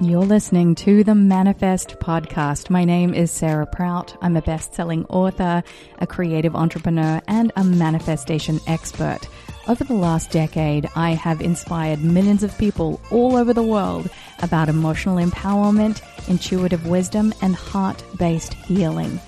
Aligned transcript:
You're 0.00 0.24
listening 0.24 0.74
to 0.76 1.04
the 1.04 1.14
Manifest 1.14 2.00
Podcast. 2.00 2.68
My 2.68 2.84
name 2.84 3.14
is 3.14 3.30
Sarah 3.30 3.64
Prout. 3.64 4.16
I'm 4.20 4.36
a 4.36 4.42
best 4.42 4.74
selling 4.74 5.04
author, 5.04 5.62
a 6.00 6.06
creative 6.06 6.56
entrepreneur, 6.56 7.22
and 7.28 7.52
a 7.54 7.62
manifestation 7.62 8.58
expert. 8.66 9.20
Over 9.68 9.84
the 9.84 9.94
last 9.94 10.32
decade, 10.32 10.90
I 10.96 11.10
have 11.10 11.40
inspired 11.40 12.02
millions 12.02 12.42
of 12.42 12.58
people 12.58 13.00
all 13.12 13.36
over 13.36 13.52
the 13.52 13.62
world 13.62 14.10
about 14.42 14.68
emotional 14.68 15.24
empowerment, 15.24 16.02
intuitive 16.28 16.88
wisdom, 16.88 17.32
and 17.40 17.54
heart 17.54 18.02
based 18.18 18.54
healing. 18.54 19.20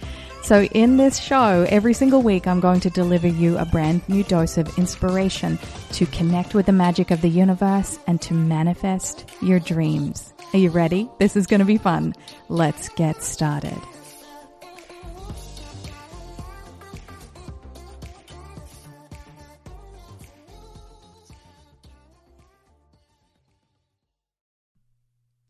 So, 0.43 0.65
in 0.65 0.97
this 0.97 1.21
show, 1.21 1.65
every 1.69 1.95
single 1.95 2.23
week, 2.23 2.49
I'm 2.49 2.61
going 2.61 2.81
to 2.81 2.91
deliver 2.91 3.29
you 3.29 3.57
a 3.57 3.65
brand 3.65 4.09
new 4.09 4.25
dose 4.25 4.59
of 4.59 4.77
inspiration 4.79 5.61
to 5.93 6.07
connect 6.07 6.55
with 6.55 6.67
the 6.67 6.73
magic 6.73 7.13
of 7.13 7.21
the 7.21 7.29
universe 7.29 8.01
and 8.09 8.21
to 8.23 8.35
manifest 8.35 9.31
your 9.41 9.61
dreams. 9.61 10.33
Are 10.53 10.59
you 10.59 10.71
ready? 10.71 11.11
This 11.19 11.37
is 11.37 11.47
going 11.47 11.59
to 11.59 11.67
be 11.67 11.77
fun. 11.77 12.15
Let's 12.49 12.89
get 12.91 13.23
started. 13.23 13.77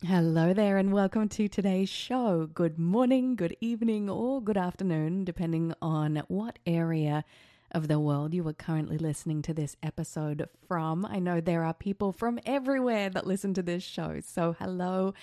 Hello 0.05 0.53
there, 0.53 0.77
and 0.77 0.91
welcome 0.91 1.29
to 1.29 1.47
today's 1.47 1.89
show. 1.89 2.49
Good 2.53 2.79
morning, 2.79 3.35
good 3.35 3.55
evening, 3.61 4.09
or 4.09 4.41
good 4.41 4.57
afternoon, 4.57 5.25
depending 5.25 5.73
on 5.81 6.23
what 6.27 6.59
area 6.65 7.23
of 7.77 7.87
the 7.87 7.99
world 7.99 8.33
you 8.33 8.45
are 8.47 8.53
currently 8.53 8.97
listening 8.97 9.43
to 9.43 9.53
this 9.53 9.77
episode 9.83 10.49
from. 10.67 11.05
I 11.05 11.19
know 11.19 11.39
there 11.39 11.63
are 11.63 11.75
people 11.75 12.11
from 12.11 12.39
everywhere 12.43 13.07
that 13.11 13.27
listen 13.27 13.53
to 13.53 13.61
this 13.61 13.83
show. 13.83 14.19
So, 14.25 14.55
hello 14.57 15.13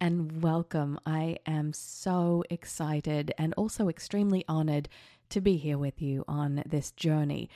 and 0.00 0.42
welcome. 0.42 0.98
I 1.06 1.36
am 1.46 1.72
so 1.72 2.42
excited 2.50 3.32
and 3.38 3.54
also 3.54 3.88
extremely 3.88 4.44
honored 4.48 4.88
to 5.28 5.40
be 5.40 5.56
here 5.56 5.78
with 5.78 6.02
you 6.02 6.24
on 6.26 6.64
this 6.66 6.90
journey. 6.90 7.48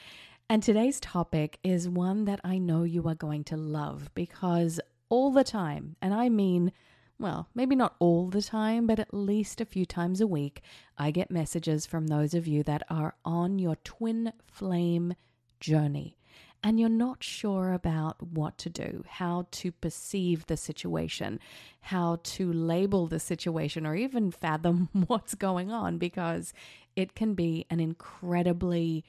And 0.49 0.63
today's 0.63 1.01
topic 1.01 1.59
is 1.65 1.89
one 1.89 2.25
that 2.27 2.41
I 2.45 2.59
know 2.59 2.85
you 2.85 3.09
are 3.09 3.17
going 3.17 3.43
to 3.45 3.57
love 3.57 4.15
because 4.15 4.79
all 5.09 5.33
the 5.33 5.43
time, 5.43 5.97
and 6.01 6.15
I 6.15 6.29
mean 6.29 6.71
well, 7.19 7.49
maybe 7.55 7.75
not 7.75 7.97
all 7.99 8.29
the 8.29 8.43
time, 8.43 8.87
but 8.87 8.99
at 8.99 9.15
least 9.15 9.61
a 9.61 9.67
few 9.67 9.87
times 9.87 10.21
a 10.21 10.27
week, 10.27 10.61
I 10.99 11.11
get 11.11 11.31
messages 11.31 11.87
from 11.87 12.07
those 12.07 12.35
of 12.35 12.47
you 12.47 12.63
that 12.65 12.83
are 12.91 13.15
on 13.25 13.59
your 13.59 13.77
twin 13.77 14.33
flame 14.47 15.15
journey 15.61 16.17
and 16.63 16.81
you're 16.81 16.89
not 16.89 17.23
sure 17.23 17.73
about 17.73 18.21
what 18.21 18.59
to 18.59 18.69
do, 18.69 19.05
how 19.09 19.47
to 19.53 19.71
perceive 19.71 20.47
the 20.47 20.57
situation, 20.57 21.39
how 21.81 22.19
to 22.25 22.53
label 22.53 23.07
the 23.07 23.21
situation, 23.21 23.87
or 23.87 23.95
even 23.95 24.31
fathom 24.31 24.89
what's 25.07 25.35
going 25.35 25.71
on 25.71 25.99
because 25.99 26.53
it 26.97 27.15
can 27.15 27.35
be 27.35 27.67
an 27.71 27.79
incredibly 27.79 29.05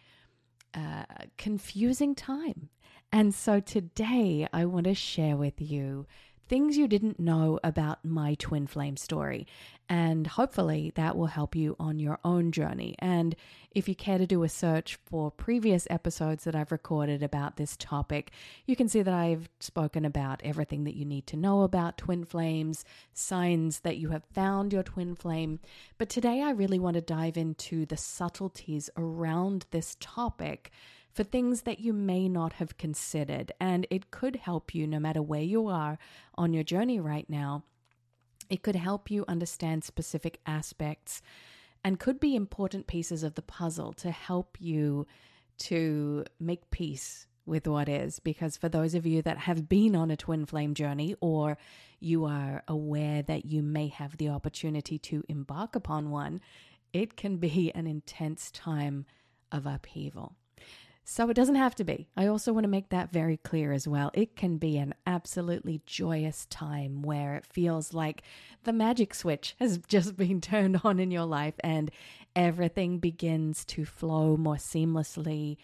uh, 0.74 1.06
confusing 1.38 2.14
time. 2.14 2.70
And 3.12 3.34
so 3.34 3.60
today 3.60 4.48
I 4.52 4.66
want 4.66 4.84
to 4.84 4.94
share 4.94 5.38
with 5.38 5.62
you 5.62 6.06
things 6.48 6.78
you 6.78 6.88
didn't 6.88 7.20
know 7.20 7.60
about 7.64 8.04
my 8.04 8.36
twin 8.36 8.68
flame 8.68 8.98
story. 8.98 9.48
And 9.90 10.28
hopefully 10.28 10.92
that 10.96 11.16
will 11.16 11.28
help 11.28 11.56
you 11.56 11.76
on 11.80 12.00
your 12.00 12.20
own 12.26 12.52
journey. 12.52 12.96
And 13.00 13.36
if 13.72 13.88
you 13.88 13.96
care 13.96 14.18
to 14.18 14.28
do 14.28 14.44
a 14.44 14.50
search 14.50 14.98
for 15.06 15.32
previous 15.32 15.88
episodes 15.90 16.44
that 16.44 16.56
I've 16.56 16.72
recorded 16.72 17.24
about 17.24 17.56
this 17.56 17.78
topic, 17.78 18.32
you 18.66 18.76
can 18.76 18.90
see 18.90 19.02
that 19.02 19.14
I've 19.14 19.50
spoken 19.60 20.04
about 20.04 20.42
everything 20.44 20.84
that 20.84 20.96
you 20.96 21.06
need 21.06 21.26
to 21.28 21.38
know 21.38 21.62
about 21.62 21.98
twin 21.98 22.26
flames, 22.26 22.84
signs 23.14 23.82
that 23.82 23.98
you 23.98 24.10
have 24.10 24.26
found 24.34 24.74
your 24.74 24.84
twin 24.84 25.16
flame. 25.16 25.60
But 25.98 26.10
today 26.10 26.42
I 26.42 26.52
really 26.52 26.80
want 26.80 26.96
to 26.96 27.02
dive 27.02 27.38
into 27.38 27.86
the 27.86 27.98
subtleties 27.98 28.90
around 28.98 29.68
this 29.72 29.96
topic 30.00 30.72
for 31.18 31.24
things 31.24 31.64
that 31.64 31.80
you 31.80 31.94
may 31.94 32.30
not 32.30 32.54
have 32.54 32.78
considered. 32.78 33.52
And 33.60 33.88
it 33.90 34.12
could 34.12 34.36
help 34.36 34.76
you 34.76 34.86
no 34.86 35.00
matter 35.00 35.20
where 35.20 35.42
you 35.42 35.68
are 35.68 35.98
on 36.36 36.54
your 36.54 36.64
journey 36.64 37.00
right 37.00 37.28
now. 37.28 37.64
It 38.52 38.62
could 38.62 38.76
help 38.76 39.10
you 39.10 39.26
understand 39.28 39.84
specific 39.84 40.40
aspects 40.46 41.24
and 41.84 42.00
could 42.00 42.20
be 42.20 42.36
important 42.36 42.86
pieces 42.86 43.24
of 43.24 43.34
the 43.34 43.42
puzzle 43.42 43.94
to 43.94 44.12
help 44.12 44.58
you 44.60 45.08
to 45.58 46.24
make 46.40 46.70
peace 46.70 47.26
with 47.48 47.68
what 47.68 47.90
is. 47.90 48.20
Because 48.20 48.56
for 48.56 48.70
those 48.70 48.94
of 48.94 49.08
you 49.08 49.24
that 49.24 49.40
have 49.40 49.68
been 49.68 49.96
on 49.96 50.12
a 50.12 50.18
twin 50.18 50.46
flame 50.46 50.76
journey 50.76 51.16
or 51.20 51.58
you 52.00 52.26
are 52.26 52.62
aware 52.68 53.24
that 53.24 53.44
you 53.44 53.64
may 53.64 53.88
have 53.88 54.18
the 54.18 54.30
opportunity 54.30 55.00
to 55.00 55.24
embark 55.28 55.76
upon 55.76 56.12
one, 56.12 56.42
it 56.94 57.18
can 57.18 57.38
be 57.38 57.72
an 57.74 57.88
intense 57.88 58.52
time 58.52 59.08
of 59.52 59.66
upheaval. 59.66 60.36
So 61.10 61.30
it 61.30 61.36
doesn't 61.36 61.56
have 61.56 61.74
to 61.76 61.86
be. 61.86 62.10
I 62.18 62.28
also 62.28 62.52
want 62.52 62.66
to 62.66 62.70
make 62.70 62.90
that 62.90 63.14
very 63.14 63.38
clear 63.38 63.72
as 63.72 63.88
well. 63.88 64.12
It 64.14 64.36
can 64.36 64.58
be 64.58 64.78
an 64.78 64.94
absolutely 65.06 65.82
joyous 65.86 66.46
time 66.48 67.02
where 67.02 67.36
it 67.36 67.46
feels 67.46 67.94
like 67.94 68.24
the 68.66 68.74
magic 68.74 69.14
switch 69.14 69.56
has 69.58 69.78
just 69.88 70.18
been 70.18 70.42
turned 70.42 70.82
on 70.84 71.00
in 71.00 71.10
your 71.10 71.24
life 71.24 71.54
and 71.62 71.92
everything 72.36 73.00
begins 73.00 73.64
to 73.66 73.86
flow 73.86 74.36
more 74.36 74.58
seamlessly 74.58 75.56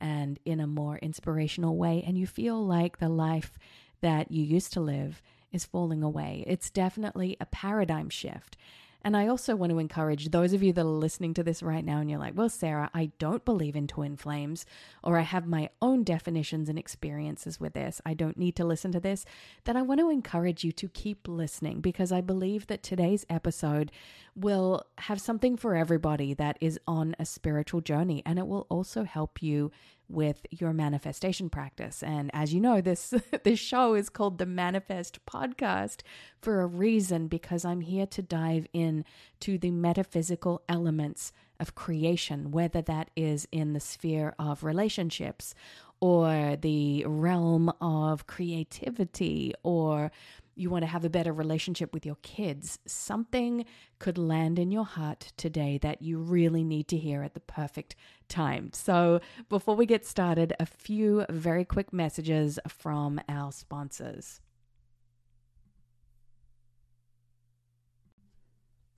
and 0.00 0.38
in 0.44 0.60
a 0.60 0.68
more 0.68 0.98
inspirational 0.98 1.76
way. 1.76 2.04
And 2.06 2.16
you 2.16 2.28
feel 2.28 2.64
like 2.64 2.98
the 2.98 3.08
life 3.08 3.58
that 4.02 4.30
you 4.30 4.44
used 4.44 4.72
to 4.74 4.80
live 4.80 5.20
is 5.50 5.64
falling 5.64 6.04
away. 6.04 6.44
It's 6.46 6.70
definitely 6.70 7.36
a 7.40 7.46
paradigm 7.46 8.08
shift. 8.08 8.56
And 9.04 9.16
I 9.16 9.28
also 9.28 9.56
want 9.56 9.70
to 9.70 9.78
encourage 9.78 10.30
those 10.30 10.52
of 10.52 10.62
you 10.62 10.72
that 10.72 10.80
are 10.80 10.84
listening 10.84 11.34
to 11.34 11.42
this 11.42 11.62
right 11.62 11.84
now 11.84 11.98
and 11.98 12.10
you're 12.10 12.18
like, 12.18 12.36
well, 12.36 12.48
Sarah, 12.48 12.90
I 12.94 13.12
don't 13.18 13.44
believe 13.44 13.76
in 13.76 13.86
twin 13.86 14.16
flames, 14.16 14.64
or 15.02 15.18
I 15.18 15.22
have 15.22 15.46
my 15.46 15.70
own 15.80 16.04
definitions 16.04 16.68
and 16.68 16.78
experiences 16.78 17.60
with 17.60 17.74
this. 17.74 18.00
I 18.06 18.14
don't 18.14 18.36
need 18.36 18.56
to 18.56 18.64
listen 18.64 18.92
to 18.92 19.00
this. 19.00 19.24
Then 19.64 19.76
I 19.76 19.82
want 19.82 20.00
to 20.00 20.10
encourage 20.10 20.64
you 20.64 20.72
to 20.72 20.88
keep 20.88 21.28
listening 21.28 21.80
because 21.80 22.12
I 22.12 22.20
believe 22.20 22.66
that 22.68 22.82
today's 22.82 23.26
episode 23.28 23.90
will 24.34 24.86
have 24.98 25.20
something 25.20 25.56
for 25.56 25.74
everybody 25.74 26.34
that 26.34 26.56
is 26.60 26.78
on 26.86 27.14
a 27.18 27.26
spiritual 27.26 27.80
journey 27.80 28.22
and 28.24 28.38
it 28.38 28.46
will 28.46 28.66
also 28.70 29.04
help 29.04 29.42
you 29.42 29.70
with 30.12 30.46
your 30.50 30.72
manifestation 30.72 31.48
practice. 31.48 32.02
And 32.02 32.30
as 32.34 32.52
you 32.52 32.60
know, 32.60 32.80
this 32.80 33.12
this 33.44 33.58
show 33.58 33.94
is 33.94 34.08
called 34.08 34.38
the 34.38 34.46
Manifest 34.46 35.24
Podcast 35.26 36.02
for 36.40 36.60
a 36.60 36.66
reason 36.66 37.28
because 37.28 37.64
I'm 37.64 37.80
here 37.80 38.06
to 38.06 38.22
dive 38.22 38.66
in 38.72 39.04
to 39.40 39.58
the 39.58 39.70
metaphysical 39.70 40.62
elements 40.68 41.32
of 41.58 41.74
creation, 41.74 42.50
whether 42.50 42.82
that 42.82 43.10
is 43.16 43.46
in 43.52 43.72
the 43.72 43.80
sphere 43.80 44.34
of 44.38 44.64
relationships 44.64 45.54
or 46.02 46.56
the 46.56 47.04
realm 47.06 47.72
of 47.80 48.26
creativity 48.26 49.54
or 49.62 50.10
you 50.56 50.68
want 50.68 50.82
to 50.82 50.88
have 50.88 51.04
a 51.04 51.08
better 51.08 51.32
relationship 51.32 51.94
with 51.94 52.04
your 52.04 52.16
kids, 52.22 52.80
something 52.86 53.64
could 54.00 54.18
land 54.18 54.58
in 54.58 54.72
your 54.72 54.84
heart 54.84 55.32
today 55.36 55.78
that 55.78 56.02
you 56.02 56.18
really 56.18 56.64
need 56.64 56.88
to 56.88 56.98
hear 56.98 57.22
at 57.22 57.34
the 57.34 57.40
perfect 57.40 57.94
time. 58.28 58.70
So, 58.72 59.20
before 59.48 59.76
we 59.76 59.86
get 59.86 60.04
started, 60.04 60.52
a 60.58 60.66
few 60.66 61.24
very 61.30 61.64
quick 61.64 61.92
messages 61.92 62.58
from 62.68 63.20
our 63.28 63.52
sponsors. 63.52 64.40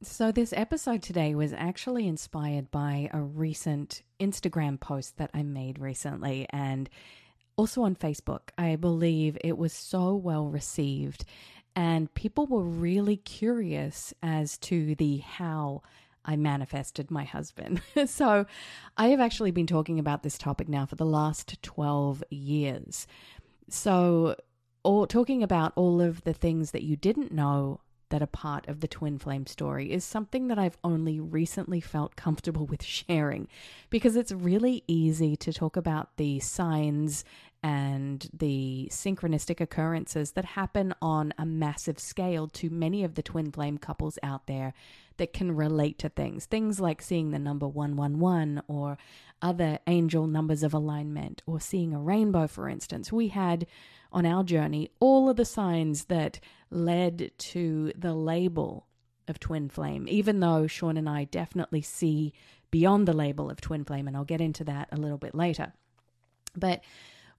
So, 0.02 0.32
this 0.32 0.52
episode 0.54 1.02
today 1.02 1.34
was 1.34 1.52
actually 1.52 2.06
inspired 2.06 2.70
by 2.70 3.08
a 3.12 3.22
recent 3.22 4.02
Instagram 4.20 4.78
post 4.78 5.16
that 5.16 5.30
I 5.32 5.42
made 5.42 5.78
recently 5.78 6.46
and 6.50 6.90
also 7.56 7.82
on 7.82 7.96
Facebook. 7.96 8.50
I 8.58 8.76
believe 8.76 9.38
it 9.42 9.56
was 9.56 9.72
so 9.72 10.14
well 10.14 10.48
received, 10.48 11.24
and 11.74 12.12
people 12.12 12.46
were 12.46 12.62
really 12.62 13.16
curious 13.16 14.12
as 14.22 14.58
to 14.58 14.94
the 14.96 15.18
how 15.18 15.82
I 16.24 16.36
manifested 16.36 17.10
my 17.10 17.24
husband. 17.24 17.80
so 18.06 18.46
I 18.96 19.08
have 19.08 19.20
actually 19.20 19.52
been 19.52 19.66
talking 19.66 19.98
about 19.98 20.22
this 20.22 20.36
topic 20.36 20.68
now 20.68 20.86
for 20.86 20.96
the 20.96 21.06
last 21.06 21.62
12 21.62 22.24
years. 22.30 23.06
So, 23.70 24.36
or 24.82 25.06
talking 25.06 25.42
about 25.42 25.72
all 25.76 26.00
of 26.02 26.24
the 26.24 26.34
things 26.34 26.72
that 26.72 26.82
you 26.82 26.96
didn't 26.96 27.32
know 27.32 27.80
that 28.10 28.22
are 28.22 28.26
part 28.26 28.68
of 28.68 28.80
the 28.80 28.88
twin 28.88 29.18
flame 29.18 29.46
story 29.46 29.92
is 29.92 30.04
something 30.04 30.48
that 30.48 30.58
I've 30.58 30.78
only 30.84 31.20
recently 31.20 31.80
felt 31.80 32.16
comfortable 32.16 32.66
with 32.66 32.82
sharing 32.82 33.48
because 33.90 34.16
it's 34.16 34.32
really 34.32 34.84
easy 34.86 35.36
to 35.36 35.52
talk 35.52 35.76
about 35.76 36.16
the 36.16 36.40
signs 36.40 37.24
and 37.64 38.28
the 38.34 38.86
synchronistic 38.92 39.58
occurrences 39.58 40.32
that 40.32 40.44
happen 40.44 40.94
on 41.00 41.32
a 41.38 41.46
massive 41.46 41.98
scale 41.98 42.46
to 42.46 42.68
many 42.68 43.02
of 43.02 43.14
the 43.14 43.22
twin 43.22 43.50
flame 43.50 43.78
couples 43.78 44.18
out 44.22 44.46
there 44.46 44.74
that 45.16 45.32
can 45.32 45.50
relate 45.50 45.98
to 45.98 46.10
things. 46.10 46.44
Things 46.44 46.78
like 46.78 47.00
seeing 47.00 47.30
the 47.30 47.38
number 47.38 47.66
111 47.66 48.60
or 48.68 48.98
other 49.40 49.78
angel 49.86 50.26
numbers 50.26 50.62
of 50.62 50.74
alignment 50.74 51.42
or 51.46 51.58
seeing 51.58 51.94
a 51.94 51.98
rainbow, 51.98 52.46
for 52.46 52.68
instance. 52.68 53.10
We 53.10 53.28
had 53.28 53.66
on 54.12 54.26
our 54.26 54.44
journey 54.44 54.90
all 55.00 55.30
of 55.30 55.36
the 55.36 55.46
signs 55.46 56.04
that 56.04 56.40
led 56.70 57.30
to 57.38 57.94
the 57.96 58.12
label 58.12 58.86
of 59.26 59.40
twin 59.40 59.70
flame, 59.70 60.04
even 60.06 60.40
though 60.40 60.66
Sean 60.66 60.98
and 60.98 61.08
I 61.08 61.24
definitely 61.24 61.80
see 61.80 62.34
beyond 62.70 63.08
the 63.08 63.14
label 63.14 63.50
of 63.50 63.62
twin 63.62 63.86
flame, 63.86 64.06
and 64.06 64.14
I'll 64.14 64.24
get 64.24 64.42
into 64.42 64.64
that 64.64 64.88
a 64.92 64.98
little 64.98 65.16
bit 65.16 65.34
later. 65.34 65.72
But 66.54 66.82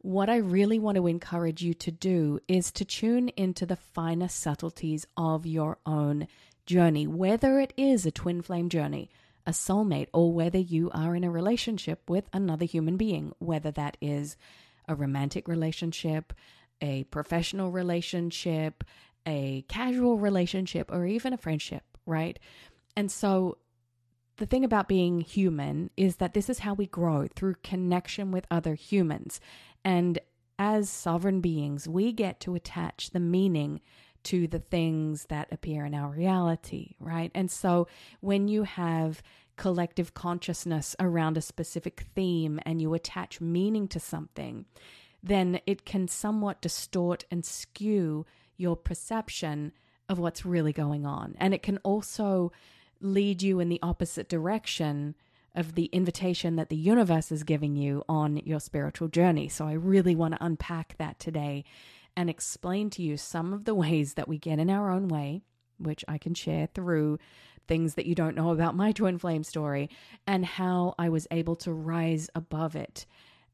what 0.05 0.29
I 0.29 0.37
really 0.37 0.77
want 0.77 0.97
to 0.97 1.07
encourage 1.07 1.63
you 1.63 1.73
to 1.73 1.89
do 1.89 2.39
is 2.47 2.71
to 2.73 2.85
tune 2.85 3.29
into 3.29 3.65
the 3.65 3.75
finer 3.75 4.27
subtleties 4.27 5.07
of 5.17 5.47
your 5.47 5.79
own 5.83 6.27
journey, 6.67 7.07
whether 7.07 7.59
it 7.59 7.73
is 7.75 8.05
a 8.05 8.11
twin 8.11 8.43
flame 8.43 8.69
journey, 8.69 9.09
a 9.47 9.51
soulmate, 9.51 10.09
or 10.13 10.31
whether 10.31 10.59
you 10.59 10.91
are 10.91 11.15
in 11.15 11.23
a 11.23 11.31
relationship 11.31 12.07
with 12.07 12.29
another 12.33 12.65
human 12.65 12.97
being, 12.97 13.33
whether 13.39 13.71
that 13.71 13.97
is 13.99 14.37
a 14.87 14.93
romantic 14.93 15.47
relationship, 15.47 16.33
a 16.81 17.05
professional 17.05 17.71
relationship, 17.71 18.83
a 19.25 19.65
casual 19.67 20.19
relationship, 20.19 20.91
or 20.91 21.07
even 21.07 21.33
a 21.33 21.37
friendship, 21.37 21.83
right? 22.05 22.37
And 22.95 23.11
so 23.11 23.57
the 24.37 24.45
thing 24.45 24.63
about 24.63 24.87
being 24.87 25.21
human 25.21 25.89
is 25.97 26.17
that 26.17 26.33
this 26.33 26.49
is 26.49 26.59
how 26.59 26.75
we 26.75 26.85
grow 26.85 27.25
through 27.35 27.55
connection 27.63 28.31
with 28.31 28.45
other 28.51 28.75
humans. 28.75 29.39
And 29.85 30.19
as 30.57 30.89
sovereign 30.89 31.39
beings, 31.39 31.87
we 31.87 32.11
get 32.11 32.39
to 32.41 32.55
attach 32.55 33.11
the 33.11 33.19
meaning 33.19 33.81
to 34.23 34.47
the 34.47 34.59
things 34.59 35.25
that 35.25 35.47
appear 35.51 35.85
in 35.85 35.93
our 35.93 36.09
reality, 36.09 36.95
right? 36.99 37.31
And 37.35 37.51
so 37.51 37.87
when 38.21 38.47
you 38.47 38.63
have 38.63 39.21
collective 39.55 40.13
consciousness 40.15 40.95
around 40.99 41.37
a 41.37 41.41
specific 41.41 42.05
theme 42.15 42.59
and 42.65 42.81
you 42.81 42.93
attach 42.95 43.39
meaning 43.39 43.87
to 43.89 43.99
something, 43.99 44.65
then 45.21 45.59
it 45.67 45.85
can 45.85 46.07
somewhat 46.07 46.61
distort 46.61 47.25
and 47.29 47.45
skew 47.45 48.25
your 48.57 48.75
perception 48.75 49.71
of 50.09 50.17
what's 50.17 50.45
really 50.45 50.73
going 50.73 51.05
on. 51.05 51.35
And 51.37 51.53
it 51.53 51.61
can 51.61 51.77
also 51.79 52.51
lead 52.99 53.43
you 53.43 53.59
in 53.59 53.69
the 53.69 53.79
opposite 53.83 54.29
direction 54.29 55.15
of 55.55 55.75
the 55.75 55.85
invitation 55.85 56.55
that 56.57 56.69
the 56.69 56.75
universe 56.75 57.31
is 57.31 57.43
giving 57.43 57.75
you 57.75 58.03
on 58.07 58.37
your 58.37 58.59
spiritual 58.59 59.07
journey. 59.07 59.49
So 59.49 59.65
I 59.67 59.73
really 59.73 60.15
want 60.15 60.33
to 60.33 60.45
unpack 60.45 60.95
that 60.97 61.19
today 61.19 61.63
and 62.15 62.29
explain 62.29 62.89
to 62.91 63.01
you 63.01 63.17
some 63.17 63.53
of 63.53 63.65
the 63.65 63.75
ways 63.75 64.13
that 64.13 64.27
we 64.27 64.37
get 64.37 64.59
in 64.59 64.69
our 64.69 64.89
own 64.89 65.07
way, 65.07 65.41
which 65.77 66.05
I 66.07 66.17
can 66.17 66.33
share 66.33 66.67
through 66.67 67.19
things 67.67 67.95
that 67.95 68.05
you 68.05 68.15
don't 68.15 68.35
know 68.35 68.51
about 68.51 68.75
my 68.75 68.91
twin 68.93 69.17
flame 69.17 69.43
story, 69.43 69.89
and 70.27 70.45
how 70.45 70.93
I 70.99 71.09
was 71.09 71.27
able 71.31 71.55
to 71.57 71.73
rise 71.73 72.29
above 72.35 72.75
it. 72.75 73.05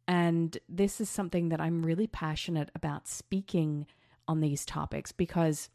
And 0.07 0.57
this 0.67 0.99
is 0.99 1.09
something 1.09 1.49
that 1.49 1.61
I'm 1.61 1.85
really 1.85 2.07
passionate 2.07 2.69
about 2.75 3.07
speaking 3.07 3.85
on 4.27 4.41
these 4.41 4.65
topics 4.65 5.11
because, 5.11 5.69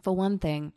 for 0.00 0.14
one 0.14 0.38
thing, 0.38 0.72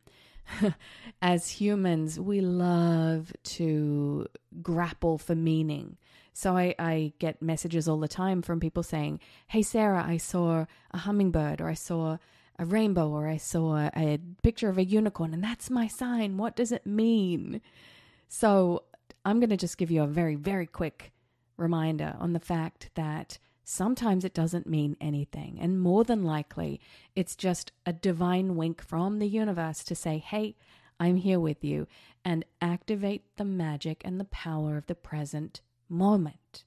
as 1.21 1.49
humans, 1.49 2.19
we 2.19 2.41
love 2.41 3.31
to 3.43 4.27
grapple 4.61 5.17
for 5.17 5.35
meaning. 5.35 5.97
So 6.33 6.55
I, 6.55 6.75
I 6.79 7.13
get 7.19 7.41
messages 7.41 7.87
all 7.87 7.99
the 7.99 8.07
time 8.07 8.41
from 8.41 8.59
people 8.59 8.83
saying, 8.83 9.19
Hey, 9.47 9.61
Sarah, 9.61 10.03
I 10.05 10.17
saw 10.17 10.65
a 10.91 10.97
hummingbird, 10.97 11.61
or 11.61 11.67
I 11.67 11.73
saw 11.73 12.17
a 12.57 12.65
rainbow, 12.65 13.09
or 13.09 13.27
I 13.27 13.37
saw 13.37 13.89
a 13.95 14.19
picture 14.43 14.69
of 14.69 14.77
a 14.77 14.83
unicorn, 14.83 15.33
and 15.33 15.43
that's 15.43 15.69
my 15.69 15.87
sign. 15.87 16.37
What 16.37 16.55
does 16.55 16.71
it 16.71 16.85
mean? 16.85 17.61
So 18.27 18.83
I'm 19.25 19.39
going 19.39 19.49
to 19.49 19.57
just 19.57 19.77
give 19.77 19.91
you 19.91 20.03
a 20.03 20.07
very, 20.07 20.35
very 20.35 20.65
quick 20.65 21.11
reminder 21.57 22.15
on 22.19 22.33
the 22.33 22.39
fact 22.39 22.89
that 22.95 23.37
sometimes 23.69 24.25
it 24.25 24.33
doesn't 24.33 24.65
mean 24.65 24.97
anything. 24.99 25.59
And 25.61 25.79
more 25.79 26.03
than 26.03 26.23
likely, 26.23 26.81
it's 27.15 27.35
just 27.35 27.71
a 27.85 27.93
divine 27.93 28.55
wink 28.55 28.81
from 28.81 29.19
the 29.19 29.27
universe 29.27 29.83
to 29.83 29.95
say, 29.95 30.17
hey, 30.17 30.55
I'm 30.99 31.17
here 31.17 31.39
with 31.39 31.63
you, 31.63 31.87
and 32.25 32.43
activate 32.61 33.23
the 33.37 33.45
magic 33.45 34.01
and 34.03 34.19
the 34.19 34.25
power 34.25 34.75
of 34.75 34.87
the 34.87 34.95
present 34.95 35.61
moment. 35.87 36.63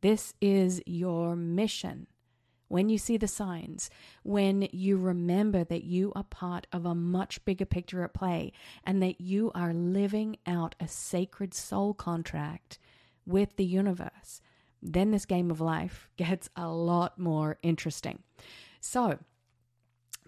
This 0.00 0.34
is 0.40 0.82
your 0.86 1.36
mission. 1.36 2.08
When 2.66 2.88
you 2.88 2.98
see 2.98 3.16
the 3.16 3.28
signs, 3.28 3.88
when 4.24 4.68
you 4.72 4.98
remember 4.98 5.64
that 5.64 5.84
you 5.84 6.12
are 6.16 6.24
part 6.24 6.66
of 6.72 6.84
a 6.84 6.94
much 6.96 7.42
bigger 7.44 7.64
picture 7.64 8.02
at 8.02 8.12
play 8.12 8.52
and 8.84 9.00
that 9.02 9.20
you 9.20 9.52
are 9.54 9.72
living 9.72 10.36
out 10.46 10.74
a 10.80 10.88
sacred 10.88 11.54
soul 11.54 11.94
contract 11.94 12.78
with 13.24 13.56
the 13.56 13.64
universe, 13.64 14.42
then 14.82 15.10
this 15.10 15.26
game 15.26 15.50
of 15.50 15.60
life 15.60 16.08
gets 16.16 16.48
a 16.56 16.68
lot 16.68 17.18
more 17.18 17.58
interesting. 17.62 18.20
So, 18.80 19.18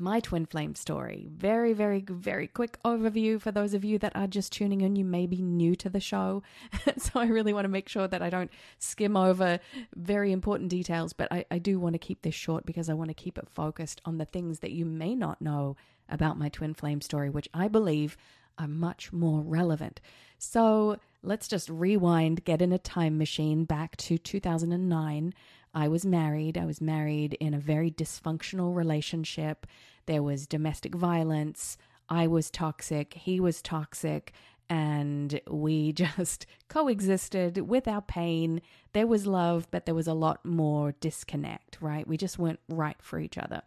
my 0.01 0.19
twin 0.19 0.47
flame 0.47 0.75
story. 0.75 1.29
Very, 1.31 1.75
very, 1.75 2.03
very 2.09 2.47
quick 2.47 2.79
overview 2.85 3.41
for 3.41 3.53
those 3.53 3.75
of 3.75 3.85
you 3.85 3.99
that 3.99 4.17
are 4.17 4.27
just 4.27 4.53
tuning 4.53 4.81
in. 4.81 4.97
You 4.97 5.05
may 5.05 5.27
be 5.27 5.43
new 5.43 5.77
to 5.77 5.91
the 5.91 6.01
show. 6.01 6.43
so 6.97 7.21
I 7.21 7.27
really 7.27 7.53
want 7.53 7.67
to 7.67 7.69
make 7.71 7.89
sure 7.89 8.09
that 8.09 8.23
I 8.23 8.31
don't 8.31 8.51
skim 8.79 9.17
over 9.17 9.61
very 9.95 10.33
important 10.33 10.71
details, 10.71 11.13
but 11.13 11.31
I, 11.31 11.45
I 11.51 11.59
do 11.59 11.79
want 11.79 11.93
to 11.95 11.99
keep 11.99 12.23
this 12.23 12.35
short 12.35 12.65
because 12.65 12.89
I 12.89 12.95
want 12.95 13.11
to 13.11 13.15
keep 13.15 13.37
it 13.37 13.49
focused 13.51 14.01
on 14.07 14.17
the 14.17 14.25
things 14.25 14.61
that 14.61 14.73
you 14.73 14.87
may 14.87 15.15
not 15.15 15.43
know 15.43 15.77
about 16.09 16.39
my 16.39 16.49
twin 16.49 16.75
flame 16.75 17.03
story, 17.03 17.29
which 17.29 17.49
I 17.53 17.69
believe 17.69 18.17
are 18.59 18.69
much 18.69 19.13
more 19.13 19.43
relevant. 19.43 20.01
So 20.39 20.99
let's 21.23 21.49
just 21.49 21.69
rewind, 21.69 22.45
get 22.45 22.63
in 22.63 22.73
a 22.73 22.79
time 22.79 23.19
machine 23.19 23.65
back 23.65 23.97
to 23.97 24.19
2009. 24.19 25.35
I 25.73 25.89
was 25.89 26.05
married. 26.05 26.59
I 26.59 26.65
was 26.65 26.81
married 26.81 27.35
in 27.35 27.55
a 27.55 27.61
very 27.61 27.91
dysfunctional 27.91 28.75
relationship. 28.75 29.67
There 30.07 30.23
was 30.23 30.47
domestic 30.47 30.95
violence. 30.95 31.77
I 32.09 32.27
was 32.27 32.51
toxic. 32.51 33.15
He 33.15 33.39
was 33.39 33.63
toxic. 33.63 34.33
And 34.69 35.41
we 35.49 35.93
just 35.95 36.47
coexisted 36.69 37.59
with 37.59 37.87
our 37.87 38.03
pain. 38.03 38.63
There 38.93 39.07
was 39.07 39.27
love, 39.27 39.69
but 39.71 39.87
there 39.87 39.95
was 39.95 40.09
a 40.09 40.15
lot 40.15 40.45
more 40.45 40.93
disconnect, 41.01 41.79
right? 41.81 42.07
We 42.07 42.17
just 42.17 42.39
weren't 42.39 42.61
right 42.69 43.01
for 43.01 43.21
each 43.21 43.39
other. 43.39 43.63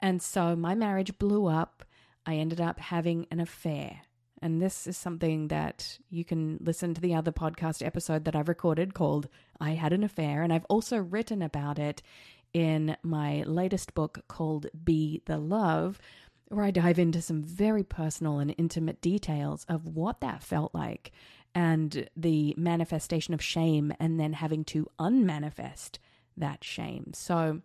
And 0.00 0.22
so 0.22 0.56
my 0.56 0.74
marriage 0.74 1.18
blew 1.18 1.46
up. 1.46 1.84
I 2.26 2.36
ended 2.36 2.60
up 2.60 2.78
having 2.78 3.26
an 3.30 3.40
affair. 3.40 4.00
And 4.44 4.60
this 4.60 4.86
is 4.86 4.98
something 4.98 5.48
that 5.48 5.98
you 6.10 6.22
can 6.22 6.58
listen 6.60 6.92
to 6.92 7.00
the 7.00 7.14
other 7.14 7.32
podcast 7.32 7.84
episode 7.84 8.26
that 8.26 8.36
I've 8.36 8.46
recorded 8.46 8.92
called 8.92 9.26
I 9.58 9.70
Had 9.70 9.94
an 9.94 10.04
Affair. 10.04 10.42
And 10.42 10.52
I've 10.52 10.66
also 10.66 10.98
written 10.98 11.40
about 11.40 11.78
it 11.78 12.02
in 12.52 12.94
my 13.02 13.42
latest 13.44 13.94
book 13.94 14.22
called 14.28 14.66
Be 14.84 15.22
the 15.24 15.38
Love, 15.38 15.98
where 16.48 16.66
I 16.66 16.72
dive 16.72 16.98
into 16.98 17.22
some 17.22 17.42
very 17.42 17.82
personal 17.82 18.38
and 18.38 18.54
intimate 18.58 19.00
details 19.00 19.64
of 19.66 19.88
what 19.88 20.20
that 20.20 20.42
felt 20.42 20.74
like 20.74 21.12
and 21.54 22.06
the 22.14 22.54
manifestation 22.58 23.32
of 23.32 23.42
shame 23.42 23.94
and 23.98 24.20
then 24.20 24.34
having 24.34 24.62
to 24.64 24.90
unmanifest 24.98 25.98
that 26.36 26.62
shame. 26.62 27.12
So, 27.14 27.62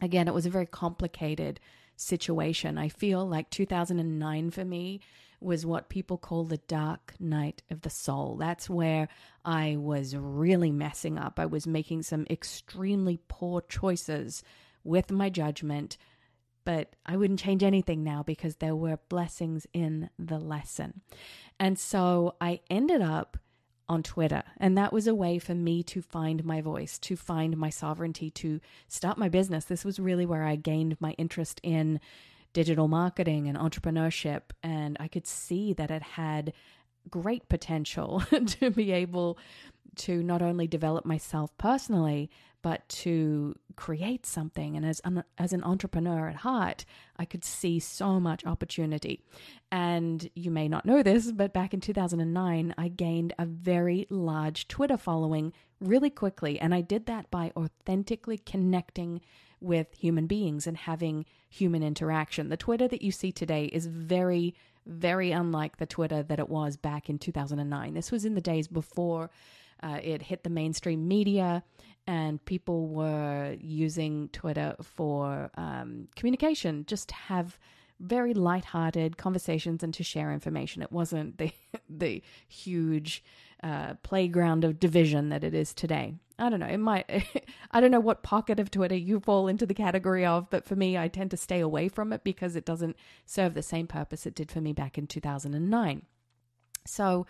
again, 0.00 0.26
it 0.26 0.32
was 0.32 0.46
a 0.46 0.50
very 0.50 0.64
complicated 0.64 1.60
situation. 1.96 2.78
I 2.78 2.88
feel 2.88 3.28
like 3.28 3.50
2009 3.50 4.50
for 4.52 4.64
me 4.64 5.00
was 5.42 5.66
what 5.66 5.88
people 5.88 6.18
call 6.18 6.44
the 6.44 6.58
dark 6.58 7.14
night 7.18 7.62
of 7.70 7.82
the 7.82 7.90
soul. 7.90 8.36
That's 8.36 8.70
where 8.70 9.08
I 9.44 9.76
was 9.78 10.16
really 10.16 10.70
messing 10.70 11.18
up. 11.18 11.38
I 11.38 11.46
was 11.46 11.66
making 11.66 12.02
some 12.02 12.26
extremely 12.30 13.20
poor 13.28 13.60
choices 13.62 14.42
with 14.84 15.10
my 15.10 15.30
judgment, 15.30 15.96
but 16.64 16.94
I 17.04 17.16
wouldn't 17.16 17.40
change 17.40 17.62
anything 17.62 18.02
now 18.02 18.22
because 18.22 18.56
there 18.56 18.76
were 18.76 18.98
blessings 19.08 19.66
in 19.72 20.10
the 20.18 20.38
lesson. 20.38 21.00
And 21.58 21.78
so 21.78 22.36
I 22.40 22.60
ended 22.70 23.02
up 23.02 23.36
on 23.88 24.02
Twitter. 24.02 24.42
And 24.56 24.78
that 24.78 24.92
was 24.92 25.06
a 25.06 25.14
way 25.14 25.38
for 25.38 25.54
me 25.54 25.82
to 25.84 26.00
find 26.00 26.44
my 26.44 26.60
voice, 26.60 26.98
to 27.00 27.16
find 27.16 27.56
my 27.56 27.68
sovereignty, 27.68 28.30
to 28.30 28.60
start 28.88 29.18
my 29.18 29.28
business. 29.28 29.66
This 29.66 29.84
was 29.84 30.00
really 30.00 30.24
where 30.24 30.44
I 30.44 30.56
gained 30.56 30.96
my 31.00 31.12
interest 31.12 31.60
in 31.62 32.00
digital 32.52 32.88
marketing 32.88 33.48
and 33.48 33.56
entrepreneurship. 33.58 34.42
And 34.62 34.96
I 35.00 35.08
could 35.08 35.26
see 35.26 35.72
that 35.74 35.90
it 35.90 36.02
had 36.02 36.52
great 37.10 37.48
potential 37.48 38.22
to 38.46 38.70
be 38.70 38.92
able 38.92 39.38
to 39.94 40.22
not 40.22 40.42
only 40.42 40.66
develop 40.66 41.04
myself 41.04 41.56
personally, 41.58 42.30
but 42.62 42.88
to 42.88 43.54
create 43.76 44.24
something. 44.24 44.76
And 44.76 44.86
as 44.86 45.00
an, 45.04 45.24
as 45.36 45.52
an 45.52 45.64
entrepreneur 45.64 46.28
at 46.28 46.36
heart, 46.36 46.84
I 47.16 47.24
could 47.24 47.44
see 47.44 47.80
so 47.80 48.20
much 48.20 48.46
opportunity. 48.46 49.20
And 49.70 50.30
you 50.34 50.50
may 50.50 50.68
not 50.68 50.86
know 50.86 51.02
this, 51.02 51.32
but 51.32 51.52
back 51.52 51.74
in 51.74 51.80
2009, 51.80 52.74
I 52.78 52.88
gained 52.88 53.34
a 53.38 53.46
very 53.46 54.06
large 54.10 54.68
Twitter 54.68 54.96
following 54.96 55.52
really 55.80 56.10
quickly. 56.10 56.58
And 56.60 56.74
I 56.74 56.80
did 56.80 57.06
that 57.06 57.30
by 57.30 57.52
authentically 57.56 58.38
connecting 58.38 59.20
with 59.62 59.94
human 59.94 60.26
beings 60.26 60.66
and 60.66 60.76
having 60.76 61.24
human 61.48 61.82
interaction. 61.82 62.48
The 62.48 62.56
Twitter 62.56 62.88
that 62.88 63.02
you 63.02 63.12
see 63.12 63.32
today 63.32 63.66
is 63.66 63.86
very, 63.86 64.54
very 64.86 65.32
unlike 65.32 65.76
the 65.76 65.86
Twitter 65.86 66.22
that 66.22 66.38
it 66.38 66.48
was 66.48 66.76
back 66.76 67.08
in 67.08 67.18
2009. 67.18 67.94
This 67.94 68.10
was 68.10 68.24
in 68.24 68.34
the 68.34 68.40
days 68.40 68.68
before 68.68 69.30
uh, 69.82 69.98
it 70.02 70.22
hit 70.22 70.44
the 70.44 70.50
mainstream 70.50 71.08
media 71.08 71.62
and 72.06 72.44
people 72.44 72.88
were 72.88 73.56
using 73.60 74.28
Twitter 74.28 74.74
for 74.82 75.50
um, 75.56 76.08
communication, 76.16 76.84
just 76.86 77.08
to 77.10 77.14
have 77.14 77.58
very 78.00 78.34
light-hearted 78.34 79.16
conversations 79.16 79.82
and 79.84 79.94
to 79.94 80.02
share 80.02 80.32
information. 80.32 80.82
It 80.82 80.90
wasn't 80.90 81.38
the 81.38 81.52
the 81.88 82.22
huge 82.48 83.22
uh, 83.62 83.94
playground 84.02 84.64
of 84.64 84.80
division 84.80 85.28
that 85.28 85.44
it 85.44 85.54
is 85.54 85.72
today. 85.72 86.14
I 86.38 86.48
don't 86.48 86.60
know. 86.60 86.66
It 86.66 86.78
might. 86.78 87.08
I 87.70 87.80
don't 87.80 87.90
know 87.90 88.00
what 88.00 88.22
pocket 88.22 88.58
of 88.58 88.70
Twitter 88.70 88.96
you 88.96 89.20
fall 89.20 89.46
into 89.46 89.66
the 89.66 89.74
category 89.74 90.26
of, 90.26 90.50
but 90.50 90.64
for 90.64 90.74
me, 90.74 90.98
I 90.98 91.08
tend 91.08 91.30
to 91.30 91.36
stay 91.36 91.60
away 91.60 91.88
from 91.88 92.12
it 92.12 92.24
because 92.24 92.56
it 92.56 92.64
doesn't 92.64 92.96
serve 93.26 93.54
the 93.54 93.62
same 93.62 93.86
purpose 93.86 94.26
it 94.26 94.34
did 94.34 94.50
for 94.50 94.60
me 94.60 94.72
back 94.72 94.98
in 94.98 95.06
2009. 95.06 96.02
So, 96.84 97.26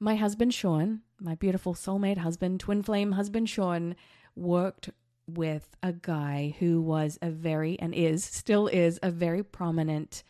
my 0.00 0.16
husband 0.16 0.52
Sean, 0.52 1.02
my 1.20 1.36
beautiful 1.36 1.74
soulmate 1.74 2.18
husband, 2.18 2.58
twin 2.58 2.82
flame 2.82 3.12
husband 3.12 3.48
Sean, 3.48 3.94
worked 4.34 4.90
with 5.28 5.76
a 5.82 5.92
guy 5.92 6.56
who 6.58 6.82
was 6.82 7.18
a 7.22 7.30
very 7.30 7.78
and 7.78 7.94
is 7.94 8.24
still 8.24 8.66
is 8.66 8.98
a 9.02 9.10
very 9.10 9.44
prominent 9.44 10.24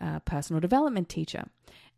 uh, 0.00 0.18
personal 0.20 0.58
development 0.58 1.08
teacher. 1.08 1.44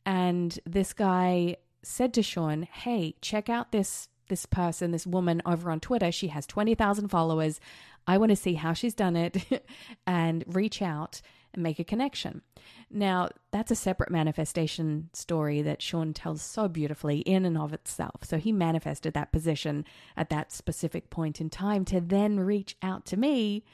And 0.04 0.58
this 0.66 0.92
guy 0.92 1.56
said 1.84 2.14
to 2.14 2.22
Sean, 2.22 2.62
"Hey, 2.62 3.14
check 3.20 3.48
out 3.48 3.72
this 3.72 4.08
this 4.28 4.46
person, 4.46 4.90
this 4.90 5.06
woman 5.06 5.42
over 5.44 5.70
on 5.70 5.80
Twitter. 5.80 6.10
She 6.10 6.28
has 6.28 6.46
20,000 6.46 7.08
followers. 7.08 7.60
I 8.06 8.18
want 8.18 8.30
to 8.30 8.36
see 8.36 8.54
how 8.54 8.72
she's 8.72 8.94
done 8.94 9.16
it 9.16 9.66
and 10.06 10.44
reach 10.46 10.82
out 10.82 11.20
and 11.52 11.62
make 11.62 11.78
a 11.78 11.84
connection. 11.84 12.42
Now, 12.90 13.28
that's 13.50 13.70
a 13.70 13.76
separate 13.76 14.10
manifestation 14.10 15.10
story 15.12 15.62
that 15.62 15.82
Sean 15.82 16.12
tells 16.12 16.42
so 16.42 16.68
beautifully 16.68 17.18
in 17.20 17.44
and 17.44 17.56
of 17.56 17.72
itself. 17.72 18.24
So 18.24 18.38
he 18.38 18.52
manifested 18.52 19.14
that 19.14 19.32
position 19.32 19.84
at 20.16 20.30
that 20.30 20.52
specific 20.52 21.10
point 21.10 21.40
in 21.40 21.50
time 21.50 21.84
to 21.86 22.00
then 22.00 22.40
reach 22.40 22.76
out 22.82 23.06
to 23.06 23.16
me. 23.16 23.64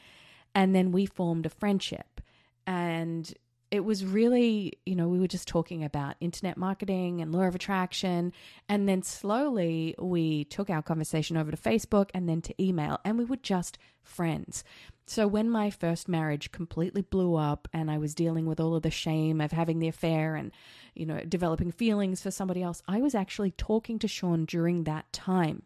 And 0.54 0.74
then 0.74 0.92
we 0.92 1.06
formed 1.06 1.46
a 1.46 1.50
friendship. 1.50 2.20
And 2.66 3.32
it 3.70 3.84
was 3.84 4.04
really, 4.04 4.72
you 4.84 4.96
know, 4.96 5.08
we 5.08 5.20
were 5.20 5.28
just 5.28 5.46
talking 5.46 5.84
about 5.84 6.16
internet 6.20 6.56
marketing 6.56 7.20
and 7.20 7.32
law 7.32 7.42
of 7.42 7.54
attraction. 7.54 8.32
And 8.68 8.88
then 8.88 9.02
slowly 9.02 9.94
we 9.98 10.44
took 10.44 10.70
our 10.70 10.82
conversation 10.82 11.36
over 11.36 11.50
to 11.50 11.56
Facebook 11.56 12.10
and 12.12 12.28
then 12.28 12.42
to 12.42 12.62
email, 12.62 12.98
and 13.04 13.16
we 13.16 13.24
were 13.24 13.36
just 13.36 13.78
friends. 14.02 14.64
So 15.06 15.26
when 15.26 15.50
my 15.50 15.70
first 15.70 16.08
marriage 16.08 16.52
completely 16.52 17.02
blew 17.02 17.34
up 17.34 17.68
and 17.72 17.90
I 17.90 17.98
was 17.98 18.14
dealing 18.14 18.46
with 18.46 18.60
all 18.60 18.74
of 18.74 18.82
the 18.82 18.90
shame 18.90 19.40
of 19.40 19.52
having 19.52 19.78
the 19.78 19.88
affair 19.88 20.34
and, 20.34 20.52
you 20.94 21.06
know, 21.06 21.20
developing 21.20 21.70
feelings 21.72 22.22
for 22.22 22.30
somebody 22.30 22.62
else, 22.62 22.82
I 22.88 23.00
was 23.00 23.14
actually 23.14 23.50
talking 23.52 23.98
to 24.00 24.08
Sean 24.08 24.44
during 24.44 24.84
that 24.84 25.12
time. 25.12 25.62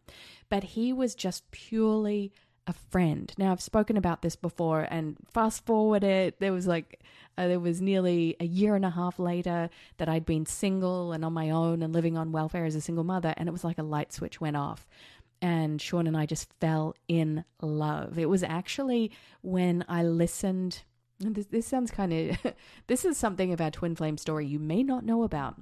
But 0.48 0.64
he 0.64 0.92
was 0.92 1.14
just 1.14 1.50
purely 1.50 2.32
a 2.66 2.72
friend. 2.72 3.32
Now 3.36 3.52
I've 3.52 3.60
spoken 3.60 3.96
about 3.96 4.22
this 4.22 4.36
before 4.36 4.86
and 4.90 5.16
fast 5.32 5.66
forward 5.66 6.02
it 6.02 6.40
there 6.40 6.52
was 6.52 6.66
like 6.66 7.00
uh, 7.36 7.48
there 7.48 7.60
was 7.60 7.80
nearly 7.80 8.36
a 8.40 8.44
year 8.44 8.74
and 8.74 8.84
a 8.84 8.90
half 8.90 9.18
later 9.18 9.70
that 9.98 10.08
I'd 10.08 10.26
been 10.26 10.46
single 10.46 11.12
and 11.12 11.24
on 11.24 11.32
my 11.32 11.50
own 11.50 11.82
and 11.82 11.92
living 11.92 12.16
on 12.16 12.32
welfare 12.32 12.64
as 12.64 12.74
a 12.74 12.80
single 12.80 13.04
mother 13.04 13.34
and 13.36 13.48
it 13.48 13.52
was 13.52 13.64
like 13.64 13.78
a 13.78 13.82
light 13.82 14.12
switch 14.12 14.40
went 14.40 14.56
off 14.56 14.86
and 15.42 15.80
Sean 15.80 16.06
and 16.06 16.16
I 16.16 16.26
just 16.26 16.48
fell 16.60 16.94
in 17.06 17.44
love. 17.60 18.18
It 18.18 18.28
was 18.30 18.42
actually 18.42 19.10
when 19.42 19.84
I 19.88 20.02
listened 20.02 20.82
this, 21.20 21.46
this 21.46 21.66
sounds 21.66 21.90
kind 21.90 22.12
of 22.12 22.54
this 22.86 23.04
is 23.04 23.16
something 23.16 23.52
of 23.52 23.60
our 23.60 23.70
twin 23.70 23.94
flame 23.94 24.18
story 24.18 24.46
you 24.46 24.58
may 24.58 24.82
not 24.82 25.04
know 25.04 25.22
about. 25.22 25.56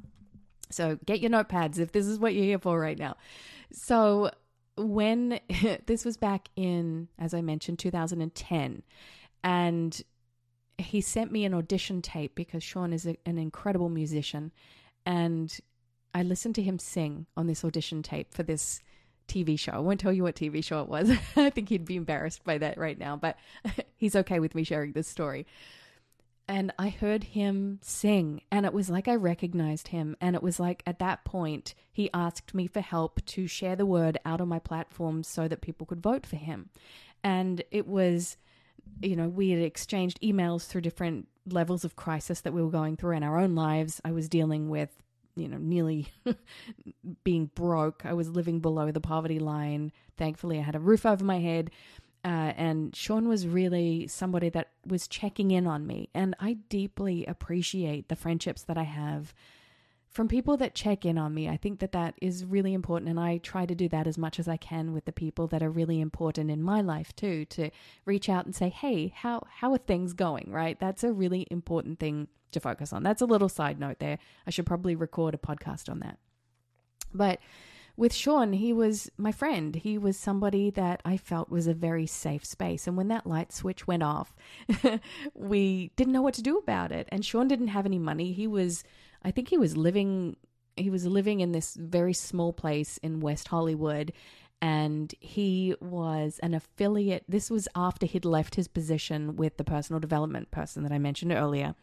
So 0.70 0.98
get 1.04 1.20
your 1.20 1.30
notepads 1.30 1.78
if 1.78 1.92
this 1.92 2.06
is 2.06 2.18
what 2.18 2.34
you're 2.34 2.44
here 2.44 2.58
for 2.58 2.78
right 2.78 2.98
now. 2.98 3.16
So 3.72 4.30
when 4.76 5.40
this 5.86 6.04
was 6.04 6.16
back 6.16 6.48
in, 6.56 7.08
as 7.18 7.34
I 7.34 7.42
mentioned, 7.42 7.78
2010, 7.78 8.82
and 9.44 10.02
he 10.78 11.00
sent 11.00 11.32
me 11.32 11.44
an 11.44 11.54
audition 11.54 12.02
tape 12.02 12.34
because 12.34 12.62
Sean 12.62 12.92
is 12.92 13.06
a, 13.06 13.16
an 13.26 13.38
incredible 13.38 13.88
musician, 13.88 14.52
and 15.06 15.56
I 16.14 16.22
listened 16.22 16.54
to 16.56 16.62
him 16.62 16.78
sing 16.78 17.26
on 17.36 17.46
this 17.46 17.64
audition 17.64 18.02
tape 18.02 18.34
for 18.34 18.42
this 18.42 18.80
TV 19.28 19.58
show. 19.58 19.72
I 19.72 19.78
won't 19.78 20.00
tell 20.00 20.12
you 20.12 20.22
what 20.22 20.36
TV 20.36 20.62
show 20.62 20.82
it 20.82 20.88
was. 20.88 21.10
I 21.36 21.50
think 21.50 21.68
he'd 21.68 21.84
be 21.84 21.96
embarrassed 21.96 22.44
by 22.44 22.58
that 22.58 22.78
right 22.78 22.98
now, 22.98 23.16
but 23.16 23.36
he's 23.96 24.16
okay 24.16 24.40
with 24.40 24.54
me 24.54 24.64
sharing 24.64 24.92
this 24.92 25.08
story 25.08 25.46
and 26.48 26.72
I 26.78 26.88
heard 26.88 27.24
him 27.24 27.78
sing, 27.82 28.42
and 28.50 28.66
it 28.66 28.72
was 28.72 28.90
like 28.90 29.06
I 29.08 29.14
recognized 29.14 29.88
him. 29.88 30.16
And 30.20 30.34
it 30.34 30.42
was 30.42 30.58
like 30.58 30.82
at 30.86 30.98
that 30.98 31.24
point, 31.24 31.74
he 31.90 32.10
asked 32.12 32.52
me 32.52 32.66
for 32.66 32.80
help 32.80 33.24
to 33.26 33.46
share 33.46 33.76
the 33.76 33.86
word 33.86 34.18
out 34.24 34.40
on 34.40 34.48
my 34.48 34.58
platforms 34.58 35.28
so 35.28 35.48
that 35.48 35.60
people 35.60 35.86
could 35.86 36.02
vote 36.02 36.26
for 36.26 36.36
him. 36.36 36.70
And 37.22 37.62
it 37.70 37.86
was, 37.86 38.36
you 39.00 39.16
know, 39.16 39.28
we 39.28 39.50
had 39.50 39.60
exchanged 39.60 40.20
emails 40.20 40.66
through 40.66 40.82
different 40.82 41.28
levels 41.46 41.84
of 41.84 41.96
crisis 41.96 42.40
that 42.42 42.52
we 42.52 42.62
were 42.62 42.70
going 42.70 42.96
through 42.96 43.16
in 43.16 43.22
our 43.22 43.38
own 43.38 43.54
lives. 43.54 44.00
I 44.04 44.12
was 44.12 44.28
dealing 44.28 44.68
with, 44.68 44.90
you 45.34 45.48
know, 45.48 45.58
nearly 45.58 46.08
being 47.24 47.50
broke. 47.54 48.04
I 48.04 48.12
was 48.12 48.28
living 48.28 48.60
below 48.60 48.90
the 48.92 49.00
poverty 49.00 49.38
line. 49.38 49.92
Thankfully, 50.16 50.58
I 50.58 50.62
had 50.62 50.76
a 50.76 50.80
roof 50.80 51.04
over 51.04 51.24
my 51.24 51.40
head. 51.40 51.70
Uh, 52.24 52.54
and 52.56 52.94
Sean 52.94 53.28
was 53.28 53.48
really 53.48 54.06
somebody 54.06 54.48
that 54.50 54.68
was 54.86 55.08
checking 55.08 55.50
in 55.50 55.66
on 55.66 55.86
me. 55.86 56.08
And 56.14 56.36
I 56.38 56.58
deeply 56.68 57.26
appreciate 57.26 58.08
the 58.08 58.16
friendships 58.16 58.62
that 58.62 58.78
I 58.78 58.84
have 58.84 59.34
from 60.12 60.28
people 60.28 60.56
that 60.58 60.74
check 60.74 61.06
in 61.06 61.16
on 61.16 61.32
me. 61.32 61.48
I 61.48 61.56
think 61.56 61.80
that 61.80 61.92
that 61.92 62.14
is 62.20 62.44
really 62.44 62.74
important. 62.74 63.08
And 63.08 63.18
I 63.18 63.38
try 63.38 63.64
to 63.64 63.74
do 63.74 63.88
that 63.88 64.06
as 64.06 64.18
much 64.18 64.38
as 64.38 64.46
I 64.46 64.58
can 64.58 64.92
with 64.92 65.06
the 65.06 65.12
people 65.12 65.46
that 65.48 65.62
are 65.62 65.70
really 65.70 66.00
important 66.00 66.50
in 66.50 66.62
my 66.62 66.82
life 66.82 67.16
too, 67.16 67.46
to 67.46 67.70
reach 68.04 68.28
out 68.28 68.44
and 68.44 68.54
say, 68.54 68.68
hey, 68.68 69.12
how, 69.16 69.46
how 69.48 69.72
are 69.72 69.78
things 69.78 70.12
going? 70.12 70.50
Right? 70.50 70.78
That's 70.78 71.02
a 71.02 71.12
really 71.12 71.46
important 71.50 71.98
thing 71.98 72.28
to 72.52 72.60
focus 72.60 72.92
on. 72.92 73.02
That's 73.02 73.22
a 73.22 73.26
little 73.26 73.48
side 73.48 73.80
note 73.80 73.98
there. 73.98 74.18
I 74.46 74.50
should 74.50 74.66
probably 74.66 74.94
record 74.94 75.34
a 75.34 75.38
podcast 75.38 75.88
on 75.88 76.00
that. 76.00 76.18
But 77.14 77.40
with 77.96 78.14
Sean, 78.14 78.54
he 78.54 78.72
was 78.72 79.10
my 79.18 79.32
friend. 79.32 79.74
He 79.74 79.98
was 79.98 80.16
somebody 80.16 80.70
that 80.70 81.00
I 81.04 81.16
felt 81.16 81.50
was 81.50 81.66
a 81.66 81.74
very 81.74 82.06
safe 82.06 82.44
space. 82.44 82.86
And 82.86 82.96
when 82.96 83.08
that 83.08 83.26
light 83.26 83.52
switch 83.52 83.86
went 83.86 84.02
off, 84.02 84.34
we 85.34 85.90
didn't 85.96 86.12
know 86.12 86.22
what 86.22 86.34
to 86.34 86.42
do 86.42 86.58
about 86.58 86.92
it. 86.92 87.08
And 87.10 87.24
Sean 87.24 87.48
didn't 87.48 87.68
have 87.68 87.86
any 87.86 87.98
money. 87.98 88.32
He 88.32 88.46
was, 88.46 88.84
I 89.24 89.30
think 89.30 89.48
he 89.48 89.58
was 89.58 89.76
living, 89.76 90.36
he 90.76 90.90
was 90.90 91.06
living 91.06 91.40
in 91.40 91.52
this 91.52 91.74
very 91.74 92.12
small 92.12 92.52
place 92.52 92.98
in 92.98 93.20
West 93.20 93.48
Hollywood. 93.48 94.12
And 94.60 95.12
he 95.18 95.74
was 95.80 96.38
an 96.40 96.54
affiliate. 96.54 97.24
This 97.28 97.50
was 97.50 97.66
after 97.74 98.06
he'd 98.06 98.24
left 98.24 98.54
his 98.54 98.68
position 98.68 99.34
with 99.34 99.56
the 99.56 99.64
personal 99.64 99.98
development 99.98 100.52
person 100.52 100.84
that 100.84 100.92
I 100.92 100.98
mentioned 100.98 101.32
earlier. 101.32 101.74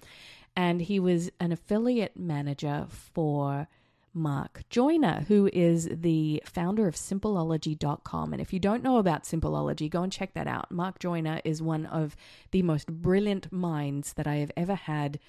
And 0.55 0.81
he 0.81 0.99
was 0.99 1.29
an 1.41 1.51
affiliate 1.51 2.17
manager 2.17 2.87
for 2.89 3.67
Mark 4.13 4.63
Joyner, 4.69 5.25
who 5.27 5.49
is 5.53 5.89
the 5.91 6.41
founder 6.45 6.87
of 6.87 6.95
Simpleology.com. 6.95 8.33
And 8.33 8.41
if 8.41 8.53
you 8.53 8.59
don't 8.59 8.83
know 8.83 8.97
about 8.97 9.23
Simpleology, 9.23 9.89
go 9.89 10.03
and 10.03 10.11
check 10.11 10.33
that 10.33 10.47
out. 10.47 10.71
Mark 10.71 10.99
Joyner 10.99 11.41
is 11.43 11.61
one 11.61 11.85
of 11.85 12.15
the 12.51 12.61
most 12.63 12.87
brilliant 12.87 13.51
minds 13.51 14.13
that 14.13 14.27
I 14.27 14.35
have 14.35 14.51
ever 14.57 14.75
had 14.75 15.19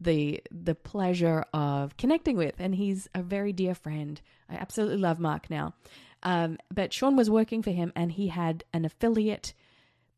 the 0.00 0.42
the 0.50 0.74
pleasure 0.74 1.44
of 1.52 1.96
connecting 1.96 2.36
with, 2.36 2.54
and 2.58 2.74
he's 2.74 3.08
a 3.14 3.22
very 3.22 3.52
dear 3.52 3.74
friend. 3.74 4.20
I 4.48 4.54
absolutely 4.54 4.98
love 4.98 5.18
Mark 5.18 5.50
now. 5.50 5.74
Um, 6.22 6.58
but 6.72 6.92
Sean 6.92 7.16
was 7.16 7.30
working 7.30 7.62
for 7.62 7.70
him, 7.70 7.92
and 7.94 8.12
he 8.12 8.28
had 8.28 8.64
an 8.72 8.84
affiliate 8.84 9.54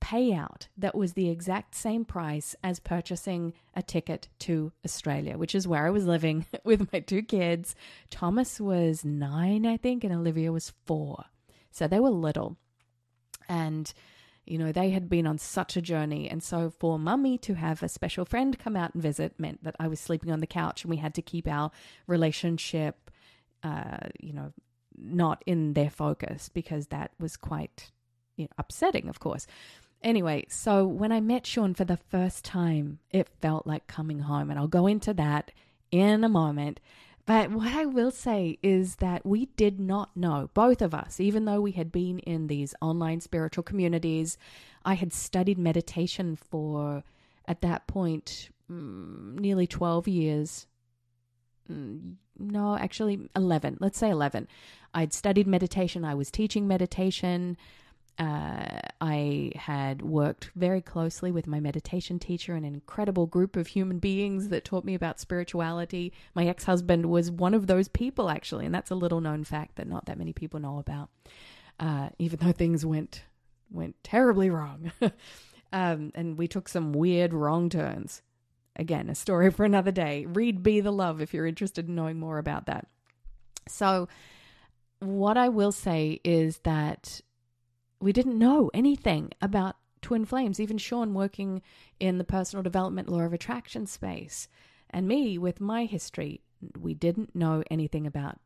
payout 0.01 0.67
that 0.79 0.95
was 0.95 1.13
the 1.13 1.29
exact 1.29 1.75
same 1.75 2.05
price 2.05 2.57
as 2.65 2.81
purchasing 2.81 3.53
a 3.75 3.83
ticket 3.83 4.29
to 4.41 4.73
Australia, 4.85 5.37
which 5.37 5.55
is 5.55 5.69
where 5.69 5.87
I 5.87 5.91
was 5.91 6.07
living 6.07 6.47
with 6.65 6.93
my 6.93 7.01
two 7.01 7.23
kids. 7.23 7.75
Thomas 8.09 8.61
was 8.61 9.05
nine, 9.05 9.67
I 9.67 9.77
think, 9.77 10.03
and 10.03 10.13
Olivia 10.13 10.53
was 10.53 10.73
four. 10.87 11.25
So 11.71 11.87
they 11.87 12.01
were 12.01 12.11
little. 12.11 12.57
And, 13.49 13.93
you 14.51 14.59
know, 14.59 14.73
they 14.73 14.91
had 14.91 15.09
been 15.09 15.29
on 15.29 15.39
such 15.39 15.77
a 15.77 15.81
journey. 15.81 16.29
And 16.29 16.43
so 16.43 16.71
for 16.71 16.99
mummy 16.99 17.39
to 17.39 17.55
have 17.55 17.85
a 17.85 17.89
special 17.89 18.25
friend 18.25 18.59
come 18.59 18.75
out 18.75 18.93
and 18.95 19.03
visit 19.03 19.39
meant 19.39 19.63
that 19.63 19.77
I 19.79 19.87
was 19.87 20.01
sleeping 20.01 20.33
on 20.33 20.41
the 20.41 20.47
couch 20.47 20.83
and 20.83 20.91
we 20.91 20.97
had 20.97 21.15
to 21.15 21.23
keep 21.23 21.47
our 21.47 21.71
relationship, 22.09 23.13
uh, 23.63 24.09
you 24.19 24.33
know, 24.33 24.53
not 24.99 25.45
in 25.47 25.75
their 25.75 25.89
focus 25.89 26.51
because 26.53 26.89
that 26.89 27.13
was 27.21 27.37
quite 27.37 27.93
you 28.37 28.47
know, 28.47 28.51
upsetting, 28.59 29.09
of 29.09 29.21
course. 29.21 29.47
Anyway, 30.03 30.47
so 30.49 30.85
when 30.85 31.13
I 31.13 31.21
met 31.21 31.47
Sean 31.47 31.73
for 31.73 31.85
the 31.85 31.97
first 31.97 32.45
time, 32.45 32.99
it 33.13 33.29
felt 33.41 33.69
like 33.69 33.87
coming 33.87 34.21
home. 34.21 34.51
And 34.51 34.59
I'll 34.59 34.67
go 34.67 34.89
into 34.89 35.15
that 35.15 35.53
in 35.93 36.25
a 36.25 36.29
moment. 36.29 36.81
But 37.31 37.53
what 37.53 37.73
I 37.73 37.87
will 37.87 38.11
say 38.11 38.59
is 38.61 38.97
that 38.97 39.25
we 39.25 39.47
did 39.55 39.79
not 39.79 40.17
know, 40.17 40.51
both 40.53 40.83
of 40.83 40.93
us, 40.93 41.21
even 41.21 41.45
though 41.45 41.61
we 41.61 41.71
had 41.71 41.93
been 41.93 42.19
in 42.19 42.49
these 42.49 42.75
online 42.81 43.21
spiritual 43.21 43.63
communities. 43.63 44.37
I 44.85 44.95
had 44.95 45.13
studied 45.13 45.57
meditation 45.57 46.35
for, 46.35 47.05
at 47.47 47.61
that 47.61 47.87
point, 47.87 48.51
mm, 48.69 49.39
nearly 49.39 49.69
12 49.69 50.09
years. 50.09 50.67
Mm, 51.71 52.17
no, 52.37 52.77
actually, 52.77 53.31
11. 53.37 53.79
Let's 53.79 53.99
say 53.99 54.11
11. 54.11 54.49
I'd 54.93 55.13
studied 55.13 55.47
meditation, 55.47 56.05
I 56.05 56.17
was 56.17 56.33
teaching 56.33 56.67
meditation. 56.67 57.57
Uh, 58.19 58.81
I 59.01 59.53
had 59.57 60.03
worked 60.03 60.51
very 60.55 60.83
closely 60.83 61.33
with 61.33 61.47
my 61.47 61.59
meditation 61.59 62.19
teacher, 62.19 62.55
an 62.55 62.67
incredible 62.67 63.27
group 63.27 63.57
of 63.57 63.69
human 63.69 63.99
beings 63.99 64.49
that 64.49 64.65
taught 64.65 64.85
me 64.85 64.95
about 64.95 65.21
spirituality. 65.21 66.13
My 66.35 66.47
ex 66.47 66.65
husband 66.65 67.07
was 67.07 67.31
one 67.31 67.55
of 67.55 67.67
those 67.67 67.89
people, 67.89 68.29
actually, 68.29 68.67
and 68.67 68.75
that's 68.75 68.91
a 68.91 68.97
little 68.97 69.23
known 69.23 69.45
fact 69.45 69.77
that 69.77 69.89
not 69.89 70.07
that 70.07 70.19
many 70.19 70.35
people 70.35 70.61
know 70.61 70.79
about, 70.79 71.09
uh, 71.79 72.11
even 72.19 72.39
though 72.41 72.53
things 72.53 72.85
went 72.85 73.25
went 73.71 73.97
terribly 74.03 74.51
wrong. 74.51 74.93
um, 75.73 76.13
and 76.15 76.37
we 76.37 76.47
took 76.47 76.69
some 76.69 76.93
weird 76.93 77.33
wrong 77.33 77.71
turns. 77.71 78.23
Again, 78.77 79.09
a 79.09 79.15
story 79.15 79.51
for 79.51 79.65
another 79.65 79.91
day. 79.91 80.27
Read 80.27 80.63
Be 80.63 80.81
the 80.81 80.93
Love 80.93 81.21
if 81.21 81.33
you're 81.33 81.47
interested 81.47 81.89
in 81.89 81.95
knowing 81.95 82.19
more 82.19 82.39
about 82.39 82.67
that. 82.67 82.87
So, 83.69 84.09
what 85.01 85.37
I 85.37 85.49
will 85.49 85.73
say 85.73 86.21
is 86.25 86.59
that 86.59 87.21
we 88.01 88.13
didn't 88.13 88.39
know 88.39 88.71
anything 88.73 89.31
about 89.41 89.77
twin 90.03 90.25
flames, 90.25 90.59
even 90.59 90.79
Sean 90.79 91.15
working 91.15 91.63
in 91.99 92.19
the 92.19 92.25
personal 92.25 92.63
development 92.63 93.09
law 93.09 93.21
of 93.21 93.33
attraction 93.33 93.87
space, 93.87 94.49
and 94.89 95.07
me 95.07 95.39
with 95.39 95.61
my 95.61 95.85
history, 95.85 96.41
we 96.79 96.95
didn't 96.95 97.37
know 97.37 97.63
anything 97.71 98.07
about 98.07 98.39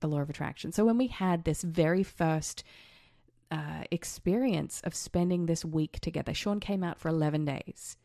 the 0.00 0.08
law 0.08 0.20
of 0.20 0.30
attraction. 0.30 0.72
So 0.72 0.84
when 0.84 0.98
we 0.98 1.06
had 1.06 1.44
this 1.44 1.62
very 1.62 2.02
first 2.02 2.64
uh, 3.50 3.84
experience 3.90 4.80
of 4.84 4.94
spending 4.94 5.46
this 5.46 5.64
week 5.64 6.00
together, 6.00 6.34
Sean 6.34 6.60
came 6.60 6.82
out 6.84 6.98
for 6.98 7.08
11 7.08 7.44
days. 7.44 7.96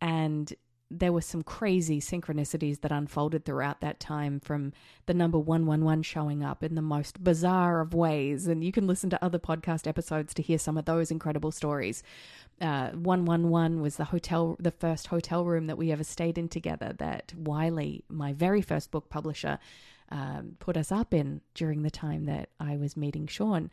And 0.00 0.52
there 0.90 1.12
were 1.12 1.20
some 1.20 1.42
crazy 1.42 2.00
synchronicities 2.00 2.80
that 2.80 2.90
unfolded 2.90 3.44
throughout 3.44 3.80
that 3.80 4.00
time 4.00 4.40
from 4.40 4.72
the 5.06 5.14
number 5.14 5.38
111 5.38 6.02
showing 6.02 6.42
up 6.42 6.64
in 6.64 6.74
the 6.74 6.82
most 6.82 7.22
bizarre 7.22 7.80
of 7.80 7.94
ways. 7.94 8.48
And 8.48 8.64
you 8.64 8.72
can 8.72 8.88
listen 8.88 9.08
to 9.10 9.24
other 9.24 9.38
podcast 9.38 9.86
episodes 9.86 10.34
to 10.34 10.42
hear 10.42 10.58
some 10.58 10.76
of 10.76 10.86
those 10.86 11.12
incredible 11.12 11.52
stories. 11.52 12.02
Uh, 12.60 12.90
111 12.90 13.80
was 13.80 13.96
the 13.96 14.06
hotel, 14.06 14.56
the 14.58 14.72
first 14.72 15.06
hotel 15.06 15.44
room 15.44 15.68
that 15.68 15.78
we 15.78 15.92
ever 15.92 16.04
stayed 16.04 16.36
in 16.36 16.48
together 16.48 16.94
that 16.98 17.32
Wiley, 17.36 18.04
my 18.08 18.32
very 18.32 18.60
first 18.60 18.90
book 18.90 19.08
publisher, 19.08 19.58
um, 20.10 20.56
put 20.58 20.76
us 20.76 20.90
up 20.90 21.14
in 21.14 21.40
during 21.54 21.82
the 21.82 21.90
time 21.90 22.24
that 22.24 22.48
I 22.58 22.76
was 22.76 22.96
meeting 22.96 23.28
Sean 23.28 23.70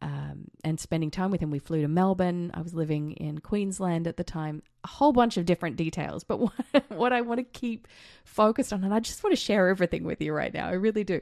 um, 0.00 0.44
and 0.62 0.78
spending 0.78 1.10
time 1.10 1.30
with 1.30 1.40
him. 1.40 1.50
We 1.50 1.58
flew 1.58 1.82
to 1.82 1.88
Melbourne. 1.88 2.50
I 2.54 2.60
was 2.60 2.74
living 2.74 3.12
in 3.12 3.38
Queensland 3.38 4.06
at 4.06 4.16
the 4.16 4.24
time. 4.24 4.62
A 4.84 4.88
whole 4.88 5.12
bunch 5.12 5.36
of 5.36 5.44
different 5.44 5.76
details, 5.76 6.24
but 6.24 6.38
what, 6.40 6.90
what 6.90 7.12
I 7.12 7.20
want 7.20 7.38
to 7.38 7.44
keep 7.44 7.88
focused 8.24 8.72
on, 8.72 8.84
and 8.84 8.94
I 8.94 9.00
just 9.00 9.24
want 9.24 9.32
to 9.32 9.40
share 9.40 9.68
everything 9.68 10.04
with 10.04 10.20
you 10.20 10.32
right 10.32 10.54
now. 10.54 10.68
I 10.68 10.72
really 10.72 11.04
do, 11.04 11.20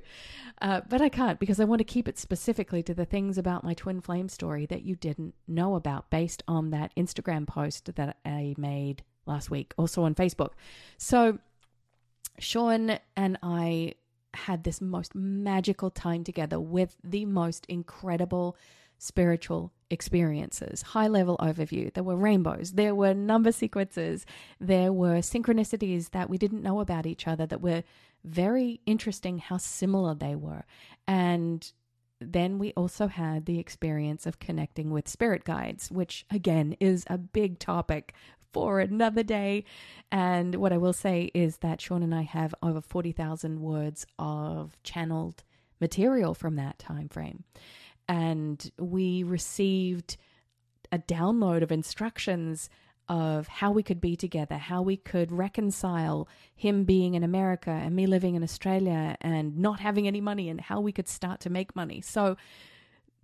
uh, 0.60 0.82
but 0.88 1.00
I 1.00 1.08
can't 1.08 1.38
because 1.38 1.58
I 1.58 1.64
want 1.64 1.78
to 1.80 1.84
keep 1.84 2.06
it 2.08 2.18
specifically 2.18 2.82
to 2.82 2.94
the 2.94 3.06
things 3.06 3.38
about 3.38 3.64
my 3.64 3.74
twin 3.74 4.00
flame 4.00 4.28
story 4.28 4.66
that 4.66 4.82
you 4.82 4.94
didn't 4.94 5.34
know 5.48 5.74
about, 5.74 6.10
based 6.10 6.42
on 6.46 6.70
that 6.70 6.94
Instagram 6.96 7.46
post 7.46 7.94
that 7.94 8.16
I 8.24 8.54
made 8.58 9.02
last 9.24 9.50
week, 9.50 9.72
also 9.78 10.02
on 10.04 10.14
Facebook. 10.14 10.50
So, 10.98 11.38
Sean 12.38 12.98
and 13.16 13.38
I 13.42 13.94
had 14.36 14.64
this 14.64 14.80
most 14.80 15.14
magical 15.14 15.90
time 15.90 16.24
together 16.24 16.60
with 16.60 16.96
the 17.02 17.24
most 17.24 17.66
incredible 17.66 18.56
spiritual 18.98 19.72
experiences. 19.90 20.82
High 20.82 21.08
level 21.08 21.36
overview. 21.38 21.92
There 21.92 22.04
were 22.04 22.16
rainbows, 22.16 22.72
there 22.72 22.94
were 22.94 23.14
number 23.14 23.52
sequences, 23.52 24.24
there 24.60 24.92
were 24.92 25.18
synchronicities 25.18 26.10
that 26.10 26.30
we 26.30 26.38
didn't 26.38 26.62
know 26.62 26.80
about 26.80 27.06
each 27.06 27.28
other 27.28 27.46
that 27.46 27.60
were 27.60 27.82
very 28.24 28.80
interesting 28.86 29.38
how 29.38 29.58
similar 29.58 30.14
they 30.14 30.34
were. 30.34 30.64
And 31.06 31.70
then 32.20 32.58
we 32.58 32.72
also 32.72 33.08
had 33.08 33.44
the 33.44 33.58
experience 33.58 34.26
of 34.26 34.38
connecting 34.38 34.90
with 34.90 35.08
spirit 35.08 35.44
guides, 35.44 35.90
which 35.90 36.24
again 36.30 36.76
is 36.80 37.04
a 37.08 37.18
big 37.18 37.58
topic 37.58 38.14
for 38.56 38.80
another 38.80 39.22
day. 39.22 39.64
And 40.10 40.54
what 40.54 40.72
I 40.72 40.78
will 40.78 40.94
say 40.94 41.30
is 41.34 41.58
that 41.58 41.78
Sean 41.78 42.02
and 42.02 42.14
I 42.14 42.22
have 42.22 42.54
over 42.62 42.80
40,000 42.80 43.60
words 43.60 44.06
of 44.18 44.82
channeled 44.82 45.44
material 45.78 46.32
from 46.32 46.56
that 46.56 46.78
time 46.78 47.10
frame. 47.10 47.44
And 48.08 48.72
we 48.78 49.22
received 49.22 50.16
a 50.90 50.98
download 50.98 51.62
of 51.62 51.70
instructions 51.70 52.70
of 53.10 53.46
how 53.46 53.72
we 53.72 53.82
could 53.82 54.00
be 54.00 54.16
together, 54.16 54.56
how 54.56 54.80
we 54.80 54.96
could 54.96 55.30
reconcile 55.30 56.26
him 56.54 56.84
being 56.84 57.14
in 57.14 57.22
America 57.22 57.70
and 57.70 57.94
me 57.94 58.06
living 58.06 58.36
in 58.36 58.42
Australia 58.42 59.18
and 59.20 59.58
not 59.58 59.80
having 59.80 60.06
any 60.06 60.22
money, 60.22 60.48
and 60.48 60.62
how 60.62 60.80
we 60.80 60.92
could 60.92 61.08
start 61.08 61.40
to 61.40 61.50
make 61.50 61.76
money. 61.76 62.00
So 62.00 62.38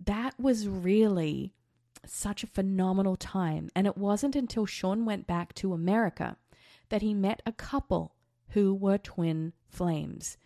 that 0.05 0.39
was 0.39 0.67
really 0.67 1.53
such 2.05 2.43
a 2.43 2.47
phenomenal 2.47 3.15
time. 3.15 3.69
And 3.75 3.87
it 3.87 3.97
wasn't 3.97 4.35
until 4.35 4.65
Sean 4.65 5.05
went 5.05 5.27
back 5.27 5.53
to 5.55 5.73
America 5.73 6.37
that 6.89 7.01
he 7.01 7.13
met 7.13 7.41
a 7.45 7.51
couple 7.51 8.15
who 8.49 8.73
were 8.73 8.97
twin 8.97 9.53
flames. 9.67 10.37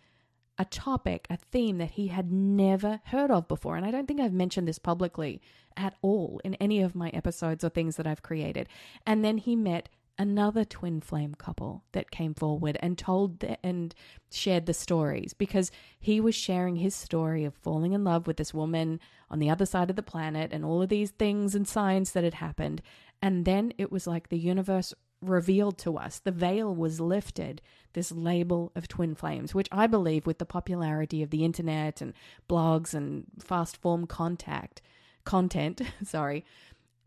A 0.58 0.64
topic, 0.64 1.26
a 1.30 1.36
theme 1.36 1.78
that 1.78 1.92
he 1.92 2.08
had 2.08 2.32
never 2.32 3.00
heard 3.04 3.30
of 3.30 3.46
before. 3.46 3.76
And 3.76 3.86
I 3.86 3.90
don't 3.90 4.08
think 4.08 4.20
I've 4.20 4.32
mentioned 4.32 4.66
this 4.66 4.78
publicly 4.78 5.40
at 5.76 5.94
all 6.02 6.40
in 6.44 6.54
any 6.54 6.80
of 6.80 6.96
my 6.96 7.10
episodes 7.10 7.62
or 7.62 7.68
things 7.68 7.96
that 7.96 8.06
I've 8.06 8.22
created. 8.22 8.68
And 9.06 9.24
then 9.24 9.38
he 9.38 9.54
met 9.54 9.88
another 10.18 10.64
twin 10.64 11.00
flame 11.00 11.34
couple 11.34 11.84
that 11.92 12.10
came 12.10 12.34
forward 12.34 12.76
and 12.80 12.98
told 12.98 13.40
the, 13.40 13.64
and 13.64 13.94
shared 14.30 14.66
the 14.66 14.74
stories 14.74 15.32
because 15.32 15.70
he 16.00 16.20
was 16.20 16.34
sharing 16.34 16.76
his 16.76 16.94
story 16.94 17.44
of 17.44 17.54
falling 17.54 17.92
in 17.92 18.04
love 18.04 18.26
with 18.26 18.36
this 18.36 18.52
woman 18.52 18.98
on 19.30 19.38
the 19.38 19.48
other 19.48 19.64
side 19.64 19.90
of 19.90 19.96
the 19.96 20.02
planet 20.02 20.52
and 20.52 20.64
all 20.64 20.82
of 20.82 20.88
these 20.88 21.12
things 21.12 21.54
and 21.54 21.68
signs 21.68 22.12
that 22.12 22.24
had 22.24 22.34
happened. 22.34 22.82
And 23.22 23.44
then 23.44 23.72
it 23.78 23.92
was 23.92 24.06
like 24.06 24.28
the 24.28 24.38
universe 24.38 24.92
revealed 25.20 25.78
to 25.78 25.98
us 25.98 26.20
the 26.20 26.30
veil 26.30 26.72
was 26.72 27.00
lifted 27.00 27.60
this 27.92 28.12
label 28.12 28.70
of 28.76 28.86
twin 28.86 29.16
flames 29.16 29.52
which 29.52 29.68
i 29.72 29.84
believe 29.84 30.26
with 30.26 30.38
the 30.38 30.46
popularity 30.46 31.24
of 31.24 31.30
the 31.30 31.44
internet 31.44 32.00
and 32.00 32.12
blogs 32.48 32.94
and 32.94 33.24
fast 33.40 33.76
form 33.78 34.06
contact 34.06 34.80
content 35.24 35.80
sorry 36.04 36.44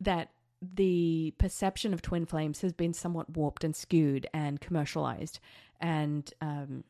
that 0.02 0.30
the 0.62 1.34
perception 1.38 1.94
of 1.94 2.02
twin 2.02 2.26
flames 2.26 2.62
has 2.62 2.74
been 2.74 2.94
somewhat 2.94 3.36
warped 3.36 3.64
and 3.64 3.76
skewed 3.76 4.28
and 4.34 4.62
commercialized. 4.62 5.40
And 5.80 6.32
um, 6.40 6.84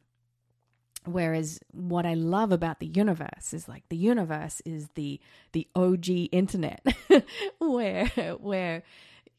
whereas 1.05 1.60
what 1.71 2.05
I 2.05 2.15
love 2.15 2.51
about 2.51 2.79
the 2.79 2.88
universe 2.88 3.53
is 3.53 3.67
like 3.67 3.84
the 3.89 3.97
universe 3.97 4.62
is 4.65 4.89
the 4.95 5.19
the 5.53 5.67
OG 5.75 6.10
internet, 6.31 6.86
where 7.60 8.07
where 8.39 8.84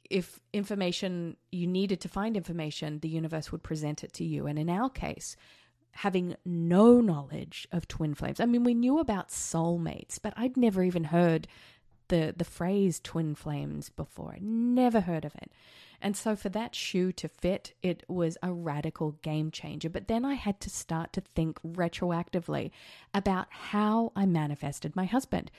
if 0.09 0.41
information 0.53 1.37
you 1.51 1.67
needed 1.67 2.01
to 2.01 2.09
find 2.09 2.37
information, 2.37 3.01
the 3.01 3.09
universe 3.09 3.53
would 3.53 3.63
present 3.63 4.03
it 4.05 4.13
to 4.15 4.25
you. 4.25 4.47
And 4.47 4.59
in 4.59 4.69
our 4.69 4.91
case, 4.91 5.37
having 5.93 6.37
no 6.45 7.01
knowledge 7.01 7.69
of 7.71 7.87
twin 7.87 8.15
flames. 8.15 8.41
I 8.41 8.47
mean, 8.47 8.65
we 8.65 8.75
knew 8.75 8.99
about 8.99 9.29
soulmates, 9.29 10.19
but 10.21 10.33
I'd 10.37 10.57
never 10.57 10.83
even 10.83 11.05
heard 11.05 11.47
the 12.13 12.35
the 12.37 12.45
phrase 12.45 13.01
twin 13.03 13.35
flames 13.35 13.89
before. 13.89 14.35
i 14.35 14.39
Never 14.41 15.01
heard 15.01 15.25
of 15.25 15.35
it. 15.35 15.51
And 16.03 16.15
so 16.17 16.37
for 16.37 16.51
that 16.51 16.75
shoe 16.75 17.11
to 17.13 17.29
fit, 17.29 17.73
it 17.83 18.03
was 18.07 18.37
a 18.43 18.53
radical 18.53 19.13
game 19.23 19.51
changer. 19.51 19.89
But 19.89 20.09
then 20.09 20.25
I 20.25 20.35
had 20.35 20.61
to 20.61 20.71
start 20.71 21.13
to 21.15 21.21
think 21.21 21.59
retroactively 21.63 22.71
about 23.15 23.47
how 23.51 24.13
I 24.15 24.27
manifested 24.27 24.95
my 24.95 25.07
husband 25.07 25.51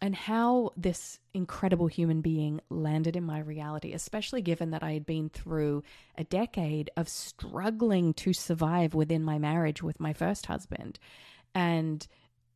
and 0.00 0.16
how 0.16 0.72
this 0.76 1.20
incredible 1.32 1.86
human 1.86 2.22
being 2.22 2.60
landed 2.70 3.14
in 3.14 3.24
my 3.24 3.38
reality, 3.38 3.92
especially 3.92 4.42
given 4.42 4.70
that 4.70 4.82
I 4.82 4.92
had 4.94 5.06
been 5.06 5.28
through 5.28 5.84
a 6.18 6.24
decade 6.24 6.90
of 6.96 7.08
struggling 7.08 8.14
to 8.14 8.32
survive 8.32 8.94
within 8.94 9.22
my 9.22 9.38
marriage 9.38 9.82
with 9.82 10.00
my 10.00 10.12
first 10.12 10.46
husband. 10.46 10.98
And 11.54 12.04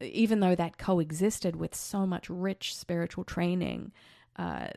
even 0.01 0.41
though 0.41 0.55
that 0.55 0.79
coexisted 0.79 1.57
with 1.57 1.75
so 1.75 2.07
much 2.07 2.31
rich 2.31 2.75
spiritual 2.77 3.25
training, 3.25 3.93
uh, 4.37 4.69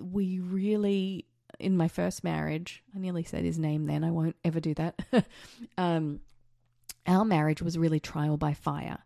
we 0.00 0.40
really, 0.40 1.26
in 1.58 1.76
my 1.76 1.88
first 1.88 2.22
marriage, 2.22 2.82
I 2.94 2.98
nearly 2.98 3.24
said 3.24 3.44
his 3.44 3.58
name 3.58 3.86
then, 3.86 4.04
I 4.04 4.10
won't 4.10 4.36
ever 4.44 4.60
do 4.60 4.74
that. 4.74 5.00
um, 5.78 6.20
our 7.06 7.24
marriage 7.24 7.62
was 7.62 7.78
really 7.78 8.00
trial 8.00 8.36
by 8.36 8.52
fire. 8.52 8.98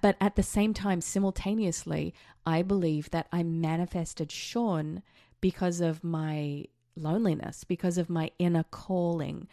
But 0.00 0.16
at 0.20 0.36
the 0.36 0.44
same 0.44 0.74
time, 0.74 1.00
simultaneously, 1.00 2.14
I 2.46 2.62
believe 2.62 3.10
that 3.10 3.26
I 3.32 3.42
manifested 3.42 4.30
Sean 4.30 5.02
because 5.40 5.80
of 5.80 6.04
my 6.04 6.66
loneliness, 6.94 7.64
because 7.64 7.98
of 7.98 8.08
my 8.08 8.30
inner 8.38 8.64
calling 8.70 9.48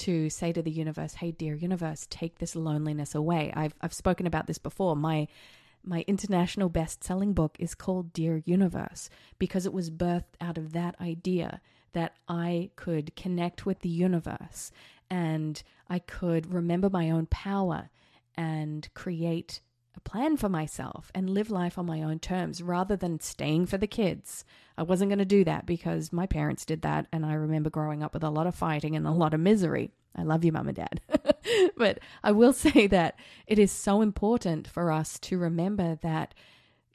to 0.00 0.30
say 0.30 0.52
to 0.52 0.62
the 0.62 0.70
universe, 0.70 1.14
"Hey, 1.14 1.30
dear 1.32 1.54
universe, 1.54 2.06
take 2.10 2.38
this 2.38 2.56
loneliness 2.56 3.14
away." 3.14 3.52
I've 3.54 3.74
I've 3.80 3.94
spoken 3.94 4.26
about 4.26 4.46
this 4.46 4.58
before. 4.58 4.96
My 4.96 5.28
my 5.82 6.04
international 6.06 6.68
best-selling 6.68 7.32
book 7.32 7.56
is 7.58 7.74
called 7.74 8.12
Dear 8.12 8.42
Universe 8.44 9.08
because 9.38 9.64
it 9.64 9.72
was 9.72 9.90
birthed 9.90 10.36
out 10.40 10.58
of 10.58 10.72
that 10.72 11.00
idea 11.00 11.60
that 11.92 12.16
I 12.28 12.70
could 12.76 13.16
connect 13.16 13.64
with 13.64 13.80
the 13.80 13.88
universe 13.88 14.70
and 15.08 15.62
I 15.88 15.98
could 15.98 16.52
remember 16.52 16.90
my 16.90 17.10
own 17.10 17.26
power 17.26 17.88
and 18.36 18.88
create 18.94 19.60
a 20.04 20.08
plan 20.08 20.36
for 20.36 20.48
myself 20.48 21.10
and 21.14 21.30
live 21.30 21.50
life 21.50 21.78
on 21.78 21.86
my 21.86 22.02
own 22.02 22.18
terms 22.18 22.62
rather 22.62 22.96
than 22.96 23.20
staying 23.20 23.66
for 23.66 23.78
the 23.78 23.86
kids. 23.86 24.44
I 24.78 24.82
wasn't 24.82 25.10
going 25.10 25.18
to 25.18 25.24
do 25.24 25.44
that 25.44 25.66
because 25.66 26.12
my 26.12 26.26
parents 26.26 26.64
did 26.64 26.82
that 26.82 27.06
and 27.12 27.26
I 27.26 27.34
remember 27.34 27.70
growing 27.70 28.02
up 28.02 28.14
with 28.14 28.24
a 28.24 28.30
lot 28.30 28.46
of 28.46 28.54
fighting 28.54 28.96
and 28.96 29.06
a 29.06 29.12
lot 29.12 29.34
of 29.34 29.40
misery. 29.40 29.92
I 30.16 30.22
love 30.22 30.44
you, 30.44 30.52
mum 30.52 30.68
and 30.68 30.76
dad. 30.76 31.00
but 31.76 32.00
I 32.24 32.32
will 32.32 32.52
say 32.66 32.86
that 32.86 33.18
it 33.46 33.58
is 33.58 33.70
so 33.70 34.00
important 34.00 34.66
for 34.66 34.90
us 34.90 35.18
to 35.20 35.38
remember 35.38 35.98
that, 36.02 36.34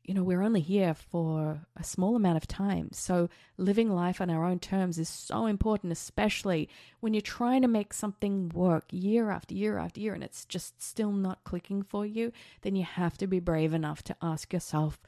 you 0.06 0.13
know, 0.13 0.24
we're 0.24 0.44
only 0.44 0.62
here 0.62 0.94
for 0.94 1.62
a 1.76 1.84
small 1.84 2.15
amount 2.15 2.38
of 2.38 2.48
time. 2.48 2.89
So 2.94 3.28
living 3.58 3.89
life 3.89 4.22
on 4.22 4.30
our 4.30 4.46
own 4.46 4.60
terms 4.60 5.00
is 5.00 5.10
so 5.10 5.48
important, 5.48 5.91
especially 5.91 6.70
when 7.00 7.13
you're 7.13 7.22
trying 7.22 7.63
to 7.63 7.68
make 7.68 7.91
something 7.91 8.50
work 8.50 8.86
year 8.91 9.32
after 9.32 9.56
year 9.56 9.80
after 9.80 10.00
year 10.00 10.13
and 10.13 10.24
it's 10.24 10.46
just 10.46 10.82
still 10.82 11.12
not 11.12 11.44
clicking 11.44 11.82
for 11.82 12.06
you. 12.06 12.32
Then 12.62 12.76
you 12.76 12.84
have 12.84 13.18
to 13.18 13.28
be 13.28 13.39
brave 13.39 13.74
enough 13.74 14.04
to 14.04 14.15
ask 14.22 14.54
yourself, 14.54 15.00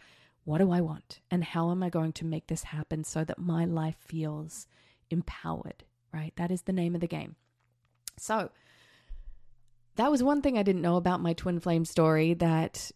what 0.46 0.58
do 0.58 0.72
I 0.72 0.82
want? 0.82 1.20
And 1.30 1.44
how 1.44 1.70
am 1.70 1.84
I 1.84 1.90
going 1.90 2.14
to 2.14 2.26
make 2.26 2.48
this 2.48 2.64
happen 2.64 3.04
so 3.04 3.24
that 3.24 3.38
my 3.38 3.66
life 3.66 3.98
feels 4.00 4.68
empowered, 5.12 5.84
right? 6.12 6.34
That 6.38 6.50
is 6.50 6.64
the 6.64 6.74
name 6.74 6.96
of 6.96 7.02
the 7.02 7.08
game. 7.08 7.36
So 8.18 8.50
that 9.98 10.10
was 10.10 10.24
one 10.24 10.42
thing 10.42 10.58
I 10.58 10.64
didn't 10.64 10.82
know 10.82 10.96
about 10.96 11.22
my 11.22 11.34
twin 11.34 11.60
flame 11.60 11.86
story 11.86 12.34
that 12.36 12.92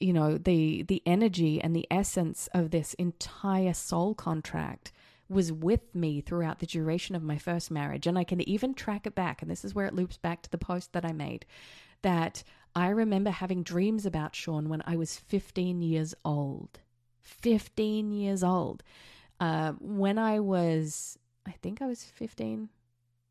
you 0.00 0.12
know 0.12 0.38
the 0.38 0.82
the 0.82 1.02
energy 1.06 1.60
and 1.60 1.74
the 1.74 1.86
essence 1.90 2.48
of 2.54 2.70
this 2.70 2.94
entire 2.94 3.74
soul 3.74 4.14
contract 4.14 4.92
was 5.28 5.52
with 5.52 5.94
me 5.94 6.20
throughout 6.20 6.58
the 6.58 6.66
duration 6.66 7.14
of 7.14 7.22
my 7.22 7.36
first 7.36 7.70
marriage. 7.70 8.06
And 8.06 8.18
I 8.18 8.24
can 8.24 8.40
even 8.48 8.74
track 8.74 9.06
it 9.06 9.14
back 9.14 9.42
and 9.42 9.50
this 9.50 9.64
is 9.64 9.74
where 9.74 9.86
it 9.86 9.94
loops 9.94 10.16
back 10.16 10.42
to 10.42 10.50
the 10.50 10.58
post 10.58 10.92
that 10.92 11.04
I 11.04 11.12
made 11.12 11.44
that 12.02 12.42
I 12.74 12.88
remember 12.88 13.30
having 13.30 13.62
dreams 13.62 14.06
about 14.06 14.34
Sean 14.34 14.68
when 14.68 14.82
I 14.86 14.96
was 14.96 15.16
15 15.16 15.82
years 15.82 16.14
old. 16.24 16.78
15 17.22 18.12
years 18.12 18.42
old. 18.42 18.82
Uh, 19.40 19.72
when 19.80 20.18
I 20.18 20.40
was 20.40 21.18
I 21.46 21.52
think 21.52 21.82
I 21.82 21.86
was 21.86 22.04
15 22.04 22.68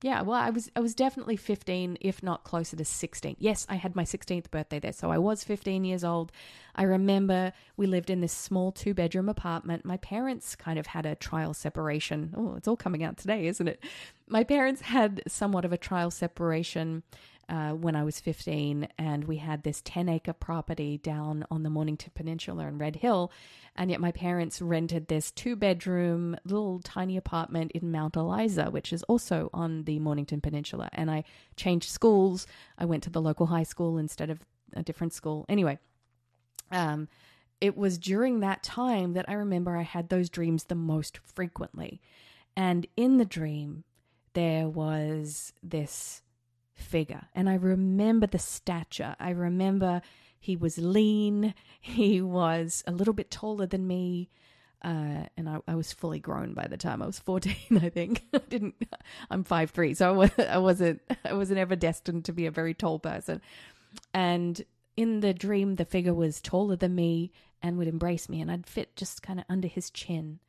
yeah, 0.03 0.21
well, 0.21 0.39
I 0.39 0.51
was 0.51 0.69
I 0.75 0.79
was 0.79 0.93
definitely 0.93 1.38
15, 1.38 1.97
if 2.01 2.21
not 2.21 2.43
closer 2.43 2.75
to 2.75 2.86
16. 2.86 3.36
Yes, 3.39 3.65
I 3.67 3.75
had 3.75 3.95
my 3.95 4.03
16th 4.03 4.51
birthday 4.51 4.79
there, 4.79 4.93
so 4.93 5.10
I 5.10 5.17
was 5.17 5.43
15 5.43 5.83
years 5.86 6.03
old. 6.03 6.31
I 6.75 6.83
remember 6.83 7.51
we 7.77 7.88
lived 7.88 8.12
in 8.12 8.21
this 8.21 8.31
small 8.31 8.71
two 8.71 8.93
bedroom 8.93 9.27
apartment. 9.27 9.86
My 9.86 9.97
parents 9.97 10.55
kind 10.55 10.77
of 10.77 10.88
had 10.88 11.07
a 11.07 11.15
trial 11.15 11.55
separation. 11.55 12.33
Oh, 12.38 12.55
it's 12.55 12.67
all 12.67 12.77
coming 12.77 13.03
out 13.03 13.17
today, 13.17 13.47
isn't 13.47 13.67
it? 13.67 13.83
My 14.27 14.43
parents 14.43 14.81
had 14.81 15.23
somewhat 15.27 15.65
of 15.65 15.73
a 15.73 15.77
trial 15.77 16.12
separation 16.12 17.01
uh, 17.49 17.71
when 17.71 17.95
I 17.95 18.03
was 18.03 18.19
15, 18.19 18.88
and 18.97 19.23
we 19.23 19.38
had 19.38 19.63
this 19.63 19.81
10 19.83 20.10
acre 20.10 20.33
property 20.33 20.97
down 20.97 21.45
on 21.49 21.63
the 21.63 21.69
Mornington 21.69 22.12
Peninsula 22.13 22.67
in 22.67 22.77
Red 22.77 22.97
Hill. 22.97 23.31
And 23.75 23.89
yet, 23.89 24.01
my 24.01 24.12
parents 24.12 24.62
rented 24.62 25.07
this 25.07 25.31
two 25.31 25.55
bedroom, 25.55 26.36
little 26.43 26.79
tiny 26.79 27.15
apartment 27.15 27.71
in 27.71 27.91
Mount 27.91 28.15
Eliza, 28.15 28.65
which 28.71 28.91
is 28.91 29.03
also 29.03 29.49
on 29.53 29.83
the 29.83 29.99
Mornington 29.99 30.41
Peninsula. 30.41 30.89
And 30.93 31.10
I 31.10 31.23
changed 31.55 31.89
schools. 31.89 32.47
I 32.77 32.86
went 32.86 33.03
to 33.03 33.10
the 33.10 33.21
local 33.21 33.45
high 33.45 33.63
school 33.63 33.97
instead 33.97 34.29
of 34.29 34.39
a 34.73 34.83
different 34.83 35.13
school. 35.13 35.45
Anyway, 35.47 35.79
um, 36.71 37.07
it 37.62 37.77
was 37.77 37.97
during 37.97 38.39
that 38.39 38.63
time 38.63 39.13
that 39.13 39.29
I 39.29 39.33
remember 39.33 39.77
I 39.77 39.83
had 39.83 40.10
those 40.10 40.29
dreams 40.29 40.65
the 40.65 40.75
most 40.75 41.19
frequently. 41.19 42.01
And 42.55 42.88
in 42.97 43.17
the 43.17 43.25
dream, 43.25 43.83
there 44.33 44.67
was 44.67 45.53
this 45.63 46.21
figure. 46.77 47.27
And 47.35 47.49
I 47.49 47.55
remember 47.55 48.27
the 48.27 48.39
stature. 48.39 49.15
I 49.19 49.31
remember 49.31 50.01
he 50.39 50.55
was 50.55 50.77
lean, 50.77 51.53
he 51.81 52.21
was 52.21 52.83
a 52.87 52.91
little 52.91 53.13
bit 53.13 53.31
taller 53.31 53.65
than 53.65 53.87
me. 53.87 54.29
Uh, 54.83 55.25
and 55.35 55.49
I, 55.49 55.57
I, 55.67 55.73
was 55.73 55.91
fully 55.91 56.19
grown 56.19 56.53
by 56.53 56.67
the 56.67 56.77
time 56.77 57.01
I 57.01 57.07
was 57.07 57.17
14, 57.17 57.55
I 57.81 57.89
think. 57.89 58.23
I 58.31 58.37
didn't, 58.47 58.75
I'm 59.29 59.43
5'3, 59.43 59.97
so 59.97 60.07
I, 60.07 60.11
was, 60.11 60.31
I 60.37 60.59
wasn't, 60.59 61.01
I 61.25 61.33
wasn't 61.33 61.59
ever 61.59 61.75
destined 61.75 62.25
to 62.25 62.31
be 62.31 62.45
a 62.45 62.51
very 62.51 62.75
tall 62.75 62.99
person. 62.99 63.41
And 64.13 64.63
in 64.95 65.21
the 65.21 65.33
dream, 65.33 65.75
the 65.75 65.85
figure 65.85 66.13
was 66.13 66.39
taller 66.39 66.75
than 66.75 66.93
me 66.93 67.31
and 67.61 67.77
would 67.77 67.87
embrace 67.87 68.29
me, 68.29 68.39
and 68.39 68.51
I'd 68.51 68.67
fit 68.67 68.95
just 68.95 69.23
kind 69.23 69.39
of 69.39 69.45
under 69.49 69.67
his 69.67 69.89
chin. 69.89 70.39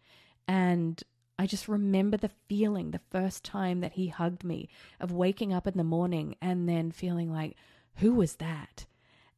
And 0.46 1.02
I 1.38 1.46
just 1.46 1.68
remember 1.68 2.16
the 2.16 2.31
feeling 2.48 2.90
the 2.90 3.01
first 3.11 3.44
time 3.44 3.81
that 3.81 3.92
he 3.92 4.09
hugged 4.09 4.42
me 4.42 4.68
of 4.98 5.12
waking 5.12 5.53
up 5.53 5.66
in 5.66 5.77
the 5.77 5.85
morning 5.85 6.35
and 6.42 6.68
then 6.68 6.90
feeling 6.90 7.33
like, 7.33 7.57
who 7.96 8.14
was 8.14 8.37
that? 8.37 8.87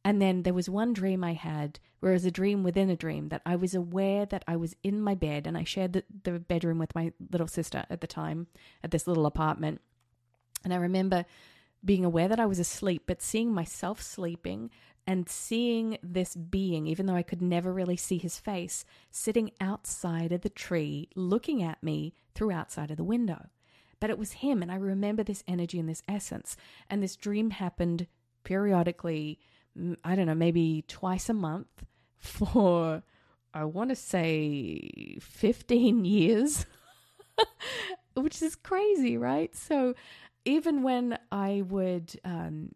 And 0.03 0.19
then 0.19 0.41
there 0.41 0.53
was 0.53 0.67
one 0.67 0.93
dream 0.93 1.23
I 1.23 1.33
had, 1.33 1.79
where 1.99 2.11
it 2.11 2.15
was 2.15 2.25
a 2.25 2.31
dream 2.31 2.63
within 2.63 2.89
a 2.89 2.95
dream, 2.95 3.29
that 3.29 3.43
I 3.45 3.55
was 3.55 3.75
aware 3.75 4.25
that 4.25 4.43
I 4.47 4.55
was 4.55 4.75
in 4.81 4.99
my 4.99 5.13
bed 5.13 5.45
and 5.45 5.55
I 5.55 5.63
shared 5.63 5.93
the, 5.93 6.03
the 6.23 6.39
bedroom 6.39 6.79
with 6.79 6.95
my 6.95 7.13
little 7.31 7.47
sister 7.47 7.85
at 7.87 8.01
the 8.01 8.07
time 8.07 8.47
at 8.83 8.89
this 8.89 9.05
little 9.05 9.27
apartment. 9.27 9.79
And 10.63 10.73
I 10.73 10.77
remember 10.77 11.25
being 11.85 12.03
aware 12.03 12.27
that 12.27 12.39
I 12.39 12.47
was 12.47 12.59
asleep, 12.59 13.03
but 13.05 13.21
seeing 13.21 13.53
myself 13.53 14.01
sleeping 14.01 14.71
and 15.07 15.27
seeing 15.27 15.97
this 16.03 16.35
being, 16.35 16.87
even 16.87 17.05
though 17.05 17.15
I 17.15 17.23
could 17.23 17.41
never 17.41 17.73
really 17.73 17.97
see 17.97 18.17
his 18.17 18.39
face, 18.39 18.85
sitting 19.09 19.51
outside 19.59 20.31
of 20.31 20.41
the 20.41 20.49
tree 20.49 21.09
looking 21.15 21.63
at 21.63 21.81
me 21.81 22.13
through 22.35 22.51
outside 22.51 22.91
of 22.91 22.97
the 22.97 23.03
window. 23.03 23.47
But 23.99 24.09
it 24.09 24.17
was 24.17 24.33
him, 24.33 24.61
and 24.61 24.71
I 24.71 24.75
remember 24.75 25.23
this 25.23 25.43
energy 25.47 25.79
and 25.79 25.87
this 25.87 26.03
essence. 26.07 26.57
And 26.89 27.01
this 27.01 27.15
dream 27.15 27.51
happened 27.51 28.07
periodically, 28.43 29.39
I 30.03 30.15
don't 30.15 30.25
know, 30.27 30.35
maybe 30.35 30.83
twice 30.87 31.29
a 31.29 31.33
month 31.33 31.83
for, 32.19 33.03
I 33.53 33.65
want 33.65 33.89
to 33.89 33.95
say, 33.95 35.17
15 35.21 36.05
years, 36.05 36.65
which 38.15 38.41
is 38.41 38.55
crazy, 38.55 39.17
right? 39.17 39.55
So 39.55 39.95
even 40.45 40.83
when 40.83 41.17
I 41.31 41.63
would 41.67 42.19
um, 42.23 42.71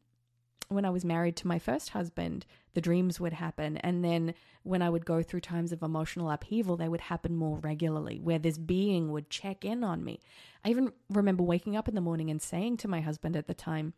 when 0.67 0.85
I 0.85 0.89
was 0.89 1.05
married 1.05 1.35
to 1.37 1.47
my 1.47 1.59
first 1.59 1.89
husband, 1.89 2.45
the 2.73 2.81
dreams 2.81 3.19
would 3.19 3.33
happen. 3.33 3.77
And 3.77 4.03
then 4.03 4.33
when 4.63 4.81
I 4.81 4.89
would 4.89 5.05
go 5.05 5.21
through 5.21 5.41
times 5.41 5.71
of 5.71 5.83
emotional 5.83 6.31
upheaval, 6.31 6.77
they 6.77 6.89
would 6.89 7.01
happen 7.01 7.35
more 7.35 7.57
regularly, 7.57 8.19
where 8.19 8.39
this 8.39 8.57
being 8.57 9.11
would 9.11 9.29
check 9.29 9.63
in 9.63 9.83
on 9.83 10.03
me. 10.03 10.19
I 10.63 10.69
even 10.69 10.91
remember 11.09 11.43
waking 11.43 11.75
up 11.75 11.87
in 11.87 11.95
the 11.95 12.01
morning 12.01 12.29
and 12.29 12.41
saying 12.41 12.77
to 12.77 12.87
my 12.87 13.01
husband 13.01 13.35
at 13.35 13.47
the 13.47 13.53
time, 13.53 13.93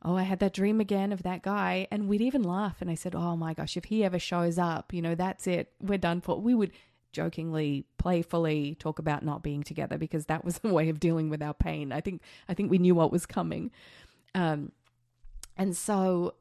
Oh, 0.00 0.16
I 0.16 0.22
had 0.22 0.38
that 0.38 0.52
dream 0.52 0.80
again 0.80 1.12
of 1.12 1.24
that 1.24 1.42
guy. 1.42 1.88
And 1.90 2.08
we'd 2.08 2.20
even 2.20 2.44
laugh. 2.44 2.80
And 2.80 2.88
I 2.88 2.94
said, 2.94 3.16
Oh 3.16 3.36
my 3.36 3.52
gosh, 3.52 3.76
if 3.76 3.86
he 3.86 4.04
ever 4.04 4.18
shows 4.18 4.56
up, 4.56 4.92
you 4.92 5.02
know, 5.02 5.16
that's 5.16 5.46
it. 5.46 5.72
We're 5.80 5.98
done 5.98 6.20
for. 6.20 6.40
We 6.40 6.54
would 6.54 6.70
jokingly, 7.12 7.84
playfully 7.98 8.76
talk 8.78 8.98
about 8.98 9.24
not 9.24 9.42
being 9.42 9.62
together 9.62 9.98
because 9.98 10.26
that 10.26 10.44
was 10.44 10.60
a 10.64 10.72
way 10.72 10.88
of 10.88 11.00
dealing 11.00 11.30
with 11.30 11.42
our 11.42 11.54
pain. 11.54 11.92
I 11.92 12.00
think 12.00 12.22
I 12.48 12.54
think 12.54 12.70
we 12.70 12.78
knew 12.78 12.94
what 12.94 13.12
was 13.12 13.26
coming. 13.26 13.70
Um, 14.34 14.72
and 15.58 15.76
so 15.76 16.34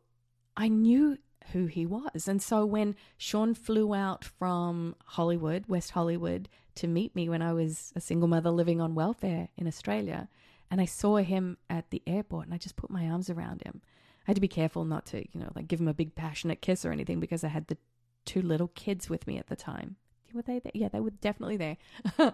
I 0.56 0.67
knew 0.69 1.17
who 1.51 1.65
he 1.65 1.86
was. 1.86 2.27
And 2.27 2.41
so 2.41 2.65
when 2.65 2.95
Sean 3.17 3.53
flew 3.53 3.93
out 3.93 4.23
from 4.23 4.95
Hollywood, 5.06 5.65
West 5.67 5.91
Hollywood, 5.91 6.49
to 6.75 6.88
meet 6.88 7.15
me 7.15 7.27
when 7.27 7.41
I 7.41 7.53
was 7.53 7.91
a 7.95 8.01
single 8.01 8.27
mother 8.27 8.51
living 8.51 8.80
on 8.80 8.95
welfare 8.95 9.49
in 9.58 9.67
Australia, 9.67 10.30
and 10.69 10.80
I 10.82 10.86
saw 10.86 11.17
him 11.17 11.58
at 11.69 11.89
the 11.89 12.03
airport 12.06 12.45
and 12.45 12.53
I 12.53 12.58
just 12.58 12.75
put 12.75 12.89
my 12.89 13.08
arms 13.08 13.30
around 13.30 13.63
him. 13.63 13.82
I 14.27 14.32
had 14.32 14.36
to 14.36 14.41
be 14.41 14.47
careful 14.47 14.84
not 14.84 15.06
to, 15.08 15.19
you 15.19 15.39
know, 15.39 15.51
like 15.56 15.67
give 15.67 15.80
him 15.80 15.88
a 15.88 15.93
big 15.93 16.13
passionate 16.15 16.62
kiss 16.62 16.86
or 16.86 16.91
anything 16.91 17.19
because 17.19 17.43
I 17.43 17.47
had 17.47 17.67
the 17.67 17.77
two 18.25 18.41
little 18.41 18.67
kids 18.69 19.10
with 19.10 19.25
me 19.25 19.38
at 19.38 19.47
the 19.47 19.56
time. 19.56 19.95
Were 20.34 20.41
they 20.41 20.60
there? 20.60 20.73
Yeah, 20.75 20.89
they 20.89 20.99
were 20.99 21.12
definitely 21.12 21.56
there. 21.58 21.77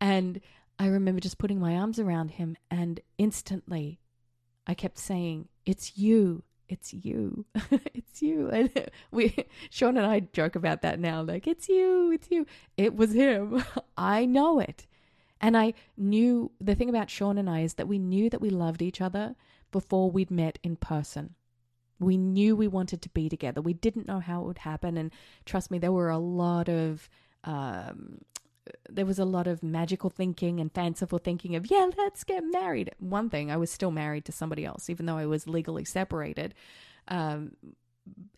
and 0.00 0.40
I 0.78 0.86
remember 0.86 1.20
just 1.20 1.36
putting 1.36 1.60
my 1.60 1.76
arms 1.76 1.98
around 1.98 2.32
him 2.32 2.56
and 2.70 3.00
instantly 3.18 4.00
I 4.66 4.72
kept 4.72 4.98
saying, 4.98 5.48
It's 5.66 5.98
you. 5.98 6.44
It's 6.68 6.94
you. 6.94 7.44
it's 7.70 8.22
you. 8.22 8.48
And 8.52 8.70
we, 9.10 9.34
Sean 9.70 9.96
and 9.96 10.06
I 10.06 10.20
joke 10.20 10.56
about 10.56 10.82
that 10.82 10.98
now. 10.98 11.22
Like, 11.22 11.46
it's 11.46 11.68
you. 11.68 12.12
It's 12.12 12.28
you. 12.30 12.46
It 12.76 12.96
was 12.96 13.12
him. 13.12 13.62
I 13.98 14.24
know 14.24 14.60
it. 14.60 14.86
And 15.40 15.56
I 15.56 15.74
knew 15.96 16.50
the 16.60 16.74
thing 16.74 16.88
about 16.88 17.10
Sean 17.10 17.36
and 17.36 17.50
I 17.50 17.60
is 17.60 17.74
that 17.74 17.88
we 17.88 17.98
knew 17.98 18.30
that 18.30 18.40
we 18.40 18.50
loved 18.50 18.80
each 18.80 19.00
other 19.00 19.34
before 19.70 20.10
we'd 20.10 20.30
met 20.30 20.58
in 20.62 20.76
person. 20.76 21.34
We 21.98 22.16
knew 22.16 22.56
we 22.56 22.68
wanted 22.68 23.02
to 23.02 23.08
be 23.10 23.28
together. 23.28 23.60
We 23.60 23.74
didn't 23.74 24.08
know 24.08 24.20
how 24.20 24.42
it 24.42 24.46
would 24.46 24.58
happen. 24.58 24.96
And 24.96 25.12
trust 25.44 25.70
me, 25.70 25.78
there 25.78 25.92
were 25.92 26.10
a 26.10 26.18
lot 26.18 26.68
of, 26.68 27.08
um, 27.44 28.20
there 28.88 29.06
was 29.06 29.18
a 29.18 29.24
lot 29.24 29.46
of 29.46 29.62
magical 29.62 30.10
thinking 30.10 30.60
and 30.60 30.72
fanciful 30.72 31.18
thinking 31.18 31.54
of, 31.54 31.70
yeah, 31.70 31.90
let's 31.96 32.24
get 32.24 32.42
married. 32.44 32.90
One 32.98 33.30
thing, 33.30 33.50
I 33.50 33.56
was 33.56 33.70
still 33.70 33.90
married 33.90 34.24
to 34.26 34.32
somebody 34.32 34.64
else, 34.64 34.90
even 34.90 35.06
though 35.06 35.18
I 35.18 35.26
was 35.26 35.46
legally 35.46 35.84
separated. 35.84 36.54
Um, 37.08 37.52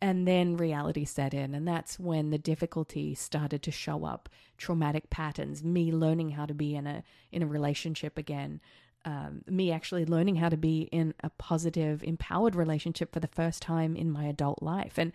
and 0.01 0.27
then 0.27 0.57
reality 0.57 1.05
set 1.05 1.35
in 1.35 1.55
and 1.55 1.67
that's 1.69 1.99
when 1.99 2.31
the 2.31 2.39
difficulty 2.39 3.15
started 3.15 3.63
to 3.63 3.71
show 3.71 4.05
up 4.05 4.29
traumatic 4.57 5.11
patterns 5.11 5.63
me 5.63 5.93
learning 5.93 6.31
how 6.31 6.47
to 6.47 6.55
be 6.55 6.75
in 6.75 6.87
a 6.87 7.03
in 7.33 7.43
a 7.43 7.47
relationship 7.47 8.17
again 8.17 8.61
um, 9.05 9.43
me 9.47 9.71
actually 9.71 10.05
learning 10.05 10.37
how 10.37 10.49
to 10.49 10.57
be 10.57 10.83
in 10.91 11.15
a 11.23 11.31
positive 11.31 12.03
empowered 12.03 12.55
relationship 12.55 13.13
for 13.13 13.21
the 13.21 13.29
first 13.29 13.63
time 13.63 13.95
in 13.95 14.11
my 14.11 14.25
adult 14.25 14.63
life 14.63 14.99
and 14.99 15.13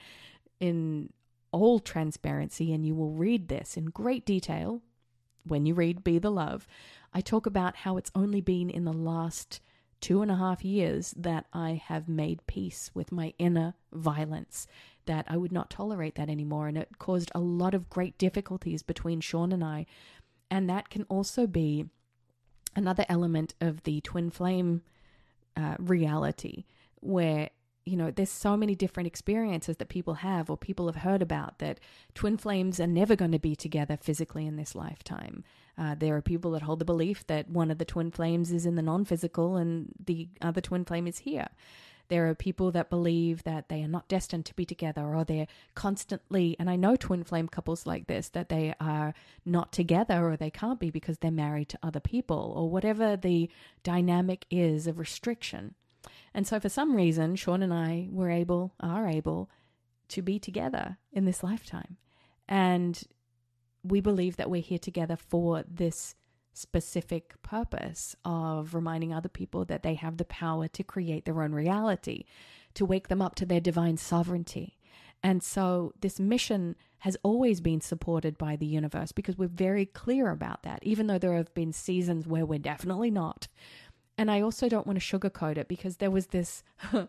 in 0.59 1.11
all 1.51 1.79
transparency 1.79 2.73
and 2.73 2.85
you 2.85 2.95
will 2.95 3.11
read 3.11 3.47
this 3.47 3.75
in 3.75 3.85
great 3.85 4.25
detail 4.25 4.81
when 5.45 5.65
you 5.65 5.73
read 5.73 6.03
be 6.03 6.19
the 6.19 6.31
love 6.31 6.67
i 7.13 7.21
talk 7.21 7.45
about 7.45 7.77
how 7.77 7.97
it's 7.97 8.11
only 8.15 8.41
been 8.41 8.69
in 8.69 8.85
the 8.85 8.93
last 8.93 9.59
two 10.03 10.21
and 10.21 10.29
a 10.29 10.35
half 10.35 10.65
years 10.65 11.13
that 11.15 11.45
I 11.53 11.81
have 11.85 12.09
made 12.09 12.45
peace 12.45 12.91
with 12.93 13.13
my 13.13 13.33
inner 13.39 13.73
violence, 13.93 14.67
that 15.05 15.25
I 15.29 15.37
would 15.37 15.53
not 15.53 15.69
tolerate 15.69 16.15
that 16.15 16.29
anymore. 16.29 16.67
And 16.67 16.77
it 16.77 16.99
caused 16.99 17.31
a 17.33 17.39
lot 17.39 17.73
of 17.73 17.89
great 17.89 18.17
difficulties 18.17 18.83
between 18.83 19.21
Sean 19.21 19.53
and 19.53 19.63
I. 19.63 19.85
And 20.51 20.69
that 20.69 20.89
can 20.89 21.03
also 21.03 21.47
be 21.47 21.85
another 22.75 23.05
element 23.07 23.53
of 23.61 23.83
the 23.83 24.01
twin 24.01 24.29
flame 24.29 24.81
uh, 25.55 25.75
reality 25.79 26.65
where 26.99 27.51
you 27.85 27.97
know, 27.97 28.11
there's 28.11 28.29
so 28.29 28.55
many 28.55 28.75
different 28.75 29.07
experiences 29.07 29.77
that 29.77 29.89
people 29.89 30.15
have 30.15 30.49
or 30.49 30.57
people 30.57 30.85
have 30.87 30.97
heard 30.97 31.21
about 31.21 31.59
that 31.59 31.79
twin 32.13 32.37
flames 32.37 32.79
are 32.79 32.87
never 32.87 33.15
going 33.15 33.31
to 33.31 33.39
be 33.39 33.55
together 33.55 33.97
physically 33.97 34.47
in 34.47 34.55
this 34.55 34.75
lifetime. 34.75 35.43
Uh, 35.77 35.95
there 35.95 36.15
are 36.15 36.21
people 36.21 36.51
that 36.51 36.61
hold 36.61 36.79
the 36.79 36.85
belief 36.85 37.25
that 37.27 37.49
one 37.49 37.71
of 37.71 37.79
the 37.79 37.85
twin 37.85 38.11
flames 38.11 38.51
is 38.51 38.65
in 38.65 38.75
the 38.75 38.81
non 38.81 39.03
physical 39.03 39.57
and 39.57 39.93
the 40.05 40.29
other 40.41 40.61
twin 40.61 40.85
flame 40.85 41.07
is 41.07 41.19
here. 41.19 41.47
There 42.09 42.29
are 42.29 42.35
people 42.35 42.71
that 42.71 42.89
believe 42.89 43.43
that 43.43 43.69
they 43.69 43.81
are 43.81 43.87
not 43.87 44.07
destined 44.07 44.45
to 44.45 44.53
be 44.53 44.65
together 44.65 45.01
or 45.01 45.23
they're 45.23 45.47
constantly, 45.73 46.55
and 46.59 46.69
I 46.69 46.75
know 46.75 46.95
twin 46.95 47.23
flame 47.23 47.47
couples 47.47 47.85
like 47.85 48.07
this, 48.07 48.29
that 48.29 48.49
they 48.49 48.75
are 48.79 49.13
not 49.45 49.71
together 49.71 50.27
or 50.27 50.37
they 50.37 50.51
can't 50.51 50.79
be 50.79 50.91
because 50.91 51.17
they're 51.17 51.31
married 51.31 51.69
to 51.69 51.79
other 51.81 52.01
people 52.01 52.53
or 52.55 52.69
whatever 52.69 53.15
the 53.15 53.49
dynamic 53.83 54.45
is 54.51 54.85
of 54.85 54.99
restriction. 54.99 55.75
And 56.33 56.47
so 56.47 56.59
for 56.59 56.69
some 56.69 56.95
reason, 56.95 57.35
Sean 57.35 57.61
and 57.61 57.73
I 57.73 58.07
were 58.11 58.29
able, 58.29 58.73
are 58.79 59.07
able 59.07 59.49
to 60.09 60.21
be 60.21 60.39
together 60.39 60.97
in 61.11 61.25
this 61.25 61.43
lifetime. 61.43 61.97
And 62.47 63.01
we 63.83 64.01
believe 64.01 64.37
that 64.37 64.49
we're 64.49 64.61
here 64.61 64.79
together 64.79 65.15
for 65.15 65.63
this 65.69 66.15
specific 66.53 67.41
purpose 67.41 68.15
of 68.23 68.73
reminding 68.75 69.13
other 69.13 69.29
people 69.29 69.65
that 69.65 69.83
they 69.83 69.95
have 69.95 70.17
the 70.17 70.25
power 70.25 70.67
to 70.67 70.83
create 70.83 71.25
their 71.25 71.41
own 71.41 71.51
reality, 71.51 72.25
to 72.75 72.85
wake 72.85 73.07
them 73.07 73.21
up 73.21 73.35
to 73.35 73.45
their 73.45 73.59
divine 73.59 73.97
sovereignty. 73.97 74.77
And 75.23 75.41
so 75.41 75.93
this 76.01 76.19
mission 76.19 76.75
has 76.99 77.17
always 77.23 77.61
been 77.61 77.81
supported 77.81 78.37
by 78.37 78.55
the 78.55 78.65
universe 78.65 79.11
because 79.11 79.37
we're 79.37 79.47
very 79.47 79.85
clear 79.85 80.29
about 80.29 80.63
that, 80.63 80.79
even 80.83 81.07
though 81.07 81.17
there 81.17 81.35
have 81.35 81.53
been 81.53 81.73
seasons 81.73 82.27
where 82.27 82.45
we're 82.45 82.59
definitely 82.59 83.09
not. 83.09 83.47
And 84.17 84.29
I 84.29 84.41
also 84.41 84.69
don't 84.69 84.85
want 84.85 85.01
to 85.01 85.19
sugarcoat 85.19 85.57
it 85.57 85.67
because 85.67 85.97
there 85.97 86.11
was 86.11 86.27
this 86.27 86.63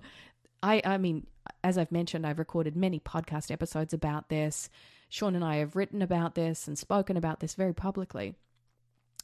I 0.63 0.81
I 0.85 0.99
mean, 0.99 1.27
as 1.63 1.79
I've 1.79 1.93
mentioned, 1.93 2.27
I've 2.27 2.39
recorded 2.39 2.77
many 2.77 3.01
podcast 3.01 3.51
episodes 3.51 3.93
about 3.93 4.29
this. 4.29 4.71
Sean 5.09 5.35
and 5.37 5.45
I 5.45 5.57
have 5.57 5.77
written 5.77 6.03
about 6.03 6.35
this 6.35 6.67
and 6.67 6.79
spoken 6.79 7.17
about 7.17 7.41
this 7.41 7.55
very 7.55 7.75
publicly. 7.75 8.35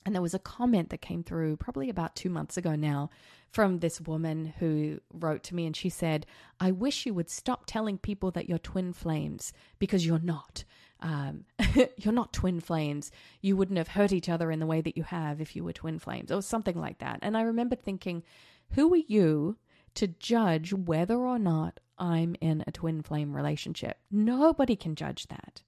And 0.07 0.15
there 0.15 0.23
was 0.23 0.35
a 0.35 0.39
comment 0.39 0.91
that 0.91 1.03
came 1.03 1.23
through 1.23 1.57
probably 1.57 1.91
about 1.91 2.17
two 2.17 2.31
months 2.31 2.57
ago 2.57 2.75
now 2.75 3.11
from 3.51 3.79
this 3.79 4.01
woman 4.01 4.55
who 4.59 5.01
wrote 5.13 5.43
to 5.45 5.55
me 5.55 5.67
and 5.67 5.77
she 5.77 5.91
said, 5.91 6.27
I 6.59 6.71
wish 6.71 7.05
you 7.05 7.13
would 7.13 7.29
stop 7.29 7.65
telling 7.67 7.99
people 7.99 8.31
that 8.31 8.49
you're 8.49 8.59
twin 8.59 8.93
flames 8.93 9.53
because 9.79 10.07
you're 10.07 10.19
not. 10.19 10.65
Um, 11.03 11.45
you're 11.97 12.13
not 12.13 12.33
twin 12.33 12.61
flames. 12.61 13.11
You 13.41 13.57
wouldn't 13.57 13.79
have 13.79 13.89
hurt 13.89 14.13
each 14.13 14.29
other 14.29 14.51
in 14.51 14.61
the 14.61 14.67
way 14.67 14.81
that 14.81 14.97
you 14.97 15.03
have 15.05 15.41
if 15.41 15.57
you 15.57 15.65
were 15.65 15.73
twin 15.73 15.99
flames, 15.99 16.31
or 16.31 16.43
something 16.43 16.79
like 16.79 16.99
that. 16.99 17.19
And 17.23 17.37
I 17.37 17.43
remember 17.43 17.77
thinking, 17.77 18.23
who 18.71 18.93
are 18.95 18.99
you 19.09 19.57
to 19.95 20.07
judge 20.07 20.73
whether 20.73 21.17
or 21.17 21.39
not 21.39 21.81
I'm 21.99 22.37
in 22.41 22.65
a 22.67 22.73
twin 22.73 23.03
flame 23.03 23.35
relationship? 23.35 23.99
Nobody 24.11 24.77
can 24.77 24.95
judge 24.95 25.29
that. 25.29 25.63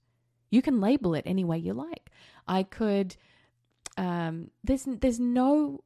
You 0.51 0.63
can 0.63 0.81
label 0.81 1.15
it 1.15 1.25
any 1.27 1.45
way 1.45 1.59
you 1.59 1.73
like. 1.73 2.11
I 2.47 2.63
could. 2.63 3.17
Um, 3.97 4.51
there's 4.65 4.85
there's 4.87 5.21
no 5.21 5.83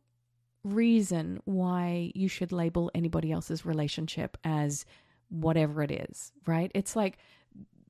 reason 0.64 1.40
why 1.44 2.10
you 2.14 2.28
should 2.28 2.50
label 2.52 2.90
anybody 2.94 3.30
else's 3.30 3.64
relationship 3.64 4.36
as 4.44 4.84
whatever 5.28 5.82
it 5.82 5.90
is, 5.90 6.32
right? 6.46 6.70
It's 6.74 6.96
like 6.96 7.18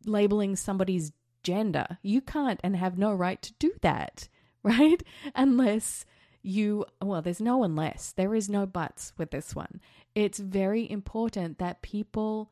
labeling 0.05 0.57
somebody's 0.57 1.12
gender. 1.46 1.98
You 2.02 2.20
can't 2.20 2.61
and 2.64 2.74
have 2.74 2.98
no 2.98 3.12
right 3.14 3.40
to 3.40 3.52
do 3.61 3.72
that, 3.82 4.28
right? 4.64 5.00
Unless 5.37 6.04
you, 6.42 6.85
well, 7.00 7.22
there's 7.22 7.40
no 7.40 7.62
unless, 7.62 8.12
there 8.12 8.35
is 8.35 8.48
no 8.48 8.66
buts 8.66 9.12
with 9.16 9.30
this 9.30 9.54
one. 9.54 9.80
It's 10.14 10.38
very 10.40 10.90
important 10.90 11.59
that 11.59 11.82
people 11.82 12.50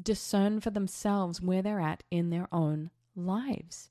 discern 0.00 0.58
for 0.58 0.70
themselves 0.70 1.40
where 1.40 1.62
they're 1.62 1.80
at 1.80 2.02
in 2.10 2.30
their 2.30 2.48
own 2.50 2.90
lives. 3.14 3.90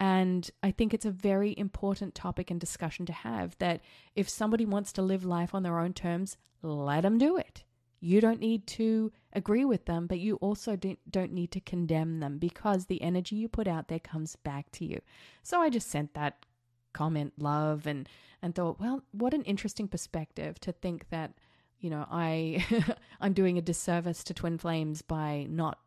And 0.00 0.50
I 0.64 0.72
think 0.72 0.92
it's 0.92 1.06
a 1.06 1.12
very 1.12 1.54
important 1.56 2.16
topic 2.16 2.50
and 2.50 2.58
discussion 2.58 3.06
to 3.06 3.12
have 3.12 3.56
that 3.58 3.82
if 4.16 4.28
somebody 4.28 4.66
wants 4.66 4.92
to 4.94 5.02
live 5.02 5.24
life 5.24 5.54
on 5.54 5.62
their 5.62 5.78
own 5.78 5.92
terms, 5.92 6.36
let 6.60 7.02
them 7.02 7.18
do 7.18 7.36
it. 7.36 7.62
You 8.04 8.20
don't 8.20 8.40
need 8.40 8.66
to 8.66 9.12
agree 9.32 9.64
with 9.64 9.84
them, 9.84 10.08
but 10.08 10.18
you 10.18 10.34
also 10.36 10.74
don't 10.76 11.32
need 11.32 11.52
to 11.52 11.60
condemn 11.60 12.18
them 12.18 12.38
because 12.38 12.86
the 12.86 13.00
energy 13.00 13.36
you 13.36 13.48
put 13.48 13.68
out 13.68 13.86
there 13.86 14.00
comes 14.00 14.34
back 14.34 14.72
to 14.72 14.84
you. 14.84 15.00
So 15.44 15.60
I 15.60 15.70
just 15.70 15.88
sent 15.88 16.12
that 16.14 16.44
comment 16.92 17.34
love 17.38 17.86
and 17.86 18.08
and 18.42 18.56
thought, 18.56 18.80
well, 18.80 19.04
what 19.12 19.34
an 19.34 19.42
interesting 19.42 19.86
perspective 19.86 20.58
to 20.60 20.72
think 20.72 21.10
that 21.10 21.34
you 21.78 21.90
know 21.90 22.04
I 22.10 22.66
I'm 23.20 23.34
doing 23.34 23.56
a 23.56 23.62
disservice 23.62 24.24
to 24.24 24.34
twin 24.34 24.58
flames 24.58 25.00
by 25.00 25.46
not 25.48 25.78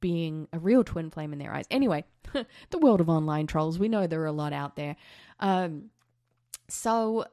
being 0.00 0.48
a 0.54 0.58
real 0.58 0.84
twin 0.84 1.10
flame 1.10 1.34
in 1.34 1.38
their 1.38 1.54
eyes. 1.54 1.66
Anyway, 1.70 2.02
the 2.70 2.78
world 2.78 3.02
of 3.02 3.10
online 3.10 3.46
trolls, 3.46 3.78
we 3.78 3.90
know 3.90 4.06
there 4.06 4.22
are 4.22 4.26
a 4.26 4.32
lot 4.32 4.54
out 4.54 4.74
there. 4.74 4.96
Um, 5.38 5.90
so, 6.68 7.26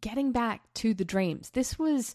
getting 0.00 0.30
back 0.30 0.62
to 0.74 0.94
the 0.94 1.04
dreams, 1.04 1.50
this 1.50 1.76
was 1.76 2.14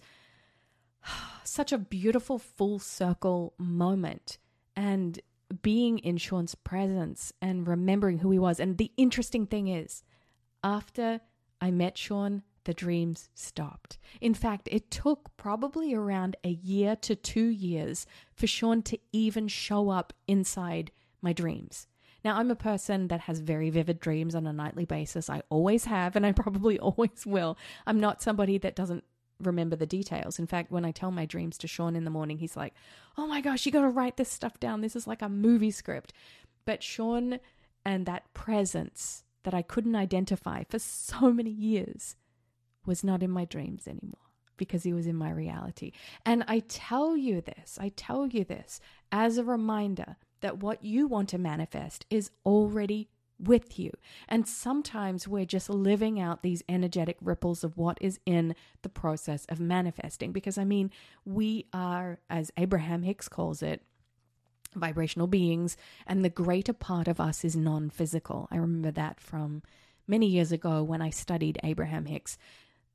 such 1.44 1.72
a 1.72 1.78
beautiful 1.78 2.40
full 2.40 2.80
circle 2.80 3.54
moment. 3.58 4.38
And 4.76 5.20
being 5.62 6.00
in 6.00 6.18
Sean's 6.18 6.56
presence 6.56 7.34
and 7.42 7.68
remembering 7.68 8.20
who 8.20 8.32
he 8.32 8.40
was. 8.40 8.60
And 8.60 8.78
the 8.78 8.92
interesting 8.98 9.46
thing 9.46 9.68
is, 9.68 10.04
after 10.64 11.22
I 11.60 11.72
met 11.72 11.98
Sean, 11.98 12.44
the 12.66 12.74
dreams 12.74 13.30
stopped. 13.34 13.98
In 14.22 14.34
fact, 14.34 14.70
it 14.72 14.92
took 14.92 15.36
probably 15.38 15.94
around 15.94 16.36
a 16.44 16.50
year 16.50 16.96
to 16.98 17.16
two 17.16 17.48
years 17.48 18.06
for 18.34 18.48
Sean 18.48 18.82
to 18.84 19.00
even 19.12 19.48
show 19.48 19.90
up 19.90 20.14
inside 20.28 20.92
my 21.22 21.34
dreams. 21.34 21.88
Now, 22.24 22.38
I'm 22.38 22.52
a 22.52 22.56
person 22.56 23.08
that 23.08 23.22
has 23.22 23.40
very 23.40 23.70
vivid 23.70 24.00
dreams 24.00 24.36
on 24.36 24.46
a 24.46 24.54
nightly 24.54 24.86
basis. 24.86 25.30
I 25.30 25.42
always 25.50 25.86
have, 25.86 26.16
and 26.16 26.26
I 26.26 26.32
probably 26.34 26.78
always 26.78 27.26
will. 27.26 27.58
I'm 27.88 28.00
not 28.00 28.22
somebody 28.22 28.58
that 28.60 28.76
doesn't 28.76 29.06
remember 29.42 29.76
the 29.76 29.86
details. 29.86 30.40
In 30.40 30.48
fact, 30.48 30.72
when 30.72 30.86
I 30.86 30.92
tell 30.92 31.12
my 31.12 31.26
dreams 31.26 31.58
to 31.60 31.68
Sean 31.68 31.96
in 31.96 32.04
the 32.04 32.12
morning, 32.12 32.38
he's 32.38 32.58
like, 32.58 32.74
Oh 33.18 33.28
my 33.28 33.42
gosh, 33.42 33.66
you 33.66 33.72
got 33.72 33.82
to 33.82 33.90
write 33.90 34.18
this 34.18 34.30
stuff 34.30 34.60
down. 34.60 34.82
This 34.82 34.96
is 34.96 35.08
like 35.08 35.22
a 35.22 35.30
movie 35.30 35.72
script. 35.72 36.14
But 36.66 36.84
Sean 36.84 37.40
and 37.86 38.06
that 38.06 38.34
presence 38.34 39.24
that 39.44 39.54
I 39.54 39.62
couldn't 39.62 39.96
identify 39.96 40.64
for 40.64 40.80
so 40.80 41.32
many 41.32 41.50
years 41.50 42.16
was 42.86 43.04
not 43.04 43.24
in 43.24 43.32
my 43.32 43.46
dreams 43.46 43.88
anymore 43.88 44.30
because 44.58 44.84
he 44.84 44.94
was 44.94 45.08
in 45.08 45.16
my 45.16 45.32
reality. 45.32 45.92
And 46.26 46.44
I 46.48 46.60
tell 46.68 47.16
you 47.16 47.42
this, 47.42 47.78
I 47.80 47.90
tell 47.96 48.28
you 48.28 48.44
this 48.44 48.82
as 49.12 49.38
a 49.38 49.44
reminder 49.44 50.18
that 50.42 50.60
what 50.60 50.84
you 50.84 51.08
want 51.08 51.30
to 51.30 51.38
manifest 51.38 52.06
is 52.10 52.32
already 52.46 53.10
with 53.40 53.80
you. 53.80 53.92
And 54.28 54.48
sometimes 54.48 55.28
we're 55.28 55.46
just 55.46 55.70
living 55.70 56.20
out 56.20 56.44
these 56.44 56.64
energetic 56.68 57.18
ripples 57.22 57.64
of 57.64 57.78
what 57.78 57.98
is 58.02 58.20
in 58.26 58.56
the 58.82 58.90
process 58.90 59.46
of 59.46 59.60
manifesting. 59.60 60.32
Because 60.32 60.58
I 60.58 60.66
mean, 60.66 60.92
we 61.26 61.66
are, 61.74 62.20
as 62.30 62.52
Abraham 62.58 63.04
Hicks 63.04 63.30
calls 63.30 63.64
it, 63.64 63.82
vibrational 64.76 65.28
beings, 65.28 65.78
and 66.06 66.24
the 66.24 66.30
greater 66.30 66.74
part 66.74 67.08
of 67.08 67.20
us 67.20 67.44
is 67.44 67.56
non 67.56 67.90
physical. 67.90 68.48
I 68.52 68.58
remember 68.58 68.92
that 68.92 69.20
from 69.20 69.64
many 70.08 70.28
years 70.28 70.52
ago 70.52 70.84
when 70.84 71.02
I 71.02 71.10
studied 71.10 71.60
Abraham 71.64 72.06
Hicks 72.06 72.38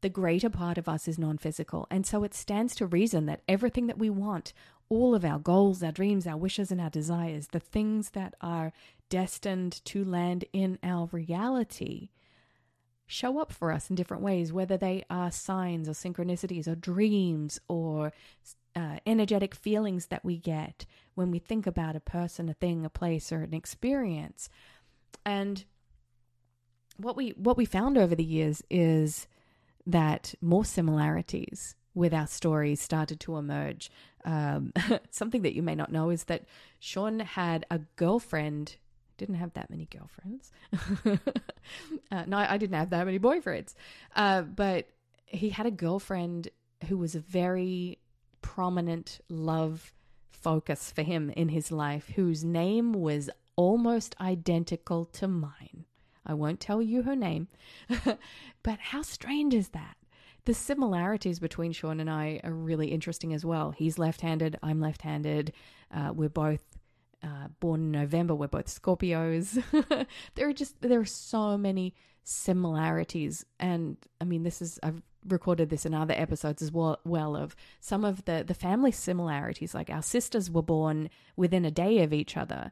the 0.05 0.11
greater 0.11 0.51
part 0.51 0.77
of 0.77 0.87
us 0.87 1.09
is 1.09 1.19
non 1.19 1.39
physical. 1.39 1.87
And 1.91 2.05
so 2.05 2.25
it 2.25 2.35
stands 2.35 2.75
to 2.75 2.85
reason 2.85 3.25
that 3.25 3.41
everything 3.49 3.87
that 3.87 3.97
we 3.97 4.11
want 4.11 4.53
all 4.91 5.15
of 5.15 5.25
our 5.25 5.39
goals, 5.39 5.83
our 5.83 5.93
dreams, 5.93 6.27
our 6.27 6.37
wishes, 6.37 6.71
and 6.71 6.79
our 6.79 6.91
desires, 6.91 7.49
the 7.49 7.59
things 7.59 8.11
that 8.11 8.35
are 8.43 8.75
destined 9.09 9.85
to 9.87 10.05
land 10.05 10.45
in 10.53 10.79
our 10.83 11.09
reality, 11.13 12.11
show 13.07 13.39
up 13.39 13.53
for 13.53 13.73
us 13.73 13.91
in 13.91 13.97
different 13.97 14.23
ways, 14.23 14.53
whether 14.53 14.77
they 14.77 15.05
are 15.11 15.31
signs 15.31 15.89
or 15.89 15.93
synchronicities 15.93 16.67
or 16.67 16.75
dreams 16.75 17.61
or 17.69 18.13
uh, 18.77 18.97
energetic 19.07 19.55
feelings 19.55 20.07
that 20.07 20.25
we 20.25 20.37
get 20.37 20.87
when 21.15 21.31
we 21.31 21.39
think 21.39 21.67
about 21.67 21.97
a 21.97 22.01
person, 22.01 22.49
a 22.49 22.55
thing, 22.55 22.85
a 22.85 22.91
place, 22.91 23.31
or 23.31 23.43
an 23.43 23.55
experience. 23.55 24.49
And 25.25 25.65
what 26.97 27.17
we 27.17 27.31
what 27.31 27.57
we 27.57 27.65
found 27.65 27.99
over 27.99 28.15
the 28.15 28.25
years 28.25 28.63
is 28.71 29.27
that 29.87 30.35
more 30.41 30.65
similarities 30.65 31.77
with 31.95 32.13
our 32.13 32.27
stories 32.27 32.81
started 32.81 33.21
to 33.21 33.37
emerge. 33.37 33.91
Um, 34.25 34.73
something 35.11 35.43
that 35.43 35.55
you 35.55 35.63
may 35.63 35.75
not 35.75 35.93
know 35.93 36.11
is 36.11 36.25
that 36.25 36.45
Sean 36.81 37.21
had 37.21 37.65
a 37.71 37.81
girlfriend. 37.97 38.77
Didn't 39.17 39.37
have 39.37 39.53
that 39.55 39.71
many 39.71 39.87
girlfriends. 39.87 40.53
uh, 42.11 42.25
no, 42.27 42.37
I 42.37 42.57
didn't 42.59 42.77
have 42.77 42.91
that 42.91 43.07
many 43.07 43.19
boyfriends. 43.19 43.75
Uh, 44.15 44.43
but 44.43 44.89
he 45.27 45.51
had 45.51 45.67
a 45.67 45.71
girlfriend 45.71 46.49
who 46.89 46.99
was 46.99 47.15
a 47.15 47.21
very 47.21 47.99
prominent 48.43 49.21
love 49.29 49.93
focus 50.31 50.93
for 50.93 51.03
him 51.03 51.31
in 51.31 51.49
his 51.49 51.73
life, 51.73 52.11
whose 52.17 52.45
name 52.45 52.93
was 52.93 53.31
almost 53.57 54.15
identical 54.21 55.07
to 55.07 55.29
mine. 55.29 55.87
I 56.27 56.35
won't 56.35 56.61
tell 56.61 56.83
you 56.83 57.03
her 57.03 57.17
name, 57.17 57.49
but 58.63 58.79
how 58.79 59.03
strange 59.03 59.55
is 59.55 59.71
that? 59.71 59.97
The 60.45 60.55
similarities 60.55 61.39
between 61.39 61.73
Sean 61.73 62.01
and 62.01 62.11
I 62.11 62.41
are 62.45 62.53
really 62.53 62.89
interesting 62.89 63.33
as 63.33 63.45
well. 63.45 63.71
He's 63.71 63.99
left 63.99 64.21
handed, 64.21 64.59
I'm 64.63 64.81
left 64.81 65.03
handed. 65.03 65.53
Uh, 65.91 66.13
we're 66.15 66.29
both 66.29 66.63
uh, 67.25 67.49
born 67.59 67.81
in 67.81 67.91
November, 67.91 68.35
we're 68.35 68.49
both 68.49 68.67
Scorpios. 68.67 69.63
there 70.35 70.49
are 70.49 70.53
just, 70.53 70.81
there 70.83 71.01
are 71.01 71.05
so 71.05 71.57
many 71.57 71.95
similarities. 72.23 73.45
And 73.59 73.97
I 74.21 74.25
mean, 74.25 74.43
this 74.43 74.61
is, 74.61 74.79
I've 74.83 75.03
recorded 75.27 75.71
this 75.71 75.87
in 75.87 75.95
other 75.95 76.15
episodes 76.15 76.61
as 76.61 76.71
well, 76.71 77.01
well 77.05 77.35
of 77.35 77.57
some 77.81 78.05
of 78.05 78.25
the 78.27 78.45
the 78.47 78.55
family 78.55 78.91
similarities 78.91 79.75
like 79.75 79.89
our 79.89 80.03
sisters 80.03 80.51
were 80.51 80.63
born 80.63 81.09
within 81.35 81.65
a 81.65 81.71
day 81.71 82.03
of 82.03 82.13
each 82.13 82.37
other 82.37 82.71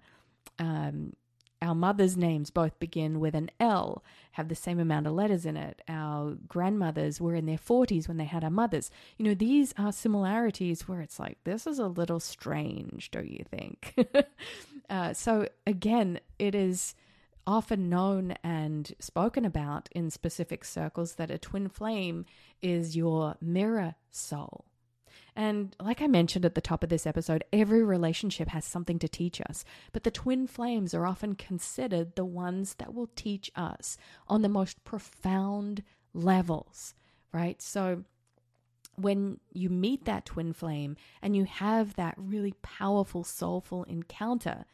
um, 0.58 1.14
our 1.62 1.74
mothers' 1.74 2.16
names 2.16 2.50
both 2.50 2.78
begin 2.78 3.20
with 3.20 3.34
an 3.34 3.50
L, 3.60 4.04
have 4.32 4.48
the 4.48 4.54
same 4.54 4.80
amount 4.80 5.06
of 5.06 5.12
letters 5.12 5.46
in 5.46 5.56
it. 5.56 5.80
Our 5.88 6.32
grandmothers 6.48 7.20
were 7.20 7.36
in 7.36 7.46
their 7.46 7.56
40s 7.56 8.08
when 8.08 8.16
they 8.16 8.24
had 8.24 8.42
our 8.42 8.50
mothers. 8.50 8.90
You 9.16 9.24
know, 9.24 9.34
these 9.34 9.72
are 9.78 9.92
similarities 9.92 10.88
where 10.88 11.00
it's 11.00 11.20
like, 11.20 11.38
this 11.44 11.66
is 11.66 11.78
a 11.78 11.86
little 11.86 12.20
strange, 12.20 13.10
don't 13.12 13.30
you 13.30 13.44
think? 13.48 13.94
uh, 14.90 15.14
so, 15.14 15.48
again, 15.66 16.20
it 16.38 16.54
is 16.54 16.94
often 17.46 17.88
known 17.88 18.32
and 18.42 18.92
spoken 18.98 19.44
about 19.44 19.88
in 19.92 20.10
specific 20.10 20.64
circles 20.64 21.14
that 21.14 21.30
a 21.30 21.38
twin 21.38 21.68
flame 21.68 22.24
is 22.60 22.96
your 22.96 23.36
mirror 23.40 23.94
soul. 24.10 24.64
And 25.34 25.74
like 25.80 26.02
I 26.02 26.06
mentioned 26.06 26.44
at 26.44 26.54
the 26.54 26.60
top 26.60 26.82
of 26.82 26.90
this 26.90 27.06
episode, 27.06 27.44
every 27.52 27.82
relationship 27.82 28.48
has 28.48 28.64
something 28.64 28.98
to 28.98 29.08
teach 29.08 29.40
us, 29.40 29.64
but 29.92 30.04
the 30.04 30.10
twin 30.10 30.46
flames 30.46 30.92
are 30.92 31.06
often 31.06 31.34
considered 31.34 32.16
the 32.16 32.24
ones 32.24 32.74
that 32.74 32.94
will 32.94 33.08
teach 33.16 33.50
us 33.56 33.96
on 34.28 34.42
the 34.42 34.48
most 34.48 34.84
profound 34.84 35.82
levels, 36.12 36.94
right? 37.32 37.62
So 37.62 38.04
when 38.96 39.40
you 39.52 39.70
meet 39.70 40.04
that 40.04 40.26
twin 40.26 40.52
flame 40.52 40.96
and 41.22 41.34
you 41.34 41.44
have 41.44 41.94
that 41.94 42.14
really 42.18 42.52
powerful, 42.62 43.24
soulful 43.24 43.84
encounter, 43.84 44.66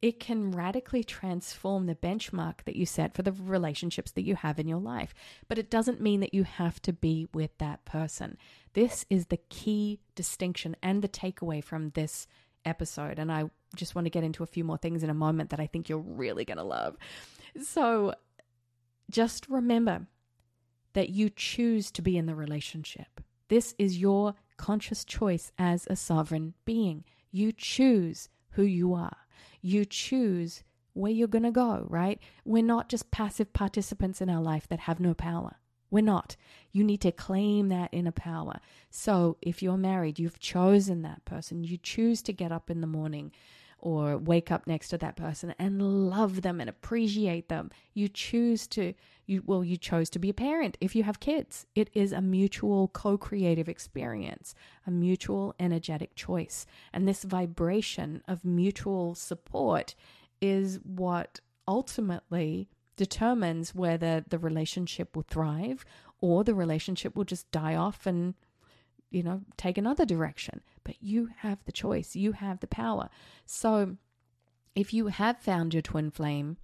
it 0.00 0.20
can 0.20 0.52
radically 0.52 1.02
transform 1.02 1.86
the 1.86 1.94
benchmark 1.94 2.62
that 2.64 2.76
you 2.76 2.86
set 2.86 3.14
for 3.14 3.22
the 3.22 3.32
relationships 3.32 4.12
that 4.12 4.22
you 4.22 4.36
have 4.36 4.58
in 4.58 4.68
your 4.68 4.80
life. 4.80 5.12
But 5.48 5.58
it 5.58 5.70
doesn't 5.70 6.00
mean 6.00 6.20
that 6.20 6.34
you 6.34 6.44
have 6.44 6.80
to 6.82 6.92
be 6.92 7.26
with 7.34 7.56
that 7.58 7.84
person. 7.84 8.38
This 8.74 9.04
is 9.10 9.26
the 9.26 9.40
key 9.48 10.00
distinction 10.14 10.76
and 10.82 11.02
the 11.02 11.08
takeaway 11.08 11.62
from 11.62 11.90
this 11.90 12.28
episode. 12.64 13.18
And 13.18 13.32
I 13.32 13.50
just 13.74 13.94
want 13.94 14.06
to 14.06 14.10
get 14.10 14.24
into 14.24 14.44
a 14.44 14.46
few 14.46 14.62
more 14.62 14.78
things 14.78 15.02
in 15.02 15.10
a 15.10 15.14
moment 15.14 15.50
that 15.50 15.60
I 15.60 15.66
think 15.66 15.88
you're 15.88 15.98
really 15.98 16.44
going 16.44 16.58
to 16.58 16.64
love. 16.64 16.96
So 17.62 18.14
just 19.10 19.48
remember 19.48 20.06
that 20.92 21.10
you 21.10 21.28
choose 21.28 21.90
to 21.92 22.02
be 22.02 22.16
in 22.16 22.26
the 22.26 22.34
relationship. 22.34 23.20
This 23.48 23.74
is 23.78 23.98
your 23.98 24.34
conscious 24.56 25.04
choice 25.04 25.50
as 25.58 25.86
a 25.88 25.96
sovereign 25.96 26.54
being. 26.64 27.04
You 27.30 27.52
choose 27.52 28.28
who 28.50 28.62
you 28.62 28.94
are 28.94 29.16
you 29.60 29.84
choose 29.84 30.62
where 30.94 31.12
you're 31.12 31.28
going 31.28 31.44
to 31.44 31.50
go, 31.50 31.86
right? 31.88 32.18
We're 32.44 32.62
not 32.62 32.88
just 32.88 33.10
passive 33.10 33.52
participants 33.52 34.20
in 34.20 34.28
our 34.28 34.42
life 34.42 34.66
that 34.68 34.80
have 34.80 35.00
no 35.00 35.14
power. 35.14 35.56
We're 35.90 36.02
not. 36.02 36.36
You 36.72 36.84
need 36.84 37.00
to 37.02 37.12
claim 37.12 37.68
that 37.68 37.90
inner 37.92 38.12
power. 38.12 38.60
So 38.90 39.38
if 39.40 39.62
you're 39.62 39.78
married, 39.78 40.18
you've 40.18 40.38
chosen 40.38 41.02
that 41.02 41.24
person. 41.24 41.64
You 41.64 41.78
choose 41.78 42.20
to 42.22 42.32
get 42.32 42.52
up 42.52 42.68
in 42.68 42.80
the 42.80 42.86
morning 42.86 43.32
or 43.78 44.18
wake 44.18 44.50
up 44.50 44.66
next 44.66 44.88
to 44.88 44.98
that 44.98 45.16
person 45.16 45.54
and 45.58 46.10
love 46.10 46.42
them 46.42 46.60
and 46.60 46.68
appreciate 46.68 47.48
them. 47.48 47.70
You 47.94 48.08
choose 48.08 48.66
to 48.68 48.94
you 49.26 49.42
well 49.44 49.62
you 49.62 49.76
chose 49.76 50.08
to 50.10 50.18
be 50.18 50.30
a 50.30 50.34
parent 50.34 50.76
if 50.80 50.96
you 50.96 51.02
have 51.04 51.20
kids. 51.20 51.66
It 51.74 51.90
is 51.94 52.12
a 52.12 52.20
mutual 52.20 52.88
co-creative 52.88 53.68
experience, 53.68 54.54
a 54.86 54.90
mutual 54.90 55.54
energetic 55.60 56.14
choice. 56.14 56.66
And 56.92 57.06
this 57.06 57.22
vibration 57.22 58.22
of 58.26 58.44
mutual 58.44 59.14
support 59.14 59.94
is 60.40 60.80
what 60.82 61.40
ultimately 61.66 62.68
determines 62.96 63.74
whether 63.74 64.24
the 64.28 64.38
relationship 64.38 65.14
will 65.14 65.26
thrive 65.28 65.84
or 66.20 66.42
the 66.42 66.54
relationship 66.54 67.14
will 67.14 67.24
just 67.24 67.50
die 67.52 67.76
off 67.76 68.06
and 68.06 68.34
you 69.10 69.22
know, 69.22 69.40
take 69.56 69.78
another 69.78 70.04
direction. 70.04 70.60
But 70.88 71.02
you 71.02 71.28
have 71.40 71.58
the 71.66 71.72
choice, 71.72 72.16
you 72.16 72.32
have 72.32 72.60
the 72.60 72.66
power. 72.66 73.10
So 73.44 73.98
if 74.74 74.94
you 74.94 75.08
have 75.08 75.38
found 75.38 75.74
your 75.74 75.82
twin 75.82 76.10
flame 76.10 76.56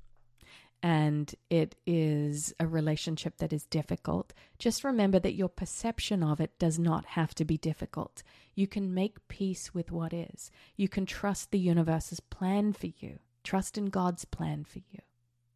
and 0.82 1.34
it 1.50 1.74
is 1.86 2.54
a 2.58 2.66
relationship 2.66 3.36
that 3.36 3.52
is 3.52 3.66
difficult, 3.66 4.32
just 4.58 4.82
remember 4.82 5.18
that 5.18 5.34
your 5.34 5.50
perception 5.50 6.22
of 6.22 6.40
it 6.40 6.58
does 6.58 6.78
not 6.78 7.04
have 7.04 7.34
to 7.34 7.44
be 7.44 7.58
difficult. 7.58 8.22
You 8.54 8.66
can 8.66 8.94
make 8.94 9.28
peace 9.28 9.74
with 9.74 9.92
what 9.92 10.14
is. 10.14 10.50
You 10.74 10.88
can 10.88 11.04
trust 11.04 11.50
the 11.50 11.58
universe's 11.58 12.20
plan 12.20 12.72
for 12.72 12.86
you, 12.86 13.18
trust 13.42 13.76
in 13.76 13.90
God's 13.90 14.24
plan 14.24 14.64
for 14.64 14.78
you, 14.78 15.00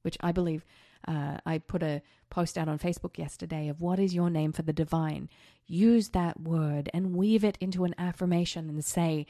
which 0.03 0.19
I 0.21 0.31
believe 0.31 0.67
uh, 1.07 1.39
I 1.47 1.59
put 1.59 1.83
a 1.83 2.03
post 2.31 2.59
out 2.59 2.69
on 2.69 2.79
Facebook 2.79 3.19
yesterday 3.19 3.69
of 3.69 3.81
what 3.81 3.99
is 3.99 4.15
your 4.15 4.31
name 4.31 4.53
for 4.53 4.63
the 4.63 4.73
divine. 4.73 5.29
Use 5.67 6.11
that 6.11 6.41
word 6.41 6.91
and 6.93 7.15
weave 7.15 7.45
it 7.45 7.59
into 7.61 7.85
an 7.85 7.95
affirmation 7.99 8.69
and 8.69 8.85
say, 8.85 9.27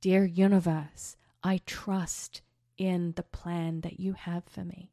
Dear 0.00 0.24
universe, 0.24 1.16
I 1.42 1.60
trust 1.66 2.42
in 2.78 3.12
the 3.16 3.22
plan 3.22 3.82
that 3.82 4.00
you 4.00 4.14
have 4.14 4.44
for 4.44 4.64
me. 4.64 4.90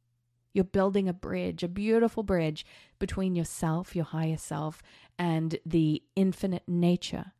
You're 0.53 0.63
building 0.63 1.07
a 1.07 1.13
bridge, 1.13 1.63
a 1.63 1.67
beautiful 1.67 2.23
bridge 2.23 2.65
between 2.99 3.35
yourself, 3.35 3.95
your 3.95 4.05
higher 4.05 4.37
self, 4.37 4.81
and 5.17 5.57
the 5.65 6.03
infinite 6.15 6.63
nature 6.67 7.33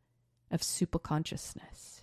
of 0.50 0.60
superconsciousness. 0.60 2.02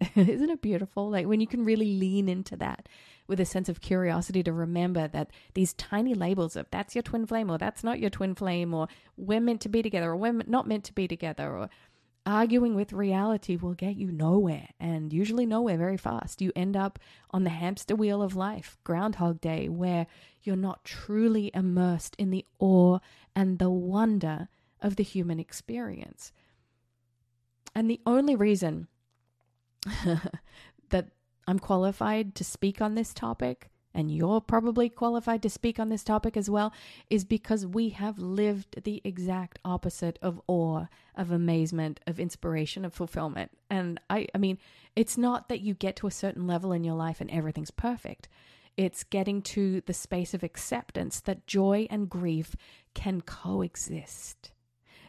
Isn't 0.14 0.50
it 0.50 0.60
beautiful? 0.60 1.10
Like 1.10 1.26
when 1.26 1.40
you 1.40 1.46
can 1.46 1.64
really 1.64 1.98
lean 1.98 2.28
into 2.28 2.56
that 2.56 2.88
with 3.28 3.38
a 3.38 3.44
sense 3.44 3.68
of 3.68 3.80
curiosity 3.80 4.42
to 4.42 4.52
remember 4.52 5.06
that 5.06 5.30
these 5.54 5.74
tiny 5.74 6.14
labels 6.14 6.56
of 6.56 6.66
that's 6.70 6.94
your 6.94 7.02
twin 7.02 7.26
flame 7.26 7.50
or 7.50 7.58
that's 7.58 7.84
not 7.84 8.00
your 8.00 8.10
twin 8.10 8.34
flame 8.34 8.74
or 8.74 8.88
we're 9.16 9.40
meant 9.40 9.60
to 9.60 9.68
be 9.68 9.82
together 9.82 10.10
or 10.10 10.16
we're 10.16 10.42
not 10.46 10.66
meant 10.66 10.84
to 10.84 10.94
be 10.94 11.06
together 11.06 11.56
or 11.56 11.68
arguing 12.28 12.74
with 12.74 12.92
reality 12.92 13.56
will 13.56 13.72
get 13.72 13.96
you 13.96 14.12
nowhere 14.12 14.68
and 14.78 15.12
usually 15.12 15.46
nowhere 15.46 15.78
very 15.78 15.96
fast. 15.96 16.42
You 16.42 16.52
end 16.54 16.76
up 16.76 16.98
on 17.30 17.44
the 17.44 17.50
hamster 17.50 17.96
wheel 17.96 18.20
of 18.20 18.36
life, 18.36 18.76
Groundhog 18.84 19.40
Day, 19.40 19.68
where 19.68 20.06
you're 20.42 20.56
not 20.56 20.84
truly 20.84 21.50
immersed 21.54 22.14
in 22.18 22.30
the 22.30 22.44
awe 22.58 22.98
and 23.34 23.58
the 23.58 23.70
wonder 23.70 24.48
of 24.82 24.96
the 24.96 25.02
human 25.02 25.40
experience. 25.40 26.32
And 27.74 27.90
the 27.90 28.00
only 28.04 28.36
reason 28.36 28.88
I'm 31.48 31.58
qualified 31.58 32.34
to 32.34 32.44
speak 32.44 32.82
on 32.82 32.94
this 32.94 33.14
topic, 33.14 33.70
and 33.94 34.10
you're 34.10 34.42
probably 34.42 34.90
qualified 34.90 35.42
to 35.44 35.48
speak 35.48 35.80
on 35.80 35.88
this 35.88 36.04
topic 36.04 36.36
as 36.36 36.50
well, 36.50 36.74
is 37.08 37.24
because 37.24 37.66
we 37.66 37.88
have 37.88 38.18
lived 38.18 38.84
the 38.84 39.00
exact 39.02 39.58
opposite 39.64 40.18
of 40.20 40.42
awe, 40.46 40.84
of 41.14 41.30
amazement, 41.30 42.00
of 42.06 42.20
inspiration, 42.20 42.84
of 42.84 42.92
fulfillment. 42.92 43.50
And 43.70 43.98
I, 44.10 44.26
I 44.34 44.38
mean, 44.38 44.58
it's 44.94 45.16
not 45.16 45.48
that 45.48 45.62
you 45.62 45.72
get 45.72 45.96
to 45.96 46.06
a 46.06 46.10
certain 46.10 46.46
level 46.46 46.70
in 46.70 46.84
your 46.84 46.96
life 46.96 47.18
and 47.18 47.30
everything's 47.30 47.70
perfect. 47.70 48.28
It's 48.76 49.02
getting 49.02 49.40
to 49.42 49.80
the 49.86 49.94
space 49.94 50.34
of 50.34 50.42
acceptance 50.42 51.20
that 51.20 51.46
joy 51.46 51.86
and 51.88 52.10
grief 52.10 52.56
can 52.92 53.22
coexist, 53.22 54.52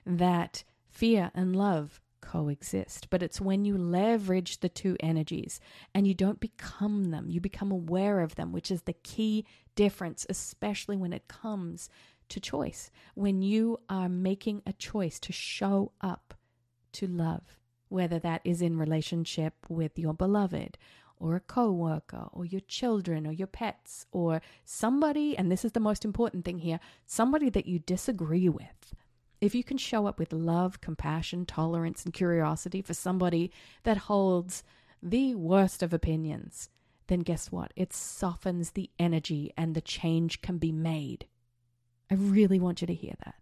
that 0.05 0.63
fear 0.87 1.31
and 1.35 1.53
love 1.53 1.99
coexist. 2.21 3.09
But 3.09 3.23
it's 3.23 3.41
when 3.41 3.65
you 3.65 3.77
leverage 3.77 4.59
the 4.59 4.69
two 4.69 4.95
energies 4.99 5.59
and 5.93 6.07
you 6.07 6.13
don't 6.13 6.39
become 6.39 7.11
them, 7.11 7.29
you 7.29 7.41
become 7.41 7.71
aware 7.71 8.21
of 8.21 8.35
them, 8.35 8.51
which 8.51 8.71
is 8.71 8.83
the 8.83 8.93
key 8.93 9.45
difference, 9.75 10.25
especially 10.29 10.97
when 10.97 11.13
it 11.13 11.27
comes 11.27 11.89
to 12.29 12.39
choice. 12.39 12.91
When 13.15 13.41
you 13.41 13.79
are 13.89 14.09
making 14.09 14.61
a 14.65 14.73
choice 14.73 15.19
to 15.21 15.33
show 15.33 15.91
up 16.01 16.33
to 16.93 17.07
love, 17.07 17.57
whether 17.89 18.19
that 18.19 18.41
is 18.43 18.61
in 18.61 18.77
relationship 18.77 19.53
with 19.67 19.97
your 19.97 20.13
beloved 20.13 20.77
or 21.17 21.35
a 21.35 21.39
coworker 21.41 22.27
or 22.31 22.45
your 22.45 22.61
children 22.61 23.27
or 23.27 23.31
your 23.31 23.47
pets 23.47 24.05
or 24.11 24.41
somebody 24.63 25.37
and 25.37 25.51
this 25.51 25.65
is 25.65 25.73
the 25.73 25.79
most 25.79 26.05
important 26.05 26.45
thing 26.45 26.59
here, 26.59 26.79
somebody 27.05 27.49
that 27.49 27.65
you 27.65 27.79
disagree 27.79 28.47
with 28.47 28.93
if 29.41 29.55
you 29.55 29.63
can 29.63 29.77
show 29.77 30.05
up 30.05 30.19
with 30.19 30.33
love, 30.33 30.81
compassion, 30.81 31.45
tolerance, 31.45 32.03
and 32.03 32.13
curiosity 32.13 32.81
for 32.81 32.93
somebody 32.93 33.51
that 33.83 33.97
holds 33.97 34.63
the 35.01 35.35
worst 35.35 35.81
of 35.81 35.93
opinions, 35.93 36.69
then 37.07 37.21
guess 37.21 37.51
what? 37.51 37.71
It 37.75 37.93
softens 37.93 38.71
the 38.71 38.89
energy 38.99 39.53
and 39.57 39.73
the 39.73 39.81
change 39.81 40.41
can 40.41 40.57
be 40.57 40.71
made. 40.71 41.25
I 42.11 42.15
really 42.15 42.59
want 42.59 42.81
you 42.81 42.87
to 42.87 42.93
hear 42.93 43.15
that. 43.25 43.35